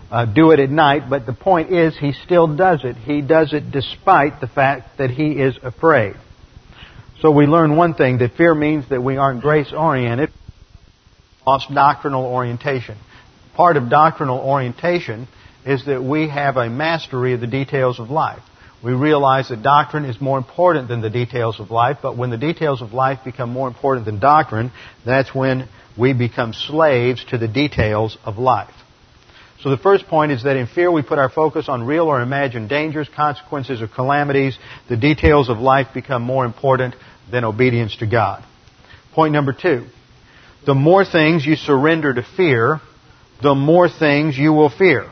uh, 0.09 0.25
do 0.25 0.51
it 0.51 0.59
at 0.59 0.69
night, 0.69 1.09
but 1.09 1.25
the 1.25 1.33
point 1.33 1.71
is 1.73 1.97
he 1.97 2.13
still 2.13 2.55
does 2.55 2.83
it. 2.83 2.95
He 2.95 3.21
does 3.21 3.53
it 3.53 3.71
despite 3.71 4.39
the 4.39 4.47
fact 4.47 4.97
that 4.97 5.09
he 5.09 5.31
is 5.31 5.57
afraid. 5.61 6.15
So 7.21 7.31
we 7.31 7.45
learn 7.45 7.75
one 7.75 7.95
thing, 7.95 8.19
that 8.19 8.33
fear 8.33 8.53
means 8.53 8.87
that 8.89 9.01
we 9.01 9.17
aren't 9.17 9.41
grace 9.41 9.73
oriented, 9.73 10.29
lost 11.45 11.73
doctrinal 11.73 12.25
orientation. 12.25 12.97
Part 13.55 13.75
of 13.75 13.89
doctrinal 13.89 14.37
orientation 14.37 15.27
is 15.65 15.85
that 15.85 16.03
we 16.03 16.29
have 16.29 16.57
a 16.57 16.69
mastery 16.69 17.33
of 17.33 17.41
the 17.41 17.47
details 17.47 17.99
of 17.99 18.09
life. 18.09 18.41
We 18.83 18.93
realize 18.93 19.49
that 19.49 19.63
doctrine 19.63 20.05
is 20.05 20.21
more 20.21 20.37
important 20.37 20.87
than 20.87 21.01
the 21.01 21.09
details 21.09 21.59
of 21.59 21.71
life, 21.71 21.97
but 22.03 22.15
when 22.15 22.29
the 22.29 22.37
details 22.37 22.83
of 22.83 22.93
life 22.93 23.19
become 23.25 23.49
more 23.49 23.67
important 23.67 24.05
than 24.05 24.19
doctrine, 24.19 24.71
that's 25.03 25.33
when 25.33 25.67
we 25.97 26.13
become 26.13 26.53
slaves 26.53 27.25
to 27.31 27.39
the 27.39 27.47
details 27.47 28.17
of 28.23 28.37
life. 28.37 28.73
So 29.61 29.71
the 29.71 29.77
first 29.77 30.07
point 30.07 30.31
is 30.31 30.43
that 30.43 30.55
in 30.55 30.67
fear 30.67 30.91
we 30.91 31.01
put 31.01 31.17
our 31.17 31.29
focus 31.29 31.67
on 31.67 31.83
real 31.83 32.05
or 32.05 32.21
imagined 32.21 32.69
dangers, 32.69 33.09
consequences, 33.15 33.81
or 33.81 33.87
calamities. 33.87 34.57
The 34.87 34.97
details 34.97 35.49
of 35.49 35.57
life 35.57 35.87
become 35.93 36.21
more 36.21 36.45
important 36.45 36.95
than 37.31 37.43
obedience 37.43 37.95
to 37.97 38.07
God. 38.07 38.43
Point 39.13 39.33
number 39.33 39.53
two. 39.53 39.87
The 40.65 40.75
more 40.75 41.05
things 41.05 41.45
you 41.45 41.55
surrender 41.55 42.13
to 42.13 42.23
fear, 42.35 42.81
the 43.41 43.55
more 43.55 43.89
things 43.89 44.37
you 44.37 44.53
will 44.53 44.69
fear. 44.69 45.09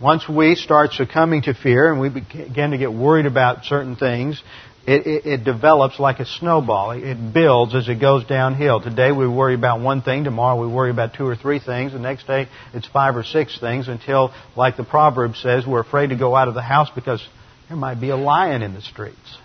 Once 0.00 0.28
we 0.28 0.54
start 0.54 0.92
succumbing 0.92 1.42
to 1.42 1.54
fear 1.54 1.92
and 1.92 2.00
we 2.00 2.08
begin 2.08 2.70
to 2.70 2.78
get 2.78 2.92
worried 2.92 3.26
about 3.26 3.64
certain 3.64 3.96
things, 3.96 4.42
it, 4.90 5.06
it, 5.06 5.26
it, 5.26 5.44
develops 5.44 6.00
like 6.00 6.18
a 6.18 6.26
snowball. 6.26 6.90
It 6.90 7.32
builds 7.32 7.76
as 7.76 7.88
it 7.88 8.00
goes 8.00 8.24
downhill. 8.26 8.80
Today 8.80 9.12
we 9.12 9.28
worry 9.28 9.54
about 9.54 9.80
one 9.80 10.02
thing. 10.02 10.24
Tomorrow 10.24 10.60
we 10.60 10.66
worry 10.66 10.90
about 10.90 11.14
two 11.14 11.26
or 11.26 11.36
three 11.36 11.60
things. 11.60 11.92
The 11.92 12.00
next 12.00 12.26
day 12.26 12.48
it's 12.74 12.88
five 12.88 13.14
or 13.14 13.22
six 13.22 13.58
things 13.60 13.86
until, 13.86 14.32
like 14.56 14.76
the 14.76 14.82
proverb 14.82 15.36
says, 15.36 15.64
we're 15.64 15.80
afraid 15.80 16.08
to 16.08 16.16
go 16.16 16.34
out 16.34 16.48
of 16.48 16.54
the 16.54 16.62
house 16.62 16.88
because 16.92 17.24
there 17.68 17.76
might 17.76 18.00
be 18.00 18.10
a 18.10 18.16
lion 18.16 18.62
in 18.62 18.74
the 18.74 18.82
streets 18.82 19.38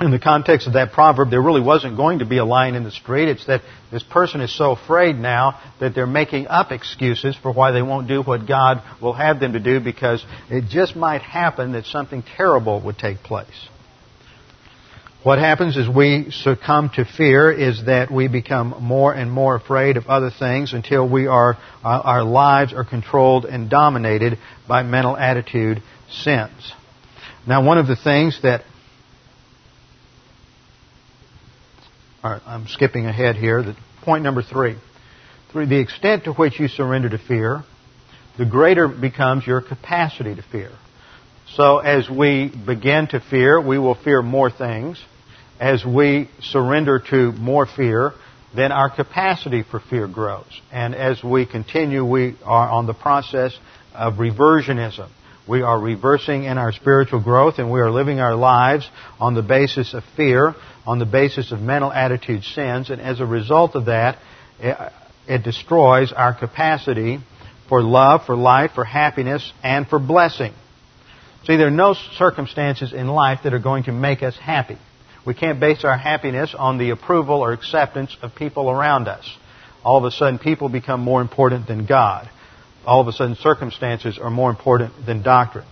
in 0.00 0.10
the 0.10 0.18
context 0.18 0.66
of 0.66 0.72
that 0.72 0.92
proverb, 0.92 1.30
there 1.30 1.42
really 1.42 1.60
wasn't 1.60 1.96
going 1.96 2.20
to 2.20 2.24
be 2.24 2.38
a 2.38 2.44
lion 2.44 2.74
in 2.74 2.84
the 2.84 2.90
street. 2.90 3.28
It's 3.28 3.46
that 3.46 3.60
this 3.92 4.02
person 4.02 4.40
is 4.40 4.56
so 4.56 4.72
afraid 4.72 5.16
now 5.16 5.60
that 5.78 5.94
they're 5.94 6.06
making 6.06 6.46
up 6.46 6.72
excuses 6.72 7.36
for 7.36 7.52
why 7.52 7.72
they 7.72 7.82
won't 7.82 8.08
do 8.08 8.22
what 8.22 8.48
God 8.48 8.82
will 9.02 9.12
have 9.12 9.40
them 9.40 9.52
to 9.52 9.60
do 9.60 9.78
because 9.78 10.24
it 10.48 10.64
just 10.70 10.96
might 10.96 11.20
happen 11.20 11.72
that 11.72 11.84
something 11.84 12.22
terrible 12.36 12.80
would 12.82 12.96
take 12.96 13.18
place. 13.18 13.68
What 15.22 15.38
happens 15.38 15.76
as 15.76 15.86
we 15.86 16.30
succumb 16.30 16.90
to 16.94 17.04
fear 17.04 17.52
is 17.52 17.84
that 17.84 18.10
we 18.10 18.26
become 18.26 18.76
more 18.80 19.12
and 19.12 19.30
more 19.30 19.56
afraid 19.56 19.98
of 19.98 20.06
other 20.06 20.30
things 20.30 20.72
until 20.72 21.06
we 21.06 21.26
are, 21.26 21.58
uh, 21.84 21.88
our 21.88 22.24
lives 22.24 22.72
are 22.72 22.86
controlled 22.86 23.44
and 23.44 23.68
dominated 23.68 24.38
by 24.66 24.82
mental 24.82 25.14
attitude 25.14 25.82
sins. 26.10 26.72
Now, 27.46 27.62
one 27.66 27.76
of 27.76 27.86
the 27.86 27.96
things 27.96 28.40
that 28.42 28.62
I'm 32.22 32.66
skipping 32.66 33.06
ahead 33.06 33.36
here. 33.36 33.62
The, 33.62 33.76
point 34.02 34.24
number 34.24 34.42
three. 34.42 34.76
Three, 35.52 35.66
the 35.66 35.80
extent 35.80 36.24
to 36.24 36.32
which 36.32 36.60
you 36.60 36.68
surrender 36.68 37.08
to 37.08 37.18
fear, 37.18 37.62
the 38.38 38.46
greater 38.46 38.88
becomes 38.88 39.46
your 39.46 39.60
capacity 39.60 40.34
to 40.34 40.42
fear. 40.42 40.70
So 41.54 41.78
as 41.78 42.08
we 42.08 42.48
begin 42.48 43.08
to 43.08 43.20
fear, 43.20 43.60
we 43.60 43.78
will 43.78 43.96
fear 43.96 44.22
more 44.22 44.50
things. 44.50 45.02
As 45.58 45.84
we 45.84 46.30
surrender 46.40 47.02
to 47.10 47.32
more 47.32 47.66
fear, 47.66 48.12
then 48.54 48.72
our 48.72 48.94
capacity 48.94 49.64
for 49.68 49.80
fear 49.80 50.06
grows. 50.06 50.60
And 50.72 50.94
as 50.94 51.22
we 51.22 51.46
continue, 51.46 52.04
we 52.04 52.36
are 52.44 52.68
on 52.68 52.86
the 52.86 52.94
process 52.94 53.56
of 53.94 54.14
reversionism. 54.14 55.08
We 55.50 55.62
are 55.62 55.80
reversing 55.80 56.44
in 56.44 56.58
our 56.58 56.70
spiritual 56.70 57.20
growth 57.20 57.58
and 57.58 57.72
we 57.72 57.80
are 57.80 57.90
living 57.90 58.20
our 58.20 58.36
lives 58.36 58.88
on 59.18 59.34
the 59.34 59.42
basis 59.42 59.94
of 59.94 60.04
fear, 60.16 60.54
on 60.86 61.00
the 61.00 61.06
basis 61.06 61.50
of 61.50 61.60
mental 61.60 61.92
attitude 61.92 62.44
sins, 62.44 62.88
and 62.88 63.00
as 63.00 63.18
a 63.18 63.26
result 63.26 63.74
of 63.74 63.86
that, 63.86 64.18
it 64.60 65.42
destroys 65.42 66.12
our 66.12 66.38
capacity 66.38 67.18
for 67.68 67.82
love, 67.82 68.26
for 68.26 68.36
life, 68.36 68.70
for 68.76 68.84
happiness, 68.84 69.52
and 69.64 69.88
for 69.88 69.98
blessing. 69.98 70.52
See, 71.48 71.56
there 71.56 71.66
are 71.66 71.72
no 71.72 71.96
circumstances 72.16 72.92
in 72.92 73.08
life 73.08 73.40
that 73.42 73.52
are 73.52 73.58
going 73.58 73.82
to 73.84 73.92
make 73.92 74.22
us 74.22 74.36
happy. 74.36 74.78
We 75.26 75.34
can't 75.34 75.58
base 75.58 75.82
our 75.82 75.98
happiness 75.98 76.54
on 76.56 76.78
the 76.78 76.90
approval 76.90 77.40
or 77.40 77.52
acceptance 77.52 78.16
of 78.22 78.36
people 78.36 78.70
around 78.70 79.08
us. 79.08 79.28
All 79.82 79.98
of 79.98 80.04
a 80.04 80.12
sudden, 80.12 80.38
people 80.38 80.68
become 80.68 81.00
more 81.00 81.20
important 81.20 81.66
than 81.66 81.86
God 81.86 82.30
all 82.86 83.00
of 83.00 83.08
a 83.08 83.12
sudden 83.12 83.36
circumstances 83.36 84.18
are 84.18 84.30
more 84.30 84.50
important 84.50 84.92
than 85.06 85.22
doctrine. 85.22 85.66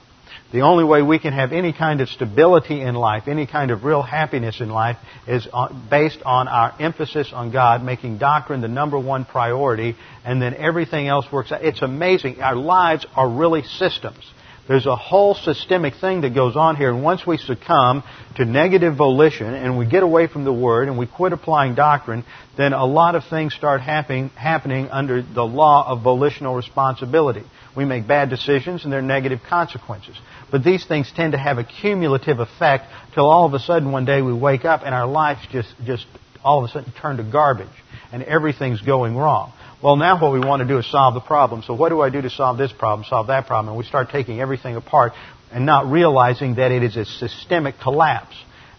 The 0.50 0.62
only 0.62 0.84
way 0.84 1.02
we 1.02 1.18
can 1.18 1.34
have 1.34 1.52
any 1.52 1.74
kind 1.74 2.00
of 2.00 2.08
stability 2.08 2.80
in 2.80 2.94
life, 2.94 3.24
any 3.28 3.46
kind 3.46 3.70
of 3.70 3.84
real 3.84 4.00
happiness 4.00 4.60
in 4.60 4.70
life, 4.70 4.96
is 5.26 5.46
based 5.90 6.22
on 6.24 6.48
our 6.48 6.74
emphasis 6.80 7.30
on 7.34 7.52
God, 7.52 7.84
making 7.84 8.16
doctrine 8.16 8.62
the 8.62 8.68
number 8.68 8.98
one 8.98 9.26
priority, 9.26 9.94
and 10.24 10.40
then 10.40 10.54
everything 10.54 11.06
else 11.06 11.26
works 11.30 11.52
out. 11.52 11.62
It's 11.62 11.82
amazing. 11.82 12.40
Our 12.40 12.56
lives 12.56 13.04
are 13.14 13.28
really 13.28 13.62
systems. 13.62 14.24
There's 14.68 14.84
a 14.84 14.96
whole 14.96 15.34
systemic 15.34 15.94
thing 15.94 16.20
that 16.20 16.34
goes 16.34 16.54
on 16.54 16.76
here, 16.76 16.90
and 16.90 17.02
once 17.02 17.26
we 17.26 17.38
succumb 17.38 18.04
to 18.36 18.44
negative 18.44 18.96
volition 18.96 19.54
and 19.54 19.78
we 19.78 19.86
get 19.86 20.02
away 20.02 20.26
from 20.26 20.44
the 20.44 20.52
Word 20.52 20.88
and 20.88 20.98
we 20.98 21.06
quit 21.06 21.32
applying 21.32 21.74
doctrine, 21.74 22.22
then 22.58 22.74
a 22.74 22.84
lot 22.84 23.14
of 23.14 23.24
things 23.24 23.54
start 23.54 23.80
happening, 23.80 24.28
happening 24.30 24.90
under 24.90 25.22
the 25.22 25.42
law 25.42 25.90
of 25.90 26.02
volitional 26.02 26.54
responsibility. 26.54 27.44
We 27.74 27.86
make 27.86 28.06
bad 28.06 28.28
decisions 28.28 28.84
and 28.84 28.92
there 28.92 29.00
are 29.00 29.02
negative 29.02 29.40
consequences. 29.48 30.16
But 30.50 30.64
these 30.64 30.84
things 30.84 31.10
tend 31.16 31.32
to 31.32 31.38
have 31.38 31.56
a 31.56 31.64
cumulative 31.64 32.38
effect 32.38 32.84
till 33.14 33.24
all 33.24 33.46
of 33.46 33.54
a 33.54 33.60
sudden 33.60 33.90
one 33.90 34.04
day 34.04 34.20
we 34.20 34.34
wake 34.34 34.66
up 34.66 34.82
and 34.84 34.94
our 34.94 35.06
lives 35.06 35.40
just, 35.50 35.74
just 35.86 36.06
all 36.44 36.62
of 36.62 36.68
a 36.68 36.72
sudden 36.72 36.92
turn 36.92 37.16
to 37.16 37.22
garbage 37.22 37.68
and 38.12 38.22
everything's 38.22 38.82
going 38.82 39.16
wrong. 39.16 39.52
Well, 39.80 39.94
now 39.94 40.20
what 40.20 40.32
we 40.32 40.40
want 40.40 40.60
to 40.60 40.66
do 40.66 40.78
is 40.78 40.90
solve 40.90 41.14
the 41.14 41.20
problem. 41.20 41.62
So 41.62 41.72
what 41.72 41.90
do 41.90 42.00
I 42.00 42.10
do 42.10 42.20
to 42.20 42.30
solve 42.30 42.58
this 42.58 42.72
problem, 42.72 43.06
solve 43.08 43.28
that 43.28 43.46
problem? 43.46 43.68
And 43.68 43.78
we 43.78 43.84
start 43.84 44.10
taking 44.10 44.40
everything 44.40 44.74
apart 44.74 45.12
and 45.52 45.64
not 45.64 45.88
realizing 45.88 46.56
that 46.56 46.72
it 46.72 46.82
is 46.82 46.96
a 46.96 47.04
systemic 47.04 47.76
collapse. 47.80 48.34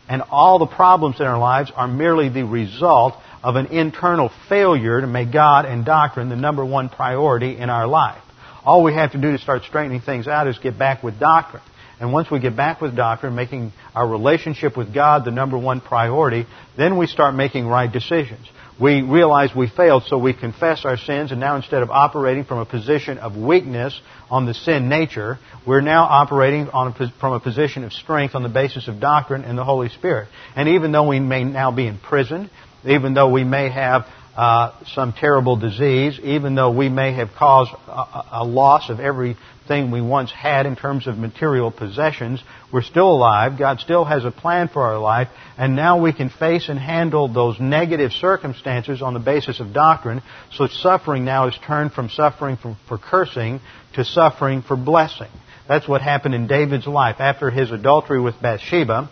And 0.09 0.21
all 0.29 0.59
the 0.59 0.67
problems 0.67 1.21
in 1.21 1.25
our 1.25 1.39
lives 1.39 1.71
are 1.73 1.87
merely 1.87 2.27
the 2.27 2.43
result 2.43 3.13
of 3.41 3.55
an 3.55 3.67
internal 3.67 4.29
failure 4.49 4.99
to 4.99 5.07
make 5.07 5.31
God 5.31 5.63
and 5.63 5.85
doctrine 5.85 6.27
the 6.27 6.35
number 6.35 6.65
one 6.65 6.89
priority 6.89 7.57
in 7.57 7.69
our 7.69 7.87
life. 7.87 8.21
All 8.65 8.83
we 8.83 8.93
have 8.93 9.13
to 9.13 9.21
do 9.21 9.31
to 9.31 9.37
start 9.37 9.63
straightening 9.63 10.01
things 10.01 10.27
out 10.27 10.47
is 10.47 10.59
get 10.59 10.77
back 10.77 11.01
with 11.01 11.17
doctrine. 11.17 11.63
And 12.01 12.11
once 12.11 12.29
we 12.29 12.39
get 12.39 12.57
back 12.57 12.81
with 12.81 12.95
doctrine, 12.95 13.35
making 13.35 13.71
our 13.95 14.07
relationship 14.07 14.75
with 14.75 14.93
God 14.93 15.23
the 15.23 15.31
number 15.31 15.57
one 15.57 15.79
priority, 15.79 16.45
then 16.75 16.97
we 16.97 17.07
start 17.07 17.35
making 17.35 17.67
right 17.67 17.91
decisions. 17.91 18.45
We 18.79 19.01
realize 19.01 19.53
we 19.53 19.67
failed, 19.67 20.03
so 20.07 20.17
we 20.17 20.33
confess 20.33 20.85
our 20.85 20.95
sins, 20.95 21.31
and 21.31 21.39
now 21.39 21.57
instead 21.57 21.83
of 21.83 21.89
operating 21.89 22.45
from 22.45 22.59
a 22.59 22.65
position 22.65 23.17
of 23.17 23.35
weakness 23.35 23.99
on 24.31 24.45
the 24.45 24.53
sin 24.53 24.87
nature, 24.87 25.37
we're 25.67 25.81
now 25.81 26.03
operating 26.05 26.69
a, 26.73 27.11
from 27.19 27.33
a 27.33 27.41
position 27.41 27.83
of 27.83 27.91
strength 27.91 28.35
on 28.35 28.43
the 28.43 28.49
basis 28.49 28.87
of 28.87 29.01
doctrine 29.01 29.43
and 29.43 29.57
the 29.57 29.65
Holy 29.65 29.89
Spirit. 29.89 30.29
And 30.55 30.69
even 30.69 30.93
though 30.93 31.07
we 31.09 31.19
may 31.19 31.43
now 31.43 31.71
be 31.71 31.87
in 31.87 31.97
prison, 31.99 32.49
even 32.85 33.13
though 33.13 33.29
we 33.29 33.43
may 33.43 33.69
have 33.69 34.05
uh, 34.37 34.71
some 34.93 35.11
terrible 35.11 35.57
disease, 35.57 36.17
even 36.23 36.55
though 36.55 36.71
we 36.71 36.87
may 36.87 37.11
have 37.13 37.31
caused 37.37 37.71
a, 37.87 38.23
a 38.31 38.45
loss 38.45 38.89
of 38.89 39.01
everything 39.01 39.41
everything 39.69 39.91
we 39.91 40.01
once 40.01 40.31
had 40.31 40.65
in 40.65 40.75
terms 40.75 41.07
of 41.07 41.17
material 41.17 41.71
possessions. 41.71 42.41
We're 42.73 42.81
still 42.81 43.09
alive. 43.09 43.59
God 43.59 43.79
still 43.79 44.03
has 44.03 44.25
a 44.25 44.31
plan 44.31 44.67
for 44.67 44.81
our 44.81 44.97
life. 44.97 45.27
And 45.57 45.75
now 45.75 46.01
we 46.01 46.11
can 46.11 46.29
face 46.29 46.69
and 46.69 46.79
handle 46.79 47.31
those 47.31 47.59
negative 47.59 48.11
circumstances 48.11 49.01
on 49.01 49.13
the 49.13 49.19
basis 49.19 49.59
of 49.59 49.73
doctrine. 49.73 50.21
So 50.53 50.67
suffering 50.67 51.23
now 51.23 51.47
is 51.47 51.57
turned 51.65 51.91
from 51.91 52.09
suffering 52.09 52.57
for 52.57 52.97
cursing 52.97 53.59
to 53.93 54.03
suffering 54.03 54.63
for 54.63 54.75
blessing. 54.75 55.29
That's 55.67 55.87
what 55.87 56.01
happened 56.01 56.33
in 56.33 56.47
David's 56.47 56.87
life. 56.87 57.17
After 57.19 57.51
his 57.51 57.71
adultery 57.71 58.19
with 58.19 58.41
Bathsheba, 58.41 59.09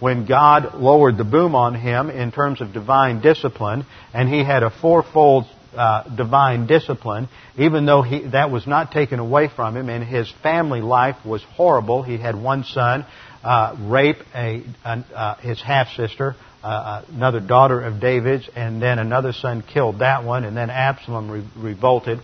when 0.00 0.26
God 0.26 0.74
lowered 0.74 1.18
the 1.18 1.24
boom 1.24 1.54
on 1.54 1.74
him 1.74 2.10
in 2.10 2.32
terms 2.32 2.60
of 2.60 2.72
divine 2.72 3.20
discipline, 3.20 3.86
and 4.12 4.28
he 4.28 4.42
had 4.42 4.64
a 4.64 4.70
fourfold 4.70 5.44
uh, 5.76 6.02
divine 6.16 6.66
discipline, 6.66 7.28
even 7.56 7.86
though 7.86 8.02
he, 8.02 8.28
that 8.28 8.50
was 8.50 8.66
not 8.66 8.92
taken 8.92 9.18
away 9.18 9.48
from 9.54 9.76
him, 9.76 9.88
and 9.88 10.04
his 10.04 10.30
family 10.42 10.80
life 10.80 11.16
was 11.24 11.42
horrible. 11.44 12.02
He 12.02 12.18
had 12.18 12.34
one 12.34 12.64
son 12.64 13.06
uh, 13.42 13.76
rape 13.80 14.18
a, 14.34 14.62
uh, 14.84 15.36
his 15.36 15.60
half 15.62 15.88
sister, 15.96 16.36
uh, 16.62 17.02
another 17.08 17.40
daughter 17.40 17.80
of 17.80 18.00
David's, 18.00 18.48
and 18.54 18.82
then 18.82 18.98
another 18.98 19.32
son 19.32 19.62
killed 19.62 20.00
that 20.00 20.24
one, 20.24 20.44
and 20.44 20.56
then 20.56 20.70
Absalom 20.70 21.30
re- 21.30 21.48
revolted. 21.56 22.20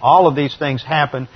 All 0.00 0.26
of 0.26 0.36
these 0.36 0.56
things 0.56 0.82
happened, 0.82 1.28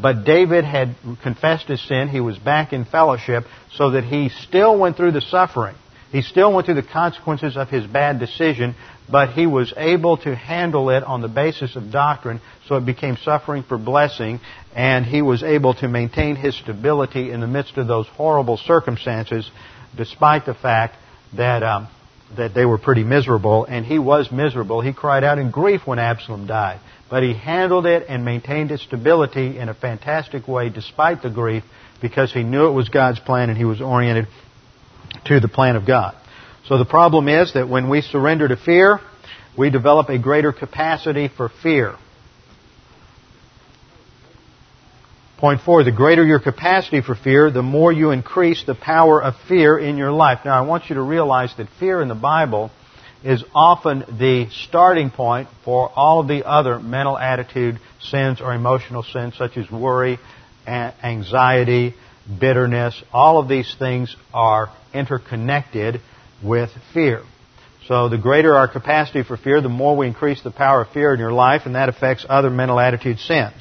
but 0.00 0.24
David 0.24 0.64
had 0.64 0.94
confessed 1.22 1.66
his 1.66 1.86
sin. 1.86 2.08
He 2.08 2.20
was 2.20 2.38
back 2.38 2.72
in 2.72 2.84
fellowship, 2.84 3.44
so 3.74 3.92
that 3.92 4.04
he 4.04 4.28
still 4.28 4.78
went 4.78 4.96
through 4.96 5.12
the 5.12 5.20
suffering. 5.20 5.74
He 6.12 6.22
still 6.22 6.52
went 6.52 6.66
through 6.66 6.76
the 6.76 6.82
consequences 6.82 7.56
of 7.56 7.68
his 7.68 7.86
bad 7.86 8.20
decision, 8.20 8.76
but 9.10 9.30
he 9.30 9.46
was 9.46 9.72
able 9.76 10.16
to 10.18 10.34
handle 10.34 10.90
it 10.90 11.04
on 11.04 11.22
the 11.22 11.28
basis 11.28 11.76
of 11.76 11.90
doctrine, 11.90 12.40
so 12.66 12.76
it 12.76 12.86
became 12.86 13.16
suffering 13.18 13.62
for 13.62 13.78
blessing, 13.78 14.40
and 14.74 15.06
he 15.06 15.22
was 15.22 15.42
able 15.42 15.74
to 15.74 15.88
maintain 15.88 16.36
his 16.36 16.56
stability 16.56 17.30
in 17.30 17.40
the 17.40 17.46
midst 17.46 17.76
of 17.76 17.86
those 17.86 18.06
horrible 18.08 18.56
circumstances, 18.56 19.50
despite 19.96 20.44
the 20.44 20.54
fact 20.54 20.96
that 21.36 21.62
um, 21.62 21.88
that 22.36 22.54
they 22.54 22.64
were 22.64 22.78
pretty 22.78 23.04
miserable, 23.04 23.64
and 23.64 23.86
he 23.86 23.98
was 23.98 24.32
miserable. 24.32 24.80
He 24.80 24.92
cried 24.92 25.22
out 25.22 25.38
in 25.38 25.50
grief 25.50 25.82
when 25.84 25.98
Absalom 25.98 26.46
died, 26.46 26.80
but 27.08 27.22
he 27.22 27.34
handled 27.34 27.86
it 27.86 28.06
and 28.08 28.24
maintained 28.24 28.72
its 28.72 28.82
stability 28.82 29.58
in 29.58 29.68
a 29.68 29.74
fantastic 29.74 30.48
way, 30.48 30.68
despite 30.68 31.22
the 31.22 31.30
grief, 31.30 31.62
because 32.02 32.32
he 32.32 32.42
knew 32.42 32.66
it 32.66 32.72
was 32.72 32.88
God's 32.88 33.20
plan 33.20 33.48
and 33.48 33.56
he 33.56 33.64
was 33.64 33.80
oriented 33.80 34.26
to 35.26 35.40
the 35.40 35.48
plan 35.48 35.76
of 35.76 35.86
God. 35.86 36.16
So 36.68 36.78
the 36.78 36.84
problem 36.84 37.28
is 37.28 37.54
that 37.54 37.68
when 37.68 37.88
we 37.88 38.00
surrender 38.00 38.48
to 38.48 38.56
fear, 38.56 39.00
we 39.56 39.70
develop 39.70 40.08
a 40.08 40.18
greater 40.18 40.52
capacity 40.52 41.28
for 41.28 41.48
fear. 41.48 41.94
Point 45.38 45.60
four, 45.60 45.84
the 45.84 45.92
greater 45.92 46.24
your 46.24 46.40
capacity 46.40 47.02
for 47.02 47.14
fear, 47.14 47.50
the 47.50 47.62
more 47.62 47.92
you 47.92 48.10
increase 48.10 48.64
the 48.64 48.74
power 48.74 49.22
of 49.22 49.34
fear 49.46 49.78
in 49.78 49.96
your 49.96 50.10
life. 50.10 50.40
Now 50.44 50.58
I 50.58 50.66
want 50.66 50.88
you 50.88 50.94
to 50.96 51.02
realize 51.02 51.54
that 51.58 51.68
fear 51.78 52.00
in 52.00 52.08
the 52.08 52.14
Bible 52.14 52.70
is 53.22 53.44
often 53.54 54.00
the 54.18 54.48
starting 54.50 55.10
point 55.10 55.48
for 55.64 55.90
all 55.94 56.20
of 56.20 56.28
the 56.28 56.46
other 56.46 56.80
mental 56.80 57.18
attitude 57.18 57.78
sins 58.00 58.40
or 58.40 58.54
emotional 58.54 59.02
sins 59.02 59.34
such 59.36 59.56
as 59.56 59.70
worry, 59.70 60.18
anxiety, 60.66 61.94
bitterness. 62.40 63.00
All 63.12 63.38
of 63.38 63.48
these 63.48 63.72
things 63.78 64.16
are 64.32 64.70
interconnected 64.94 66.00
with 66.42 66.70
fear. 66.92 67.22
So 67.88 68.08
the 68.08 68.18
greater 68.18 68.54
our 68.54 68.68
capacity 68.68 69.22
for 69.22 69.36
fear, 69.36 69.60
the 69.60 69.68
more 69.68 69.96
we 69.96 70.06
increase 70.08 70.42
the 70.42 70.50
power 70.50 70.82
of 70.82 70.88
fear 70.90 71.14
in 71.14 71.20
your 71.20 71.32
life, 71.32 71.62
and 71.66 71.76
that 71.76 71.88
affects 71.88 72.26
other 72.28 72.50
mental 72.50 72.80
attitude 72.80 73.18
sins. 73.18 73.54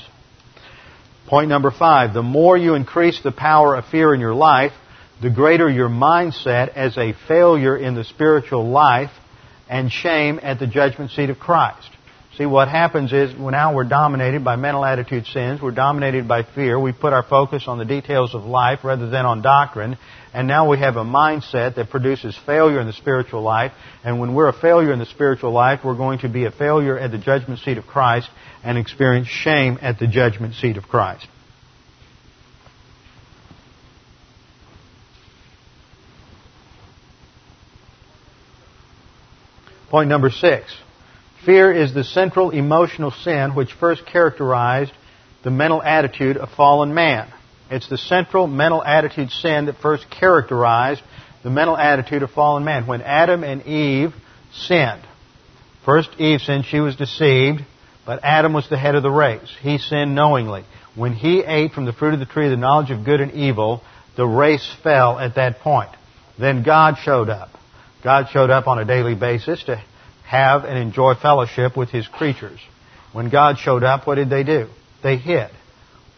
Point 1.27 1.49
number 1.49 1.71
five, 1.71 2.13
the 2.13 2.23
more 2.23 2.57
you 2.57 2.75
increase 2.75 3.21
the 3.21 3.31
power 3.31 3.75
of 3.75 3.85
fear 3.85 4.13
in 4.13 4.19
your 4.19 4.33
life, 4.33 4.73
the 5.21 5.29
greater 5.29 5.69
your 5.69 5.89
mindset 5.89 6.69
as 6.69 6.97
a 6.97 7.13
failure 7.27 7.77
in 7.77 7.95
the 7.95 8.03
spiritual 8.03 8.67
life 8.67 9.11
and 9.69 9.91
shame 9.91 10.39
at 10.41 10.59
the 10.59 10.67
judgment 10.67 11.11
seat 11.11 11.29
of 11.29 11.39
Christ. 11.39 11.89
See, 12.37 12.45
what 12.45 12.67
happens 12.67 13.13
is 13.13 13.33
now 13.37 13.73
we're 13.73 13.85
dominated 13.85 14.43
by 14.43 14.57
mental 14.57 14.83
attitude 14.83 15.25
sins. 15.27 15.61
We're 15.61 15.71
dominated 15.71 16.27
by 16.27 16.43
fear. 16.43 16.77
We 16.77 16.91
put 16.91 17.13
our 17.13 17.23
focus 17.23 17.63
on 17.67 17.77
the 17.77 17.85
details 17.85 18.35
of 18.35 18.43
life 18.43 18.79
rather 18.83 19.09
than 19.09 19.25
on 19.25 19.41
doctrine. 19.41 19.97
And 20.35 20.49
now 20.49 20.69
we 20.69 20.77
have 20.79 20.97
a 20.97 21.05
mindset 21.05 21.75
that 21.75 21.89
produces 21.89 22.37
failure 22.45 22.81
in 22.81 22.87
the 22.87 22.91
spiritual 22.91 23.41
life. 23.41 23.71
And 24.03 24.19
when 24.19 24.35
we're 24.35 24.49
a 24.49 24.53
failure 24.53 24.91
in 24.91 24.99
the 24.99 25.05
spiritual 25.05 25.53
life, 25.53 25.79
we're 25.81 25.95
going 25.95 26.19
to 26.19 26.27
be 26.27 26.43
a 26.43 26.51
failure 26.51 26.99
at 26.99 27.11
the 27.11 27.17
judgment 27.17 27.61
seat 27.61 27.77
of 27.77 27.87
Christ 27.87 28.29
and 28.61 28.77
experience 28.77 29.29
shame 29.29 29.79
at 29.81 29.97
the 29.97 30.07
judgment 30.07 30.55
seat 30.55 30.75
of 30.75 30.89
Christ. 30.89 31.25
Point 39.89 40.09
number 40.09 40.29
six. 40.29 40.75
Fear 41.45 41.71
is 41.71 41.93
the 41.93 42.03
central 42.03 42.49
emotional 42.49 43.11
sin 43.11 43.55
which 43.55 43.71
first 43.71 44.05
characterized 44.05 44.91
the 45.45 45.51
mental 45.51 45.81
attitude 45.81 46.35
of 46.35 46.49
fallen 46.49 46.93
man. 46.93 47.31
It's 47.69 47.89
the 47.89 47.97
central 47.97 48.47
mental 48.47 48.83
attitude 48.83 49.31
sin 49.31 49.65
that 49.65 49.77
first 49.77 50.09
characterized 50.09 51.01
the 51.43 51.49
mental 51.49 51.77
attitude 51.77 52.23
of 52.23 52.31
fallen 52.31 52.63
man. 52.63 52.87
When 52.87 53.01
Adam 53.01 53.43
and 53.43 53.65
Eve 53.65 54.13
sinned, 54.53 55.01
first 55.83 56.09
Eve 56.19 56.41
sinned, 56.41 56.65
she 56.65 56.79
was 56.79 56.95
deceived, 56.95 57.61
but 58.05 58.23
Adam 58.23 58.53
was 58.53 58.69
the 58.69 58.77
head 58.77 58.95
of 58.95 59.03
the 59.03 59.11
race. 59.11 59.55
He 59.61 59.77
sinned 59.77 60.15
knowingly. 60.15 60.63
When 60.95 61.13
he 61.13 61.43
ate 61.43 61.73
from 61.73 61.85
the 61.85 61.93
fruit 61.93 62.13
of 62.13 62.19
the 62.19 62.25
tree 62.25 62.49
the 62.49 62.55
knowledge 62.55 62.91
of 62.91 63.03
good 63.03 63.19
and 63.19 63.33
evil, 63.33 63.81
the 64.15 64.25
race 64.25 64.67
fell 64.83 65.19
at 65.19 65.35
that 65.35 65.59
point. 65.59 65.89
Then 66.39 66.63
God 66.63 66.97
showed 67.03 67.29
up. 67.29 67.49
God 68.03 68.29
showed 68.29 68.49
up 68.49 68.67
on 68.67 68.79
a 68.79 68.85
daily 68.85 69.15
basis 69.15 69.63
to 69.63 69.81
have 70.25 70.63
and 70.63 70.77
enjoy 70.77 71.15
fellowship 71.15 71.75
with 71.75 71.89
His 71.89 72.07
creatures. 72.07 72.59
When 73.11 73.29
God 73.29 73.57
showed 73.57 73.83
up, 73.83 74.05
what 74.05 74.15
did 74.15 74.29
they 74.29 74.43
do? 74.43 74.67
They 75.01 75.17
hid. 75.17 75.49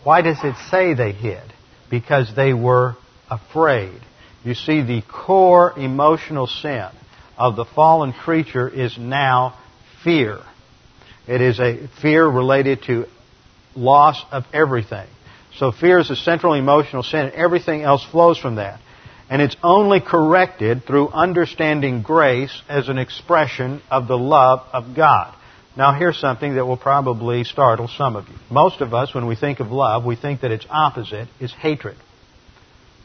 Why 0.04 0.22
does 0.22 0.38
it 0.44 0.56
say 0.70 0.94
they 0.94 1.12
hid? 1.12 1.44
Because 1.90 2.34
they 2.36 2.54
were 2.54 2.96
afraid. 3.30 4.00
You 4.44 4.54
see, 4.54 4.82
the 4.82 5.02
core 5.02 5.78
emotional 5.78 6.48
sin 6.48 6.88
of 7.38 7.56
the 7.56 7.66
fallen 7.66 8.14
creature 8.14 8.68
is 8.68 8.98
now 8.98 9.58
fear. 10.04 10.40
It 11.28 11.42
is 11.42 11.60
a 11.60 11.90
fear 12.02 12.26
related 12.26 12.84
to 12.84 13.06
loss 13.76 14.24
of 14.32 14.46
everything. 14.54 15.08
So 15.58 15.72
fear 15.72 16.00
is 16.00 16.10
a 16.10 16.16
central 16.16 16.54
emotional 16.54 17.04
sin, 17.04 17.22
and 17.22 17.34
everything 17.34 17.82
else 17.82 18.06
flows 18.06 18.38
from 18.38 18.56
that. 18.56 18.80
And 19.30 19.42
it's 19.42 19.58
only 19.62 20.00
corrected 20.00 20.86
through 20.86 21.10
understanding 21.10 22.02
grace 22.02 22.62
as 22.70 22.88
an 22.88 22.98
expression 22.98 23.82
of 23.92 24.08
the 24.08 24.18
love 24.18 24.62
of 24.72 24.96
God. 24.96 25.36
Now 25.78 25.94
here's 25.94 26.18
something 26.18 26.56
that 26.56 26.66
will 26.66 26.78
probably 26.78 27.44
startle 27.44 27.88
some 27.88 28.16
of 28.16 28.28
you. 28.28 28.34
Most 28.50 28.82
of 28.82 28.96
us, 28.96 29.14
when 29.14 29.28
we 29.28 29.36
think 29.36 29.60
of 29.60 29.72
love, 29.72 30.04
we 30.04 30.16
think 30.16 30.42
that 30.42 30.52
its 30.52 30.66
opposite 30.70 31.28
is 31.40 31.54
hatred. 31.54 31.96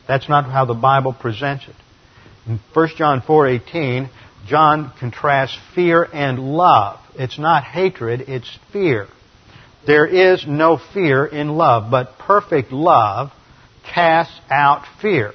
That's 0.09 0.27
not 0.27 0.51
how 0.51 0.65
the 0.65 0.75
Bible 0.75 1.13
presents 1.13 1.69
it. 1.69 1.77
In 2.47 2.59
1 2.73 2.89
John 2.97 3.21
4:18, 3.21 4.09
John 4.47 4.91
contrasts 4.99 5.57
fear 5.75 6.09
and 6.13 6.39
love. 6.39 6.99
It's 7.15 7.39
not 7.39 7.63
hatred, 7.63 8.23
it's 8.23 8.59
fear. 8.73 9.07
There 9.87 10.07
is 10.07 10.47
no 10.47 10.79
fear 10.79 11.27
in 11.27 11.51
love, 11.51 11.91
but 11.91 12.19
perfect 12.19 12.73
love 12.73 13.33
casts 13.85 14.41
out 14.51 14.87
fear. 15.03 15.33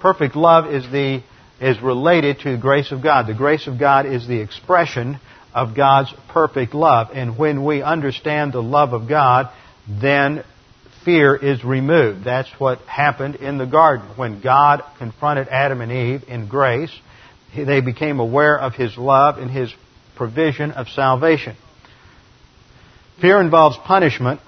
Perfect 0.00 0.36
love 0.36 0.72
is 0.72 0.88
the 0.90 1.22
is 1.60 1.82
related 1.82 2.40
to 2.40 2.52
the 2.52 2.56
grace 2.56 2.92
of 2.92 3.02
God. 3.02 3.26
The 3.26 3.34
grace 3.34 3.66
of 3.66 3.78
God 3.78 4.06
is 4.06 4.26
the 4.26 4.40
expression 4.40 5.18
of 5.54 5.74
God's 5.74 6.12
perfect 6.28 6.74
love. 6.74 7.08
And 7.12 7.38
when 7.38 7.64
we 7.64 7.82
understand 7.82 8.52
the 8.52 8.62
love 8.62 8.92
of 8.92 9.08
God, 9.08 9.50
then 9.88 10.44
fear 11.04 11.34
is 11.34 11.64
removed. 11.64 12.24
That's 12.24 12.50
what 12.58 12.80
happened 12.80 13.36
in 13.36 13.58
the 13.58 13.66
garden. 13.66 14.06
When 14.16 14.40
God 14.40 14.82
confronted 14.98 15.48
Adam 15.48 15.80
and 15.80 15.90
Eve 15.90 16.24
in 16.28 16.48
grace, 16.48 16.92
they 17.56 17.80
became 17.80 18.20
aware 18.20 18.58
of 18.58 18.74
His 18.74 18.96
love 18.98 19.38
and 19.38 19.50
His 19.50 19.72
provision 20.16 20.72
of 20.72 20.88
salvation. 20.88 21.56
Fear 23.20 23.40
involves 23.40 23.76
punishment, 23.78 24.40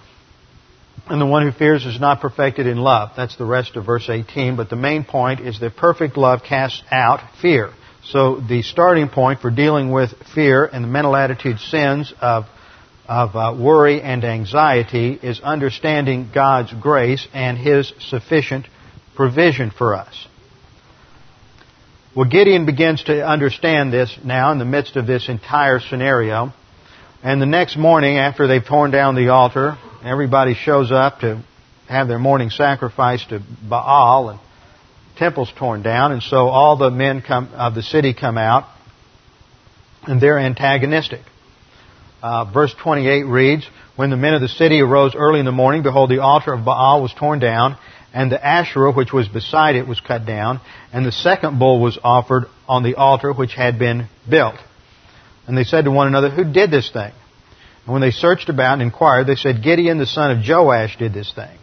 and 1.06 1.20
the 1.20 1.26
one 1.26 1.42
who 1.44 1.50
fears 1.50 1.84
is 1.86 1.98
not 1.98 2.20
perfected 2.20 2.66
in 2.66 2.76
love. 2.76 3.10
That's 3.16 3.36
the 3.36 3.44
rest 3.44 3.76
of 3.76 3.86
verse 3.86 4.08
18. 4.08 4.56
But 4.56 4.70
the 4.70 4.76
main 4.76 5.04
point 5.04 5.40
is 5.40 5.58
that 5.60 5.76
perfect 5.76 6.16
love 6.16 6.42
casts 6.46 6.82
out 6.90 7.20
fear. 7.40 7.70
So 8.04 8.40
the 8.40 8.62
starting 8.62 9.08
point 9.08 9.40
for 9.40 9.50
dealing 9.50 9.92
with 9.92 10.10
fear 10.34 10.64
and 10.64 10.84
the 10.84 10.88
mental 10.88 11.14
attitude 11.14 11.58
sins 11.58 12.12
of, 12.20 12.44
of 13.06 13.36
uh, 13.36 13.56
worry 13.60 14.00
and 14.00 14.24
anxiety 14.24 15.18
is 15.22 15.40
understanding 15.40 16.30
God's 16.34 16.72
grace 16.72 17.26
and 17.34 17.58
His 17.58 17.92
sufficient 18.00 18.66
provision 19.14 19.70
for 19.70 19.94
us. 19.94 20.26
Well, 22.16 22.28
Gideon 22.28 22.66
begins 22.66 23.04
to 23.04 23.24
understand 23.24 23.92
this 23.92 24.18
now 24.24 24.50
in 24.50 24.58
the 24.58 24.64
midst 24.64 24.96
of 24.96 25.06
this 25.06 25.28
entire 25.28 25.78
scenario. 25.78 26.52
And 27.22 27.40
the 27.40 27.46
next 27.46 27.76
morning, 27.76 28.16
after 28.16 28.46
they've 28.46 28.64
torn 28.64 28.90
down 28.90 29.14
the 29.14 29.28
altar, 29.28 29.76
everybody 30.02 30.54
shows 30.54 30.90
up 30.90 31.20
to 31.20 31.44
have 31.86 32.08
their 32.08 32.18
morning 32.18 32.50
sacrifice 32.50 33.24
to 33.26 33.40
Baal 33.68 34.30
and 34.30 34.40
temples 35.20 35.52
torn 35.56 35.82
down, 35.82 36.12
and 36.12 36.22
so 36.22 36.48
all 36.48 36.76
the 36.78 36.90
men 36.90 37.20
come, 37.20 37.52
of 37.54 37.74
the 37.74 37.82
city 37.82 38.14
come 38.14 38.38
out, 38.38 38.64
and 40.04 40.20
they're 40.20 40.38
antagonistic. 40.38 41.20
Uh, 42.22 42.50
verse 42.50 42.74
28 42.82 43.24
reads, 43.24 43.68
When 43.96 44.08
the 44.08 44.16
men 44.16 44.32
of 44.32 44.40
the 44.40 44.48
city 44.48 44.80
arose 44.80 45.14
early 45.14 45.38
in 45.38 45.44
the 45.44 45.52
morning, 45.52 45.82
behold, 45.82 46.10
the 46.10 46.22
altar 46.22 46.54
of 46.54 46.64
Baal 46.64 47.02
was 47.02 47.12
torn 47.12 47.38
down, 47.38 47.76
and 48.14 48.32
the 48.32 48.44
Asherah 48.44 48.92
which 48.92 49.12
was 49.12 49.28
beside 49.28 49.76
it 49.76 49.86
was 49.86 50.00
cut 50.00 50.24
down, 50.24 50.60
and 50.90 51.04
the 51.04 51.12
second 51.12 51.58
bull 51.58 51.80
was 51.80 51.98
offered 52.02 52.46
on 52.66 52.82
the 52.82 52.94
altar 52.94 53.30
which 53.30 53.52
had 53.52 53.78
been 53.78 54.08
built. 54.28 54.56
And 55.46 55.56
they 55.56 55.64
said 55.64 55.84
to 55.84 55.90
one 55.90 56.06
another, 56.06 56.30
Who 56.30 56.50
did 56.50 56.70
this 56.70 56.90
thing? 56.90 57.12
And 57.84 57.92
when 57.92 58.00
they 58.00 58.10
searched 58.10 58.48
about 58.48 58.74
and 58.74 58.82
inquired, 58.82 59.26
they 59.26 59.36
said, 59.36 59.62
Gideon 59.62 59.98
the 59.98 60.06
son 60.06 60.30
of 60.30 60.48
Joash 60.48 60.96
did 60.96 61.12
this 61.12 61.30
thing. 61.34 61.59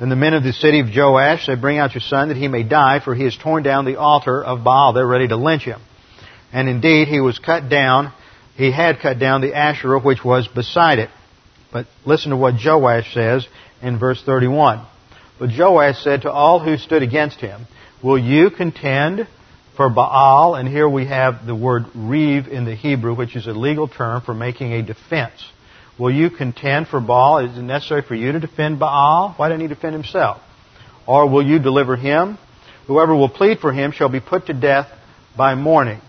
Then 0.00 0.08
the 0.08 0.16
men 0.16 0.32
of 0.32 0.42
the 0.42 0.54
city 0.54 0.80
of 0.80 0.88
Joash 0.94 1.44
said, 1.44 1.60
Bring 1.60 1.76
out 1.76 1.94
your 1.94 2.00
son 2.00 2.28
that 2.28 2.38
he 2.38 2.48
may 2.48 2.62
die, 2.62 3.00
for 3.04 3.14
he 3.14 3.24
has 3.24 3.36
torn 3.36 3.62
down 3.62 3.84
the 3.84 3.96
altar 3.96 4.42
of 4.42 4.64
Baal. 4.64 4.94
They're 4.94 5.06
ready 5.06 5.28
to 5.28 5.36
lynch 5.36 5.64
him. 5.64 5.80
And 6.52 6.70
indeed, 6.70 7.06
he 7.06 7.20
was 7.20 7.38
cut 7.38 7.68
down. 7.68 8.12
He 8.56 8.72
had 8.72 9.00
cut 9.00 9.18
down 9.18 9.42
the 9.42 9.54
Asherah 9.54 10.00
which 10.00 10.24
was 10.24 10.48
beside 10.48 11.00
it. 11.00 11.10
But 11.70 11.86
listen 12.06 12.30
to 12.30 12.36
what 12.38 12.54
Joash 12.64 13.12
says 13.12 13.46
in 13.82 13.98
verse 13.98 14.22
31. 14.24 14.84
But 15.38 15.50
Joash 15.56 16.02
said 16.02 16.22
to 16.22 16.32
all 16.32 16.60
who 16.60 16.78
stood 16.78 17.02
against 17.02 17.40
him, 17.40 17.66
Will 18.02 18.18
you 18.18 18.50
contend 18.50 19.28
for 19.76 19.90
Baal? 19.90 20.54
And 20.54 20.66
here 20.66 20.88
we 20.88 21.06
have 21.06 21.44
the 21.46 21.54
word 21.54 21.84
reeve 21.94 22.48
in 22.48 22.64
the 22.64 22.74
Hebrew, 22.74 23.14
which 23.14 23.36
is 23.36 23.46
a 23.46 23.52
legal 23.52 23.86
term 23.86 24.22
for 24.22 24.32
making 24.32 24.72
a 24.72 24.82
defense. 24.82 25.44
Will 26.00 26.10
you 26.10 26.30
contend 26.30 26.88
for 26.88 26.98
Baal? 26.98 27.40
Is 27.40 27.58
it 27.58 27.60
necessary 27.60 28.00
for 28.00 28.14
you 28.14 28.32
to 28.32 28.40
defend 28.40 28.78
Baal? 28.78 29.34
Why 29.36 29.50
don't 29.50 29.60
he 29.60 29.68
defend 29.68 29.92
himself? 29.92 30.40
Or 31.06 31.28
will 31.28 31.46
you 31.46 31.58
deliver 31.58 31.94
him? 31.94 32.38
Whoever 32.86 33.14
will 33.14 33.28
plead 33.28 33.58
for 33.58 33.70
him 33.70 33.92
shall 33.92 34.08
be 34.08 34.20
put 34.20 34.46
to 34.46 34.54
death 34.54 34.88
by 35.36 35.54
morning. 35.54 36.00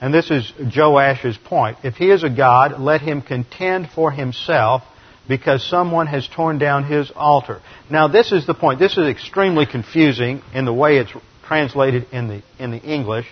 And 0.00 0.14
this 0.14 0.30
is 0.30 0.50
Joash's 0.74 1.36
point. 1.36 1.76
If 1.84 1.96
he 1.96 2.10
is 2.10 2.24
a 2.24 2.30
god, 2.30 2.80
let 2.80 3.02
him 3.02 3.20
contend 3.20 3.90
for 3.94 4.10
himself 4.10 4.82
because 5.28 5.62
someone 5.68 6.06
has 6.06 6.26
torn 6.26 6.56
down 6.56 6.84
his 6.84 7.12
altar. 7.14 7.60
Now 7.90 8.08
this 8.08 8.32
is 8.32 8.46
the 8.46 8.54
point. 8.54 8.78
This 8.78 8.96
is 8.96 9.06
extremely 9.08 9.66
confusing 9.66 10.40
in 10.54 10.64
the 10.64 10.72
way 10.72 10.96
it's 10.96 11.12
translated 11.46 12.06
in 12.12 12.28
the, 12.28 12.42
in 12.58 12.70
the 12.70 12.80
English 12.80 13.26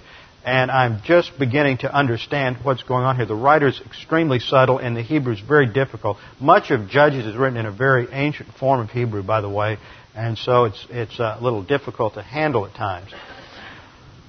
and 0.47 0.70
I'm 0.70 1.03
just 1.05 1.36
beginning 1.38 1.78
to 1.78 1.92
understand 1.92 2.59
what's 2.62 2.84
going 2.84 3.05
on 3.05 3.16
here. 3.16 3.26
The 3.26 3.34
writer's 3.34 3.80
extremely 3.84 4.38
subtle, 4.38 4.78
and 4.78 4.97
the 4.97 5.03
Hebrew 5.03 5.32
is 5.32 5.40
very 5.40 5.66
difficult. 5.66 6.18
Much 6.40 6.70
of 6.70 6.88
Judges 6.88 7.26
is 7.26 7.36
written 7.36 7.59
in 7.59 7.66
a 7.66 7.72
very 7.72 8.07
ancient 8.12 8.55
form 8.55 8.80
of 8.80 8.90
Hebrew, 8.90 9.24
by 9.24 9.40
the 9.40 9.49
way, 9.49 9.78
and 10.14 10.38
so 10.38 10.64
it's 10.64 10.86
it's 10.88 11.18
a 11.18 11.38
little 11.42 11.64
difficult 11.64 12.14
to 12.14 12.22
handle 12.22 12.64
at 12.64 12.74
times. 12.74 13.12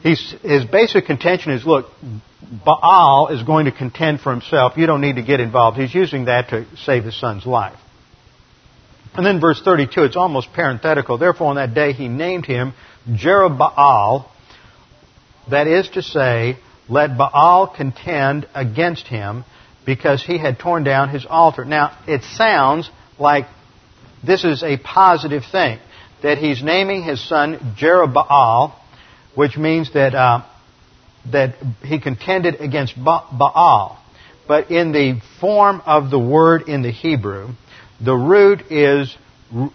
He's, 0.01 0.35
his 0.41 0.65
basic 0.65 1.05
contention 1.05 1.51
is, 1.53 1.65
look, 1.65 1.87
Baal 2.65 3.29
is 3.29 3.43
going 3.43 3.65
to 3.65 3.71
contend 3.71 4.21
for 4.21 4.31
himself. 4.31 4.73
You 4.75 4.85
don't 4.85 5.01
need 5.01 5.15
to 5.15 5.23
get 5.23 5.39
involved. 5.39 5.77
He's 5.77 5.93
using 5.93 6.25
that 6.25 6.49
to 6.49 6.65
save 6.77 7.03
his 7.03 7.19
son's 7.19 7.45
life. 7.45 7.77
And 9.15 9.25
then 9.25 9.41
verse 9.41 9.61
32, 9.63 10.03
it's 10.03 10.15
almost 10.15 10.53
parenthetical. 10.53 11.17
Therefore, 11.17 11.47
on 11.47 11.55
that 11.55 11.73
day 11.73 11.93
he 11.93 12.07
named 12.07 12.45
him 12.45 12.73
Jerubbaal, 13.09 14.29
that 15.49 15.67
is 15.67 15.89
to 15.89 16.01
say, 16.01 16.57
let 16.89 17.17
Baal 17.17 17.67
contend 17.67 18.47
against 18.53 19.07
him 19.07 19.43
because 19.85 20.23
he 20.23 20.37
had 20.37 20.59
torn 20.59 20.83
down 20.83 21.09
his 21.09 21.25
altar. 21.25 21.65
Now, 21.65 21.97
it 22.07 22.23
sounds 22.23 22.89
like 23.19 23.45
this 24.25 24.43
is 24.43 24.63
a 24.63 24.77
positive 24.77 25.43
thing. 25.51 25.79
That 26.23 26.37
he's 26.37 26.63
naming 26.63 27.03
his 27.03 27.25
son 27.27 27.75
Jerubbaal, 27.79 28.73
which 29.35 29.55
means 29.57 29.93
that, 29.93 30.15
uh, 30.15 30.43
that 31.31 31.55
he 31.83 31.99
contended 31.99 32.55
against 32.59 32.95
Baal. 33.01 33.99
But 34.47 34.71
in 34.71 34.91
the 34.91 35.21
form 35.39 35.81
of 35.85 36.09
the 36.09 36.19
word 36.19 36.67
in 36.67 36.81
the 36.81 36.91
Hebrew, 36.91 37.49
the 38.03 38.15
root 38.15 38.71
is 38.71 39.15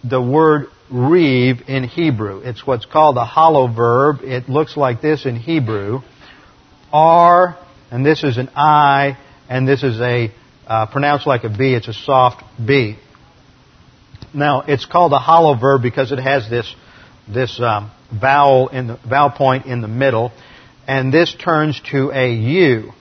the 0.03 0.21
word 0.21 0.67
reeve 0.93 1.63
in 1.67 1.83
Hebrew. 1.83 2.41
It's 2.43 2.65
what's 2.65 2.85
called 2.85 3.17
a 3.17 3.25
hollow 3.25 3.67
verb. 3.67 4.19
It 4.21 4.47
looks 4.47 4.77
like 4.77 5.01
this 5.01 5.25
in 5.25 5.35
Hebrew. 5.35 6.01
R, 6.91 7.57
and 7.89 8.05
this 8.05 8.23
is 8.23 8.37
an 8.37 8.49
I, 8.55 9.17
and 9.49 9.67
this 9.67 9.81
is 9.83 9.99
a, 9.99 10.31
uh, 10.67 10.85
pronounced 10.85 11.25
like 11.25 11.43
a 11.43 11.49
B, 11.49 11.73
it's 11.73 11.87
a 11.87 11.93
soft 11.93 12.43
B. 12.63 12.97
Now, 14.33 14.61
it's 14.67 14.85
called 14.85 15.11
a 15.13 15.19
hollow 15.19 15.55
verb 15.55 15.81
because 15.81 16.11
it 16.11 16.19
has 16.19 16.47
this, 16.49 16.73
this 17.27 17.59
um, 17.59 17.91
vowel, 18.11 18.67
in 18.67 18.87
the, 18.87 18.99
vowel 19.07 19.31
point 19.31 19.65
in 19.65 19.81
the 19.81 19.87
middle, 19.87 20.31
and 20.87 21.11
this 21.11 21.35
turns 21.35 21.81
to 21.91 22.11
a 22.11 22.31
U. 22.31 22.91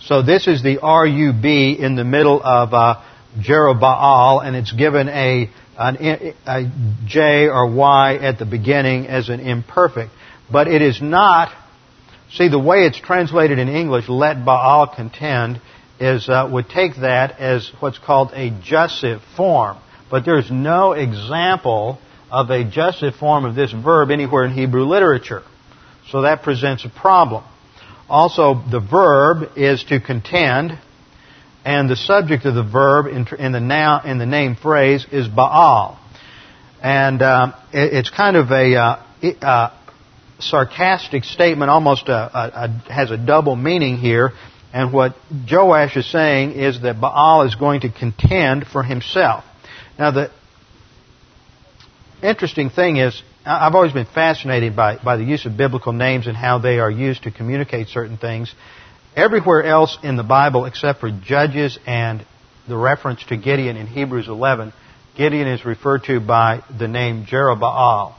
So 0.00 0.22
this 0.22 0.48
is 0.48 0.62
the 0.62 0.80
R-U-B 0.80 1.78
in 1.78 1.94
the 1.94 2.04
middle 2.04 2.42
of 2.42 2.74
uh, 2.74 3.02
Jerubbaal, 3.38 4.44
and 4.44 4.56
it's 4.56 4.72
given 4.72 5.08
a 5.08 5.50
an, 5.78 6.34
a 6.46 6.70
J 7.06 7.48
or 7.48 7.70
Y 7.72 8.16
at 8.16 8.38
the 8.38 8.46
beginning 8.46 9.06
as 9.06 9.28
an 9.28 9.40
imperfect. 9.40 10.10
But 10.50 10.68
it 10.68 10.82
is 10.82 11.00
not, 11.00 11.52
see 12.32 12.48
the 12.48 12.58
way 12.58 12.84
it's 12.84 13.00
translated 13.00 13.58
in 13.58 13.68
English, 13.68 14.08
let 14.08 14.44
Baal 14.44 14.86
contend, 14.94 15.60
is, 16.00 16.28
uh, 16.28 16.48
would 16.52 16.68
take 16.68 16.96
that 16.96 17.38
as 17.38 17.70
what's 17.80 17.98
called 17.98 18.32
a 18.34 18.50
jussive 18.62 19.20
form. 19.36 19.78
But 20.10 20.24
there's 20.24 20.50
no 20.50 20.92
example 20.92 21.98
of 22.30 22.50
a 22.50 22.64
jussive 22.64 23.14
form 23.14 23.44
of 23.44 23.54
this 23.54 23.72
verb 23.72 24.10
anywhere 24.10 24.44
in 24.44 24.52
Hebrew 24.52 24.84
literature. 24.84 25.42
So 26.10 26.22
that 26.22 26.42
presents 26.42 26.84
a 26.84 26.90
problem. 26.90 27.44
Also, 28.08 28.62
the 28.70 28.80
verb 28.80 29.56
is 29.56 29.82
to 29.84 30.00
contend, 30.00 30.78
and 31.64 31.88
the 31.88 31.96
subject 31.96 32.44
of 32.44 32.54
the 32.54 32.62
verb 32.62 33.06
in, 33.06 33.52
the 33.52 33.60
noun 33.60 34.06
in 34.06 34.18
the 34.18 34.26
name 34.26 34.54
phrase 34.54 35.06
is 35.10 35.26
Baal, 35.26 35.98
and 36.82 37.22
uh, 37.22 37.52
it, 37.72 37.94
it's 37.94 38.10
kind 38.10 38.36
of 38.36 38.50
a 38.50 38.76
uh, 38.76 39.02
uh, 39.42 39.70
sarcastic 40.40 41.24
statement, 41.24 41.70
almost 41.70 42.08
a, 42.08 42.12
a, 42.12 42.50
a, 42.64 42.92
has 42.92 43.10
a 43.10 43.16
double 43.16 43.56
meaning 43.56 43.96
here. 43.96 44.32
And 44.72 44.92
what 44.92 45.14
Joash 45.50 45.96
is 45.96 46.10
saying 46.10 46.52
is 46.52 46.82
that 46.82 47.00
Baal 47.00 47.42
is 47.42 47.54
going 47.54 47.82
to 47.82 47.90
contend 47.90 48.66
for 48.66 48.82
himself. 48.82 49.44
Now, 49.98 50.10
the 50.10 50.30
interesting 52.22 52.70
thing 52.70 52.96
is, 52.96 53.22
I've 53.46 53.74
always 53.74 53.92
been 53.92 54.06
fascinated 54.06 54.74
by, 54.74 54.98
by 55.02 55.16
the 55.16 55.24
use 55.24 55.46
of 55.46 55.56
biblical 55.56 55.92
names 55.92 56.26
and 56.26 56.36
how 56.36 56.58
they 56.58 56.80
are 56.80 56.90
used 56.90 57.22
to 57.22 57.30
communicate 57.30 57.88
certain 57.88 58.18
things. 58.18 58.52
Everywhere 59.16 59.62
else 59.62 59.96
in 60.02 60.16
the 60.16 60.24
Bible, 60.24 60.64
except 60.64 60.98
for 60.98 61.10
Judges 61.10 61.78
and 61.86 62.26
the 62.66 62.76
reference 62.76 63.24
to 63.26 63.36
Gideon 63.36 63.76
in 63.76 63.86
Hebrews 63.86 64.26
11, 64.26 64.72
Gideon 65.16 65.46
is 65.46 65.64
referred 65.64 66.04
to 66.04 66.18
by 66.18 66.62
the 66.76 66.88
name 66.88 67.24
Jerubbaal. 67.24 68.14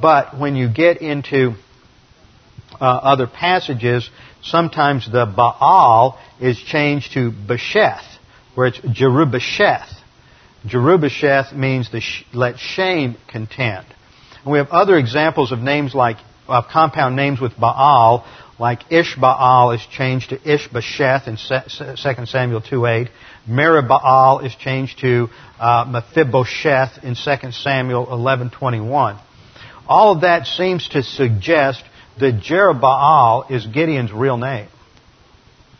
But 0.00 0.38
when 0.38 0.56
you 0.56 0.68
get 0.68 1.00
into 1.00 1.54
uh, 2.78 2.84
other 2.84 3.26
passages, 3.26 4.10
sometimes 4.42 5.10
the 5.10 5.24
Baal 5.24 6.18
is 6.38 6.58
changed 6.58 7.14
to 7.14 7.30
Besheth, 7.30 8.04
where 8.54 8.66
it's 8.66 8.78
Jerubbesheth. 8.80 9.92
Jerubbesheth 10.66 11.54
means 11.54 11.90
the 11.90 12.00
sh- 12.00 12.24
let 12.34 12.58
shame 12.58 13.16
contend. 13.28 13.86
And 14.44 14.52
we 14.52 14.58
have 14.58 14.68
other 14.68 14.98
examples 14.98 15.50
of 15.52 15.60
names 15.60 15.94
like 15.94 16.18
of 16.48 16.66
compound 16.68 17.16
names 17.16 17.40
with 17.40 17.58
Baal, 17.58 18.26
like 18.58 18.88
Ishbaal 18.88 19.74
is 19.74 19.86
changed 19.90 20.30
to 20.30 20.38
Ishbasheth 20.38 21.28
in 21.28 21.36
2 21.36 22.26
Samuel 22.26 22.62
2.8. 22.62 23.08
Meribaal 23.48 24.44
is 24.44 24.54
changed 24.54 25.00
to 25.00 25.28
uh, 25.58 25.84
Mephibosheth 25.88 27.04
in 27.04 27.14
2 27.14 27.52
Samuel 27.52 28.06
11.21. 28.06 29.20
All 29.86 30.14
of 30.14 30.22
that 30.22 30.46
seems 30.46 30.88
to 30.90 31.02
suggest 31.02 31.82
that 32.18 32.40
Jerubbaal 32.40 33.50
is 33.50 33.66
Gideon's 33.66 34.12
real 34.12 34.38
name. 34.38 34.68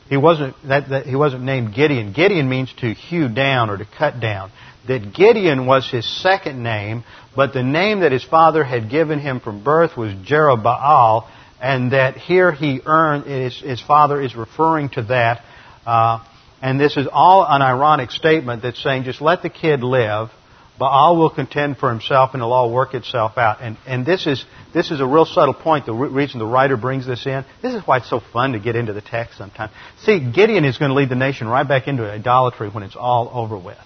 He 0.08 0.16
wasn't, 0.16 0.54
that, 0.68 0.88
that, 0.90 1.06
he 1.06 1.16
wasn't 1.16 1.42
named 1.42 1.74
Gideon. 1.74 2.12
Gideon 2.12 2.48
means 2.48 2.72
to 2.80 2.92
hew 2.92 3.28
down 3.28 3.70
or 3.70 3.78
to 3.78 3.86
cut 3.86 4.20
down. 4.20 4.52
That 4.86 5.12
Gideon 5.12 5.66
was 5.66 5.90
his 5.90 6.06
second 6.22 6.62
name, 6.62 7.02
but 7.34 7.52
the 7.52 7.64
name 7.64 8.00
that 8.00 8.12
his 8.12 8.22
father 8.22 8.62
had 8.62 8.88
given 8.88 9.18
him 9.18 9.40
from 9.40 9.64
birth 9.64 9.96
was 9.96 10.12
Jerubbaal, 10.12 11.26
and 11.60 11.92
that 11.92 12.16
here 12.16 12.52
he 12.52 12.80
earned, 12.84 13.24
his, 13.24 13.60
his 13.60 13.80
father 13.80 14.20
is 14.20 14.34
referring 14.34 14.90
to 14.90 15.02
that. 15.04 15.42
Uh, 15.86 16.24
and 16.60 16.80
this 16.80 16.96
is 16.96 17.06
all 17.10 17.44
an 17.48 17.62
ironic 17.62 18.10
statement 18.10 18.62
that's 18.62 18.82
saying 18.82 19.04
just 19.04 19.20
let 19.20 19.42
the 19.42 19.50
kid 19.50 19.82
live. 19.82 20.30
Baal 20.78 21.16
will 21.16 21.30
contend 21.30 21.78
for 21.78 21.88
himself 21.88 22.30
and 22.34 22.42
it'll 22.42 22.52
all 22.52 22.70
work 22.70 22.92
itself 22.92 23.38
out. 23.38 23.62
And, 23.62 23.78
and 23.86 24.04
this, 24.04 24.26
is, 24.26 24.44
this 24.74 24.90
is 24.90 25.00
a 25.00 25.06
real 25.06 25.24
subtle 25.24 25.54
point, 25.54 25.86
the 25.86 25.94
re- 25.94 26.08
reason 26.08 26.38
the 26.38 26.46
writer 26.46 26.76
brings 26.76 27.06
this 27.06 27.24
in. 27.26 27.46
This 27.62 27.74
is 27.74 27.82
why 27.86 27.98
it's 27.98 28.10
so 28.10 28.20
fun 28.20 28.52
to 28.52 28.58
get 28.58 28.76
into 28.76 28.92
the 28.92 29.00
text 29.00 29.38
sometimes. 29.38 29.72
See, 30.00 30.20
Gideon 30.20 30.66
is 30.66 30.76
going 30.76 30.90
to 30.90 30.94
lead 30.94 31.08
the 31.08 31.14
nation 31.14 31.48
right 31.48 31.66
back 31.66 31.88
into 31.88 32.10
idolatry 32.10 32.68
when 32.68 32.82
it's 32.82 32.96
all 32.96 33.30
over 33.32 33.56
with. 33.56 33.78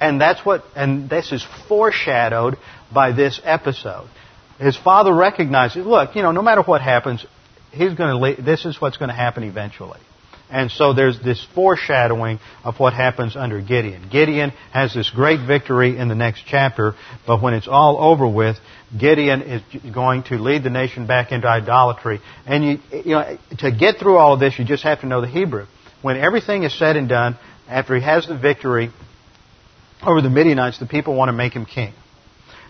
And 0.00 0.20
that's 0.20 0.44
what, 0.44 0.64
and 0.76 1.08
this 1.08 1.32
is 1.32 1.44
foreshadowed 1.68 2.56
by 2.92 3.12
this 3.12 3.40
episode. 3.42 4.08
His 4.58 4.76
father 4.76 5.14
recognizes, 5.14 5.84
look, 5.84 6.14
you 6.14 6.22
know, 6.22 6.32
no 6.32 6.42
matter 6.42 6.62
what 6.62 6.80
happens, 6.80 7.24
he's 7.72 7.94
going 7.94 8.36
to, 8.36 8.42
this 8.42 8.64
is 8.64 8.80
what's 8.80 8.96
going 8.96 9.08
to 9.08 9.14
happen 9.14 9.42
eventually. 9.42 10.00
And 10.50 10.70
so 10.70 10.92
there's 10.92 11.18
this 11.20 11.44
foreshadowing 11.54 12.38
of 12.62 12.78
what 12.78 12.92
happens 12.92 13.34
under 13.34 13.60
Gideon. 13.60 14.08
Gideon 14.10 14.52
has 14.72 14.94
this 14.94 15.10
great 15.10 15.44
victory 15.44 15.98
in 15.98 16.08
the 16.08 16.14
next 16.14 16.44
chapter, 16.46 16.94
but 17.26 17.42
when 17.42 17.54
it's 17.54 17.66
all 17.66 17.98
over 17.98 18.28
with, 18.28 18.56
Gideon 18.96 19.42
is 19.42 19.62
going 19.92 20.22
to 20.24 20.36
lead 20.36 20.62
the 20.62 20.70
nation 20.70 21.06
back 21.06 21.32
into 21.32 21.48
idolatry. 21.48 22.20
And 22.46 22.64
you, 22.64 22.78
you 22.92 23.10
know, 23.12 23.38
to 23.58 23.72
get 23.72 23.96
through 23.96 24.16
all 24.16 24.34
of 24.34 24.40
this, 24.40 24.58
you 24.58 24.64
just 24.64 24.84
have 24.84 25.00
to 25.00 25.06
know 25.06 25.22
the 25.22 25.26
Hebrew. 25.26 25.66
When 26.02 26.16
everything 26.16 26.62
is 26.62 26.78
said 26.78 26.96
and 26.96 27.08
done, 27.08 27.36
after 27.68 27.96
he 27.96 28.02
has 28.02 28.28
the 28.28 28.36
victory 28.36 28.90
over 30.02 30.20
the 30.20 30.30
Midianites, 30.30 30.78
the 30.78 30.86
people 30.86 31.14
want 31.14 31.30
to 31.30 31.32
make 31.32 31.54
him 31.54 31.64
king. 31.64 31.94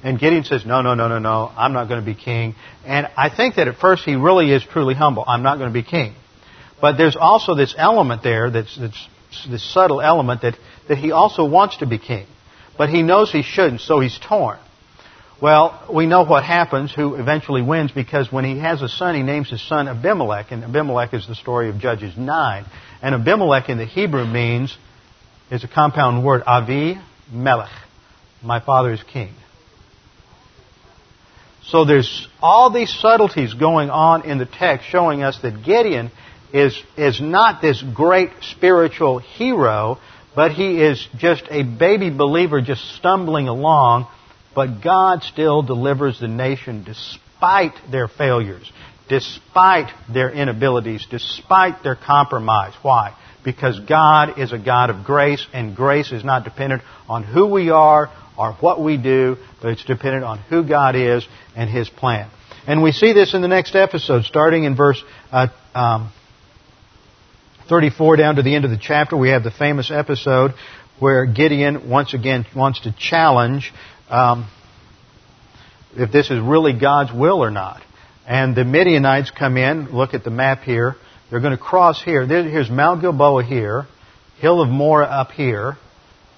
And 0.05 0.21
Gideon 0.21 0.45
says, 0.45 0.67
no, 0.67 0.83
no, 0.83 0.95
no, 0.95 1.09
no, 1.09 1.19
no, 1.19 1.51
I'm 1.57 1.73
not 1.73 1.89
going 1.89 1.99
to 1.99 2.05
be 2.05 2.15
king. 2.15 2.55
And 2.85 3.09
I 3.17 3.35
think 3.35 3.55
that 3.55 3.69
at 3.69 3.77
first 3.77 4.05
he 4.05 4.17
really 4.17 4.53
is 4.53 4.63
truly 4.63 4.95
humble. 4.95 5.25
I'm 5.27 5.43
not 5.43 5.57
going 5.57 5.71
to 5.71 5.75
be 5.75 5.83
king. 5.83 6.15
But 6.79 6.99
there's 6.99 7.17
also 7.17 7.55
this 7.55 7.75
element 7.79 8.23
there 8.23 8.51
that's, 8.51 8.77
that's 8.79 9.09
this 9.51 9.73
subtle 9.73 10.03
element 10.03 10.43
that, 10.43 10.59
that 10.89 10.99
he 10.99 11.11
also 11.11 11.49
wants 11.49 11.79
to 11.79 11.87
be 11.87 11.99
king. 11.99 12.27
But 12.77 12.91
he 12.91 13.03
knows 13.03 13.33
he 13.33 13.43
shouldn't, 13.43 13.81
so 13.81 13.99
he's 14.01 14.19
torn. 14.19 14.59
Well, 15.41 15.89
we 15.93 16.05
know 16.05 16.25
what 16.25 16.45
happens, 16.45 16.95
who 16.95 17.15
eventually 17.15 17.63
wins, 17.63 17.91
because 17.91 18.31
when 18.31 18.45
he 18.45 18.59
has 18.59 18.83
a 18.83 18.89
son, 18.89 19.15
he 19.15 19.23
names 19.23 19.49
his 19.49 19.67
son 19.67 19.89
Abimelech, 19.89 20.53
and 20.53 20.65
Abimelech 20.65 21.15
is 21.15 21.27
the 21.27 21.35
story 21.35 21.71
of 21.71 21.79
Judges 21.79 22.15
9. 22.17 22.67
And 23.01 23.15
Abimelech 23.15 23.71
in 23.71 23.79
the 23.79 23.87
Hebrew 23.87 24.27
means, 24.27 24.77
is 25.51 25.65
a 25.65 25.69
compound 25.69 26.25
word, 26.25 26.43
Avi 26.47 26.97
Melech. 27.33 27.73
My 28.43 28.61
father 28.61 28.93
is 28.93 29.03
king. 29.03 29.35
So 31.69 31.85
there's 31.85 32.29
all 32.43 32.71
these 32.71 32.95
subtleties 33.01 33.55
going 33.55 33.91
on 33.91 34.27
in 34.29 34.39
the 34.39 34.47
text 34.47 34.87
showing 34.89 35.23
us 35.23 35.39
that 35.43 35.65
Gideon 35.65 36.11
is, 36.53 36.81
is 36.97 37.21
not 37.21 37.63
this 37.63 37.83
great 37.95 38.31
spiritual 38.43 39.19
hero, 39.19 39.99
but 40.37 40.53
he 40.53 40.83
is 40.83 41.07
just 41.17 41.45
a 41.51 41.63
baby 41.63 42.11
believer 42.11 42.61
just 42.61 42.97
stumbling 42.97 43.49
along. 43.49 44.07
But 44.55 44.83
God 44.83 45.23
still 45.23 45.63
delivers 45.63 46.21
the 46.21 46.29
nation 46.29 46.85
despite 46.85 47.73
their 47.91 48.09
failures, 48.09 48.71
despite 49.09 49.91
their 50.13 50.31
inabilities, 50.31 51.07
despite 51.11 51.83
their 51.83 51.97
compromise. 51.97 52.75
Why? 52.83 53.17
Because 53.43 53.81
God 53.81 54.39
is 54.39 54.53
a 54.53 54.59
God 54.59 54.91
of 54.91 55.05
grace, 55.05 55.45
and 55.53 55.75
grace 55.75 56.13
is 56.13 56.25
not 56.25 56.45
dependent 56.45 56.83
on 57.09 57.25
who 57.25 57.47
we 57.47 57.71
are 57.71 58.11
or 58.37 58.53
what 58.55 58.83
we 58.83 58.97
do, 58.97 59.37
but 59.63 59.73
it's 59.73 59.85
dependent 59.85 60.25
on 60.25 60.39
who 60.39 60.67
God 60.67 60.97
is 60.97 61.27
and 61.57 61.71
His 61.71 61.89
plan. 61.89 62.31
And 62.67 62.83
we 62.83 62.93
see 62.93 63.13
this 63.13 63.35
in 63.35 63.43
the 63.43 63.49
next 63.49 63.75
episode, 63.75 64.25
starting 64.25 64.65
in 64.65 64.75
verse 64.75 65.03
uh, 65.31 65.49
um, 65.75 66.13
34 67.69 68.17
down 68.17 68.37
to 68.37 68.43
the 68.43 68.55
end 68.55 68.65
of 68.65 68.71
the 68.71 68.79
chapter, 68.81 69.17
we 69.17 69.31
have 69.31 69.43
the 69.43 69.51
famous 69.51 69.91
episode 69.91 70.53
where 70.99 71.27
Gideon 71.27 71.89
once 71.89 72.15
again 72.15 72.47
wants 72.55 72.81
to 72.83 72.95
challenge 72.97 73.73
um, 74.09 74.49
if 75.97 76.13
this 76.13 76.31
is 76.31 76.41
really 76.41 76.79
God's 76.79 77.13
will 77.13 77.43
or 77.43 77.51
not. 77.51 77.83
And 78.27 78.55
the 78.55 78.65
Midianites 78.65 79.31
come 79.31 79.57
in. 79.57 79.91
Look 79.93 80.15
at 80.15 80.25
the 80.25 80.31
map 80.31 80.63
here. 80.63 80.97
They're 81.31 81.41
going 81.41 81.57
to 81.57 81.63
cross 81.63 82.03
here. 82.03 82.27
Here's 82.27 82.71
Mount 82.71 83.01
Gilboa 83.01 83.45
here, 83.45 83.87
Hill 84.39 84.61
of 84.61 84.69
Moreh 84.69 85.07
up 85.07 85.31
here, 85.33 85.77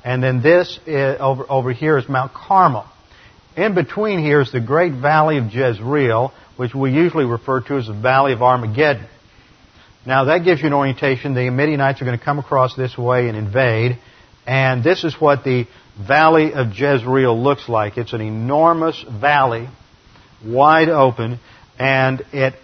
and 0.07 0.23
then 0.23 0.41
this 0.41 0.79
is, 0.87 1.17
over, 1.19 1.45
over 1.51 1.73
here 1.73 1.99
is 1.99 2.09
Mount 2.09 2.33
Carmel. 2.33 2.87
In 3.57 3.75
between 3.75 4.21
here 4.21 4.41
is 4.41 4.53
the 4.53 4.61
great 4.61 4.93
valley 4.93 5.39
of 5.39 5.53
Jezreel, 5.53 6.33
which 6.57 6.73
we 6.77 6.93
usually 6.93 7.25
refer 7.25 7.61
to 7.63 7.77
as 7.77 7.89
the 7.89 7.93
Valley 7.93 8.33
of 8.33 8.41
Armageddon. 8.41 9.09
Now 10.07 10.27
that 10.27 10.45
gives 10.45 10.61
you 10.61 10.69
an 10.69 10.75
orientation. 10.75 11.35
The 11.35 11.51
Midianites 11.51 12.01
are 12.01 12.05
going 12.05 12.17
to 12.17 12.25
come 12.25 12.39
across 12.39 12.77
this 12.77 12.97
way 12.97 13.29
and 13.29 13.37
invade. 13.37 13.99
And 14.47 14.85
this 14.85 15.03
is 15.03 15.21
what 15.21 15.43
the 15.43 15.67
Valley 15.99 16.53
of 16.55 16.69
Jezreel 16.69 17.43
looks 17.43 17.69
like. 17.69 17.99
It's 17.99 18.13
an 18.13 18.21
enormous 18.21 19.05
valley, 19.11 19.67
wide 20.45 20.89
open, 20.89 21.41
and 21.81 22.23
it, 22.33 22.55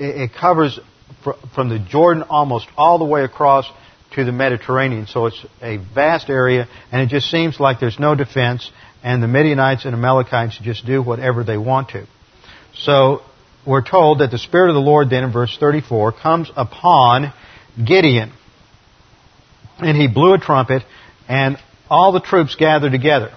it 0.00 0.32
covers 0.34 0.80
from 1.54 1.68
the 1.68 1.78
Jordan 1.78 2.24
almost 2.24 2.66
all 2.76 2.98
the 2.98 3.04
way 3.04 3.22
across 3.22 3.64
to 4.18 4.24
the 4.24 4.32
Mediterranean. 4.32 5.06
So 5.06 5.26
it's 5.26 5.46
a 5.62 5.78
vast 5.78 6.28
area, 6.28 6.68
and 6.92 7.02
it 7.02 7.08
just 7.08 7.30
seems 7.30 7.58
like 7.58 7.80
there's 7.80 7.98
no 7.98 8.14
defense, 8.14 8.70
and 9.02 9.22
the 9.22 9.28
Midianites 9.28 9.84
and 9.84 9.94
Amalekites 9.94 10.58
just 10.62 10.86
do 10.86 11.02
whatever 11.02 11.44
they 11.44 11.56
want 11.56 11.90
to. 11.90 12.06
So 12.74 13.22
we're 13.66 13.82
told 13.82 14.20
that 14.20 14.30
the 14.30 14.38
Spirit 14.38 14.70
of 14.70 14.74
the 14.74 14.80
Lord 14.80 15.10
then 15.10 15.24
in 15.24 15.32
verse 15.32 15.56
34 15.58 16.12
comes 16.12 16.50
upon 16.56 17.32
Gideon. 17.76 18.32
And 19.78 19.96
he 19.96 20.08
blew 20.08 20.34
a 20.34 20.38
trumpet 20.38 20.82
and 21.28 21.56
all 21.88 22.12
the 22.12 22.20
troops 22.20 22.56
gathered 22.56 22.92
together. 22.92 23.32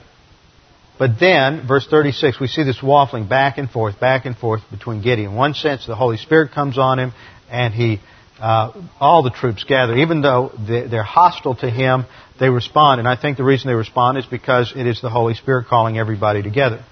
But 0.98 1.20
then, 1.20 1.68
verse 1.68 1.88
36, 1.88 2.40
we 2.40 2.48
see 2.48 2.64
this 2.64 2.80
waffling 2.80 3.28
back 3.28 3.58
and 3.58 3.70
forth, 3.70 4.00
back 4.00 4.26
and 4.26 4.38
forth 4.38 4.62
between 4.70 5.02
Gideon. 5.02 5.36
One 5.36 5.54
sense, 5.54 5.86
the 5.86 5.96
Holy 5.96 6.18
Spirit 6.18 6.52
comes 6.52 6.78
on 6.78 7.00
him 7.00 7.14
and 7.50 7.74
he, 7.74 8.00
uh, 8.42 8.72
all 9.00 9.24
the 9.24 9.30
troops 9.30 9.64
gather. 9.64 9.96
Even 9.98 10.22
though 10.22 10.52
they're 10.68 11.04
hostile 11.04 11.56
to 11.56 11.70
him, 11.70 12.06
they 12.40 12.50
respond. 12.50 13.00
And 13.00 13.08
I 13.08 13.16
think 13.16 13.38
the 13.38 13.44
reason 13.44 13.68
they 13.68 13.76
respond 13.76 14.18
is 14.18 14.26
because 14.26 14.74
it 14.76 14.88
is 14.88 15.00
the 15.02 15.10
Holy 15.10 15.36
Spirit 15.36 15.68
calling 15.68 15.98
everybody 15.98 16.42
together. 16.42 16.84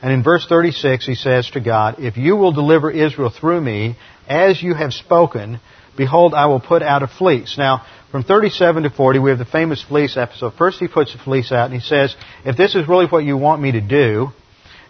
And 0.00 0.12
in 0.12 0.22
verse 0.22 0.46
36, 0.46 1.06
he 1.06 1.14
says 1.14 1.50
to 1.50 1.60
God, 1.60 1.96
If 1.98 2.16
you 2.16 2.36
will 2.36 2.52
deliver 2.52 2.90
Israel 2.90 3.30
through 3.30 3.60
me, 3.60 3.96
as 4.28 4.62
you 4.62 4.74
have 4.74 4.92
spoken, 4.92 5.60
behold, 5.96 6.34
I 6.34 6.46
will 6.46 6.60
put 6.60 6.82
out 6.82 7.02
a 7.02 7.08
fleece. 7.08 7.56
Now, 7.58 7.86
from 8.10 8.22
37 8.22 8.84
to 8.84 8.90
40, 8.90 9.18
we 9.18 9.30
have 9.30 9.38
the 9.38 9.44
famous 9.44 9.82
fleece 9.82 10.16
episode. 10.16 10.54
First, 10.54 10.78
he 10.78 10.88
puts 10.88 11.12
the 11.12 11.18
fleece 11.18 11.50
out 11.50 11.70
and 11.70 11.74
he 11.74 11.80
says, 11.80 12.14
If 12.44 12.56
this 12.56 12.74
is 12.74 12.86
really 12.86 13.06
what 13.06 13.24
you 13.24 13.36
want 13.36 13.60
me 13.60 13.72
to 13.72 13.80
do, 13.80 14.28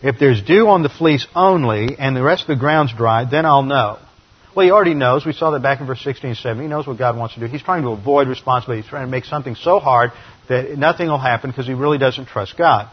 if 0.03 0.19
there's 0.19 0.43
dew 0.43 0.69
on 0.69 0.83
the 0.83 0.91
fleece 0.91 1.27
only 1.35 1.97
and 1.99 2.15
the 2.15 2.23
rest 2.23 2.43
of 2.43 2.49
the 2.49 2.61
ground's 2.61 2.93
dry, 2.95 3.25
then 3.25 3.47
I'll 3.47 3.63
know. 3.63 3.99
Well, 4.55 4.65
he 4.65 4.71
already 4.71 4.95
knows. 4.95 5.27
We 5.27 5.33
saw 5.33 5.51
that 5.51 5.63
back 5.63 5.81
in 5.81 5.87
verse 5.87 6.03
16 6.03 6.31
and 6.31 6.39
17. 6.39 6.63
He 6.63 6.69
knows 6.69 6.87
what 6.87 6.97
God 6.97 7.17
wants 7.17 7.35
to 7.35 7.41
do. 7.41 7.47
He's 7.47 7.63
trying 7.63 7.83
to 7.83 7.89
avoid 7.89 8.29
responsibility. 8.29 8.83
He's 8.83 8.91
trying 8.91 9.07
to 9.07 9.11
make 9.11 9.25
something 9.25 9.57
so 9.57 9.81
hard 9.81 10.13
that 10.49 10.79
nothing 10.79 11.09
will 11.09 11.19
happen 11.19 11.51
because 11.51 11.67
he 11.67 11.75
really 11.75 11.99
doesn't 11.99 12.27
trust 12.27 12.57
God. 12.57 12.89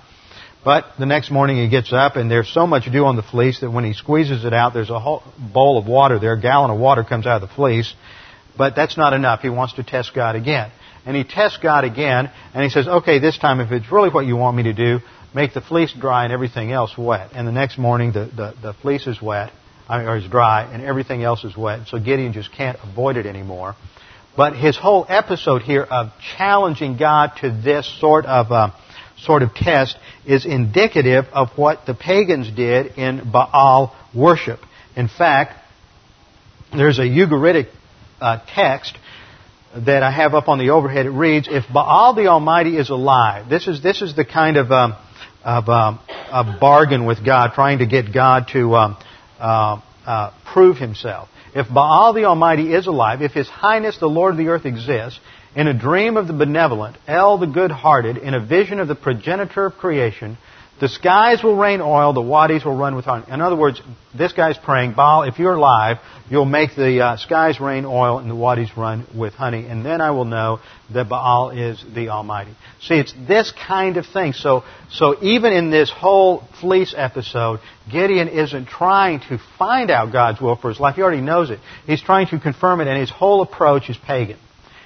But 0.63 0.85
the 0.99 1.05
next 1.05 1.31
morning 1.31 1.57
he 1.57 1.69
gets 1.69 1.91
up 1.91 2.15
and 2.15 2.29
there's 2.29 2.51
so 2.51 2.67
much 2.67 2.91
dew 2.91 3.05
on 3.05 3.15
the 3.15 3.23
fleece 3.23 3.61
that 3.61 3.71
when 3.71 3.83
he 3.83 3.93
squeezes 3.93 4.45
it 4.45 4.53
out, 4.53 4.73
there's 4.73 4.89
a 4.89 4.99
whole 4.99 5.23
bowl 5.37 5.77
of 5.77 5.87
water 5.87 6.19
there. 6.19 6.33
A 6.33 6.41
gallon 6.41 6.71
of 6.71 6.79
water 6.79 7.03
comes 7.03 7.25
out 7.25 7.41
of 7.41 7.49
the 7.49 7.55
fleece. 7.55 7.93
But 8.57 8.75
that's 8.75 8.97
not 8.97 9.13
enough. 9.13 9.41
He 9.41 9.49
wants 9.49 9.73
to 9.75 9.83
test 9.83 10.13
God 10.13 10.35
again. 10.35 10.71
And 11.05 11.15
he 11.15 11.23
tests 11.23 11.57
God 11.61 11.83
again 11.83 12.31
and 12.53 12.63
he 12.63 12.69
says, 12.69 12.87
okay, 12.87 13.19
this 13.19 13.37
time 13.37 13.59
if 13.59 13.71
it's 13.71 13.91
really 13.91 14.09
what 14.09 14.25
you 14.25 14.35
want 14.35 14.57
me 14.57 14.63
to 14.63 14.73
do, 14.73 14.99
make 15.33 15.53
the 15.53 15.61
fleece 15.61 15.93
dry 15.93 16.25
and 16.25 16.33
everything 16.33 16.71
else 16.71 16.95
wet. 16.97 17.31
And 17.33 17.47
the 17.47 17.51
next 17.51 17.77
morning 17.77 18.11
the, 18.11 18.25
the, 18.25 18.53
the 18.61 18.73
fleece 18.73 19.07
is 19.07 19.21
wet, 19.21 19.51
or 19.99 20.17
is 20.17 20.27
dry, 20.27 20.63
and 20.71 20.83
everything 20.83 21.23
else 21.23 21.43
is 21.43 21.55
wet. 21.55 21.87
So 21.87 21.99
Gideon 21.99 22.33
just 22.33 22.51
can't 22.53 22.77
avoid 22.83 23.17
it 23.17 23.25
anymore. 23.25 23.75
But 24.35 24.55
his 24.55 24.77
whole 24.77 25.05
episode 25.09 25.61
here 25.61 25.83
of 25.83 26.11
challenging 26.37 26.97
God 26.97 27.31
to 27.41 27.51
this 27.51 27.85
sort 27.99 28.25
of 28.25 28.51
uh, 28.51 28.71
sort 29.17 29.43
of 29.43 29.53
test 29.53 29.97
is 30.25 30.45
indicative 30.45 31.25
of 31.33 31.49
what 31.57 31.85
the 31.85 31.93
pagans 31.93 32.49
did 32.49 32.97
in 32.97 33.29
Baal 33.31 33.95
worship. 34.15 34.59
In 34.95 35.09
fact, 35.09 35.53
there's 36.73 36.99
a 36.99 37.03
Ugaritic 37.03 37.67
uh, 38.21 38.39
text 38.55 38.97
that 39.75 40.03
I 40.03 40.11
have 40.11 40.33
up 40.33 40.47
on 40.47 40.59
the 40.59 40.69
overhead. 40.69 41.05
It 41.05 41.11
reads, 41.11 41.47
"If 41.49 41.65
Baal 41.71 42.13
the 42.13 42.27
Almighty 42.27 42.77
is 42.77 42.89
alive, 42.89 43.49
this 43.49 43.67
is 43.67 43.83
this 43.83 44.01
is 44.01 44.15
the 44.15 44.25
kind 44.25 44.55
of 44.55 44.71
um, 44.71 44.95
of 45.43 45.67
um, 45.69 45.99
a 46.31 46.57
bargain 46.59 47.05
with 47.05 47.25
God, 47.25 47.51
trying 47.53 47.79
to 47.79 47.85
get 47.85 48.13
God 48.13 48.47
to 48.53 48.75
um, 48.75 48.97
uh, 49.41 49.81
uh, 50.05 50.31
prove 50.53 50.77
Himself. 50.77 51.29
If 51.53 51.67
Baal 51.67 52.13
the 52.13 52.25
Almighty 52.25 52.73
is 52.73 52.87
alive, 52.87 53.21
if 53.21 53.33
His 53.33 53.49
Highness 53.49 53.97
the 53.97 54.07
Lord 54.07 54.33
of 54.33 54.37
the 54.37 54.47
earth 54.47 54.65
exists, 54.65 55.19
in 55.55 55.67
a 55.67 55.73
dream 55.73 56.15
of 56.15 56.27
the 56.27 56.33
benevolent, 56.33 56.97
El 57.07 57.37
the 57.37 57.47
good-hearted, 57.47 58.17
in 58.17 58.33
a 58.33 58.45
vision 58.45 58.79
of 58.79 58.87
the 58.87 58.95
progenitor 58.95 59.65
of 59.65 59.73
creation, 59.73 60.37
the 60.81 60.89
skies 60.89 61.43
will 61.43 61.55
rain 61.55 61.79
oil, 61.79 62.11
the 62.11 62.21
wadis 62.21 62.65
will 62.65 62.75
run 62.75 62.95
with 62.95 63.05
honey. 63.05 63.23
In 63.29 63.39
other 63.39 63.55
words, 63.55 63.79
this 64.17 64.33
guy's 64.33 64.57
praying, 64.57 64.93
Baal, 64.93 65.21
if 65.23 65.37
you're 65.37 65.53
alive, 65.53 65.97
you'll 66.27 66.45
make 66.45 66.75
the 66.75 66.99
uh, 66.99 67.17
skies 67.17 67.59
rain 67.59 67.85
oil 67.85 68.17
and 68.17 68.27
the 68.27 68.35
wadis 68.35 68.75
run 68.75 69.05
with 69.15 69.35
honey, 69.35 69.67
and 69.67 69.85
then 69.85 70.01
I 70.01 70.09
will 70.09 70.25
know 70.25 70.59
that 70.91 71.07
Baal 71.07 71.51
is 71.51 71.85
the 71.93 72.09
Almighty. 72.09 72.55
See, 72.81 72.95
it's 72.95 73.13
this 73.27 73.53
kind 73.67 73.97
of 73.97 74.07
thing. 74.07 74.33
So, 74.33 74.63
so 74.89 75.23
even 75.23 75.53
in 75.53 75.69
this 75.69 75.91
whole 75.91 76.43
fleece 76.59 76.95
episode, 76.97 77.59
Gideon 77.91 78.27
isn't 78.27 78.65
trying 78.65 79.19
to 79.29 79.37
find 79.59 79.91
out 79.91 80.11
God's 80.11 80.41
will 80.41 80.55
for 80.55 80.69
his 80.69 80.79
life. 80.79 80.95
He 80.95 81.03
already 81.03 81.21
knows 81.21 81.51
it. 81.51 81.59
He's 81.85 82.01
trying 82.01 82.25
to 82.29 82.39
confirm 82.39 82.81
it, 82.81 82.87
and 82.87 82.99
his 82.99 83.11
whole 83.11 83.43
approach 83.43 83.87
is 83.91 83.97
pagan. 83.97 84.39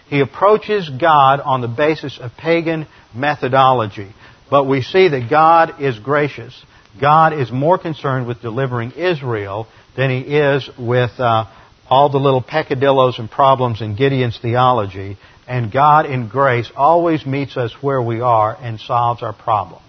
He 0.07 0.19
approaches 0.19 0.89
God 0.89 1.39
on 1.39 1.61
the 1.61 1.67
basis 1.69 2.19
of 2.19 2.31
pagan 2.37 2.85
methodology. 3.15 4.13
But 4.49 4.65
we 4.65 4.81
see 4.81 5.07
that 5.09 5.29
God 5.29 5.81
is 5.81 5.97
gracious. 5.99 6.53
God 6.99 7.33
is 7.33 7.51
more 7.51 7.77
concerned 7.77 8.27
with 8.27 8.41
delivering 8.41 8.91
Israel 8.91 9.67
than 9.97 10.09
he 10.09 10.19
is 10.19 10.69
with 10.77 11.11
uh, 11.19 11.45
all 11.89 12.09
the 12.09 12.19
little 12.19 12.41
peccadillos 12.41 13.19
and 13.19 13.29
problems 13.29 13.81
in 13.81 13.95
Gideon's 13.95 14.37
theology. 14.39 15.17
And 15.47 15.71
God 15.71 16.05
in 16.05 16.29
grace 16.29 16.71
always 16.75 17.25
meets 17.25 17.57
us 17.57 17.71
where 17.81 18.01
we 18.01 18.21
are 18.21 18.55
and 18.59 18.79
solves 18.79 19.21
our 19.21 19.33
problems. 19.33 19.81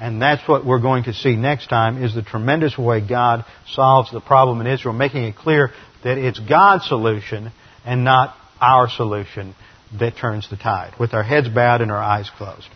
And 0.00 0.20
that's 0.20 0.46
what 0.48 0.64
we're 0.64 0.80
going 0.80 1.04
to 1.04 1.12
see 1.12 1.36
next 1.36 1.66
time 1.68 2.02
is 2.02 2.14
the 2.14 2.22
tremendous 2.22 2.78
way 2.78 3.06
God 3.06 3.44
solves 3.68 4.10
the 4.10 4.20
problem 4.20 4.60
in 4.60 4.66
Israel, 4.66 4.94
making 4.94 5.24
it 5.24 5.36
clear 5.36 5.70
that 6.04 6.16
it's 6.16 6.38
God's 6.38 6.86
solution 6.86 7.52
and 7.84 8.02
not 8.02 8.34
our 8.60 8.88
solution 8.88 9.54
that 9.98 10.16
turns 10.16 10.48
the 10.48 10.56
tide, 10.56 10.94
with 10.98 11.12
our 11.12 11.22
heads 11.22 11.48
bowed 11.48 11.80
and 11.80 11.90
our 11.90 11.98
eyes 11.98 12.30
closed. 12.36 12.68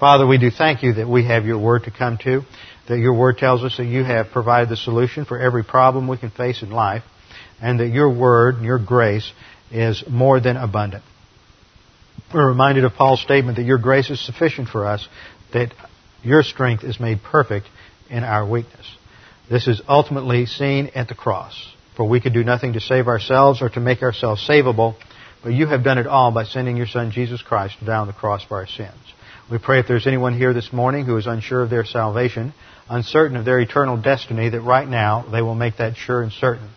Father, 0.00 0.28
we 0.28 0.38
do 0.38 0.50
thank 0.50 0.84
you 0.84 0.94
that 0.94 1.08
we 1.08 1.24
have 1.24 1.44
your 1.44 1.58
word 1.58 1.84
to 1.84 1.90
come 1.90 2.18
to, 2.18 2.42
that 2.88 2.98
your 2.98 3.14
word 3.14 3.36
tells 3.38 3.64
us 3.64 3.76
that 3.78 3.84
you 3.84 4.04
have 4.04 4.28
provided 4.30 4.68
the 4.68 4.76
solution 4.76 5.24
for 5.24 5.38
every 5.38 5.64
problem 5.64 6.06
we 6.06 6.16
can 6.16 6.30
face 6.30 6.62
in 6.62 6.70
life, 6.70 7.02
and 7.60 7.80
that 7.80 7.88
your 7.88 8.08
word 8.08 8.56
and 8.56 8.64
your 8.64 8.78
grace 8.78 9.32
is 9.72 10.04
more 10.08 10.38
than 10.40 10.56
abundant. 10.56 11.02
We're 12.32 12.48
reminded 12.48 12.84
of 12.84 12.92
Paul's 12.92 13.20
statement 13.20 13.56
that 13.56 13.64
your 13.64 13.78
grace 13.78 14.08
is 14.08 14.24
sufficient 14.24 14.68
for 14.68 14.86
us, 14.86 15.08
that 15.52 15.74
your 16.22 16.44
strength 16.44 16.84
is 16.84 17.00
made 17.00 17.20
perfect 17.22 17.66
in 18.08 18.22
our 18.22 18.48
weakness. 18.48 18.86
This 19.50 19.66
is 19.66 19.82
ultimately 19.88 20.46
seen 20.46 20.90
at 20.94 21.08
the 21.08 21.14
cross. 21.14 21.54
For 21.96 22.08
we 22.08 22.20
could 22.20 22.34
do 22.34 22.44
nothing 22.44 22.74
to 22.74 22.80
save 22.80 23.08
ourselves 23.08 23.60
or 23.62 23.68
to 23.70 23.80
make 23.80 24.02
ourselves 24.02 24.46
savable, 24.48 24.94
but 25.42 25.52
you 25.52 25.66
have 25.66 25.82
done 25.82 25.98
it 25.98 26.06
all 26.06 26.30
by 26.30 26.44
sending 26.44 26.76
your 26.76 26.86
Son, 26.86 27.10
Jesus 27.10 27.42
Christ, 27.42 27.76
on 27.88 28.06
the 28.06 28.12
cross 28.12 28.44
for 28.44 28.58
our 28.58 28.68
sins. 28.68 29.07
We 29.50 29.56
pray 29.56 29.80
if 29.80 29.88
there's 29.88 30.06
anyone 30.06 30.36
here 30.36 30.52
this 30.52 30.74
morning 30.74 31.06
who 31.06 31.16
is 31.16 31.26
unsure 31.26 31.62
of 31.62 31.70
their 31.70 31.86
salvation, 31.86 32.52
uncertain 32.90 33.34
of 33.34 33.46
their 33.46 33.58
eternal 33.58 33.96
destiny, 33.96 34.50
that 34.50 34.60
right 34.60 34.86
now 34.86 35.24
they 35.32 35.40
will 35.40 35.54
make 35.54 35.78
that 35.78 35.96
sure 35.96 36.22
and 36.22 36.30
certain. 36.30 36.68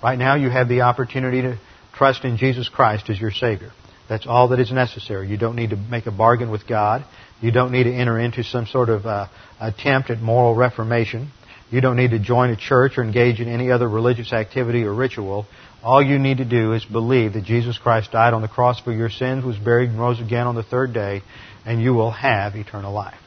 Right 0.00 0.16
now 0.16 0.36
you 0.36 0.48
have 0.48 0.68
the 0.68 0.82
opportunity 0.82 1.42
to 1.42 1.58
trust 1.94 2.24
in 2.24 2.36
Jesus 2.36 2.68
Christ 2.68 3.10
as 3.10 3.20
your 3.20 3.32
Savior. 3.32 3.72
That's 4.08 4.24
all 4.24 4.48
that 4.48 4.60
is 4.60 4.70
necessary. 4.70 5.28
You 5.28 5.36
don't 5.36 5.56
need 5.56 5.70
to 5.70 5.76
make 5.76 6.06
a 6.06 6.12
bargain 6.12 6.48
with 6.48 6.68
God. 6.68 7.04
You 7.40 7.50
don't 7.50 7.72
need 7.72 7.84
to 7.84 7.92
enter 7.92 8.20
into 8.20 8.44
some 8.44 8.66
sort 8.66 8.88
of 8.88 9.04
uh, 9.04 9.26
attempt 9.60 10.10
at 10.10 10.20
moral 10.20 10.54
reformation. 10.54 11.32
You 11.72 11.80
don't 11.80 11.96
need 11.96 12.12
to 12.12 12.20
join 12.20 12.50
a 12.50 12.56
church 12.56 12.98
or 12.98 13.02
engage 13.02 13.40
in 13.40 13.48
any 13.48 13.72
other 13.72 13.88
religious 13.88 14.32
activity 14.32 14.84
or 14.84 14.94
ritual. 14.94 15.46
All 15.82 16.00
you 16.00 16.20
need 16.20 16.38
to 16.38 16.44
do 16.44 16.72
is 16.72 16.84
believe 16.84 17.32
that 17.32 17.44
Jesus 17.44 17.78
Christ 17.78 18.12
died 18.12 18.32
on 18.32 18.42
the 18.42 18.48
cross 18.48 18.78
for 18.80 18.92
your 18.92 19.10
sins, 19.10 19.44
was 19.44 19.56
buried, 19.56 19.90
and 19.90 19.98
rose 19.98 20.20
again 20.20 20.46
on 20.46 20.54
the 20.54 20.62
third 20.62 20.92
day, 20.92 21.22
and 21.66 21.82
you 21.82 21.92
will 21.92 22.12
have 22.12 22.56
eternal 22.56 22.92
life. 22.92 23.18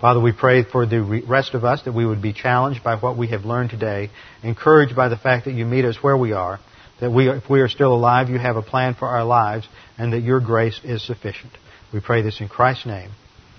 Father, 0.00 0.20
we 0.20 0.30
pray 0.30 0.62
for 0.62 0.86
the 0.86 1.02
rest 1.26 1.54
of 1.54 1.64
us 1.64 1.82
that 1.82 1.92
we 1.92 2.06
would 2.06 2.22
be 2.22 2.32
challenged 2.32 2.84
by 2.84 2.96
what 2.96 3.18
we 3.18 3.28
have 3.28 3.44
learned 3.44 3.70
today, 3.70 4.10
encouraged 4.44 4.94
by 4.94 5.08
the 5.08 5.16
fact 5.16 5.46
that 5.46 5.54
you 5.54 5.64
meet 5.64 5.84
us 5.84 5.96
where 6.00 6.16
we 6.16 6.32
are, 6.32 6.60
that 7.00 7.10
we, 7.10 7.28
if 7.28 7.50
we 7.50 7.60
are 7.60 7.68
still 7.68 7.92
alive, 7.92 8.28
you 8.28 8.38
have 8.38 8.56
a 8.56 8.62
plan 8.62 8.94
for 8.94 9.08
our 9.08 9.24
lives, 9.24 9.66
and 9.96 10.12
that 10.12 10.20
your 10.20 10.40
grace 10.40 10.80
is 10.84 11.04
sufficient. 11.04 11.52
We 11.92 12.00
pray 12.00 12.22
this 12.22 12.40
in 12.40 12.48
Christ's 12.48 12.86
name. 12.86 13.10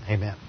Amen. 0.09 0.48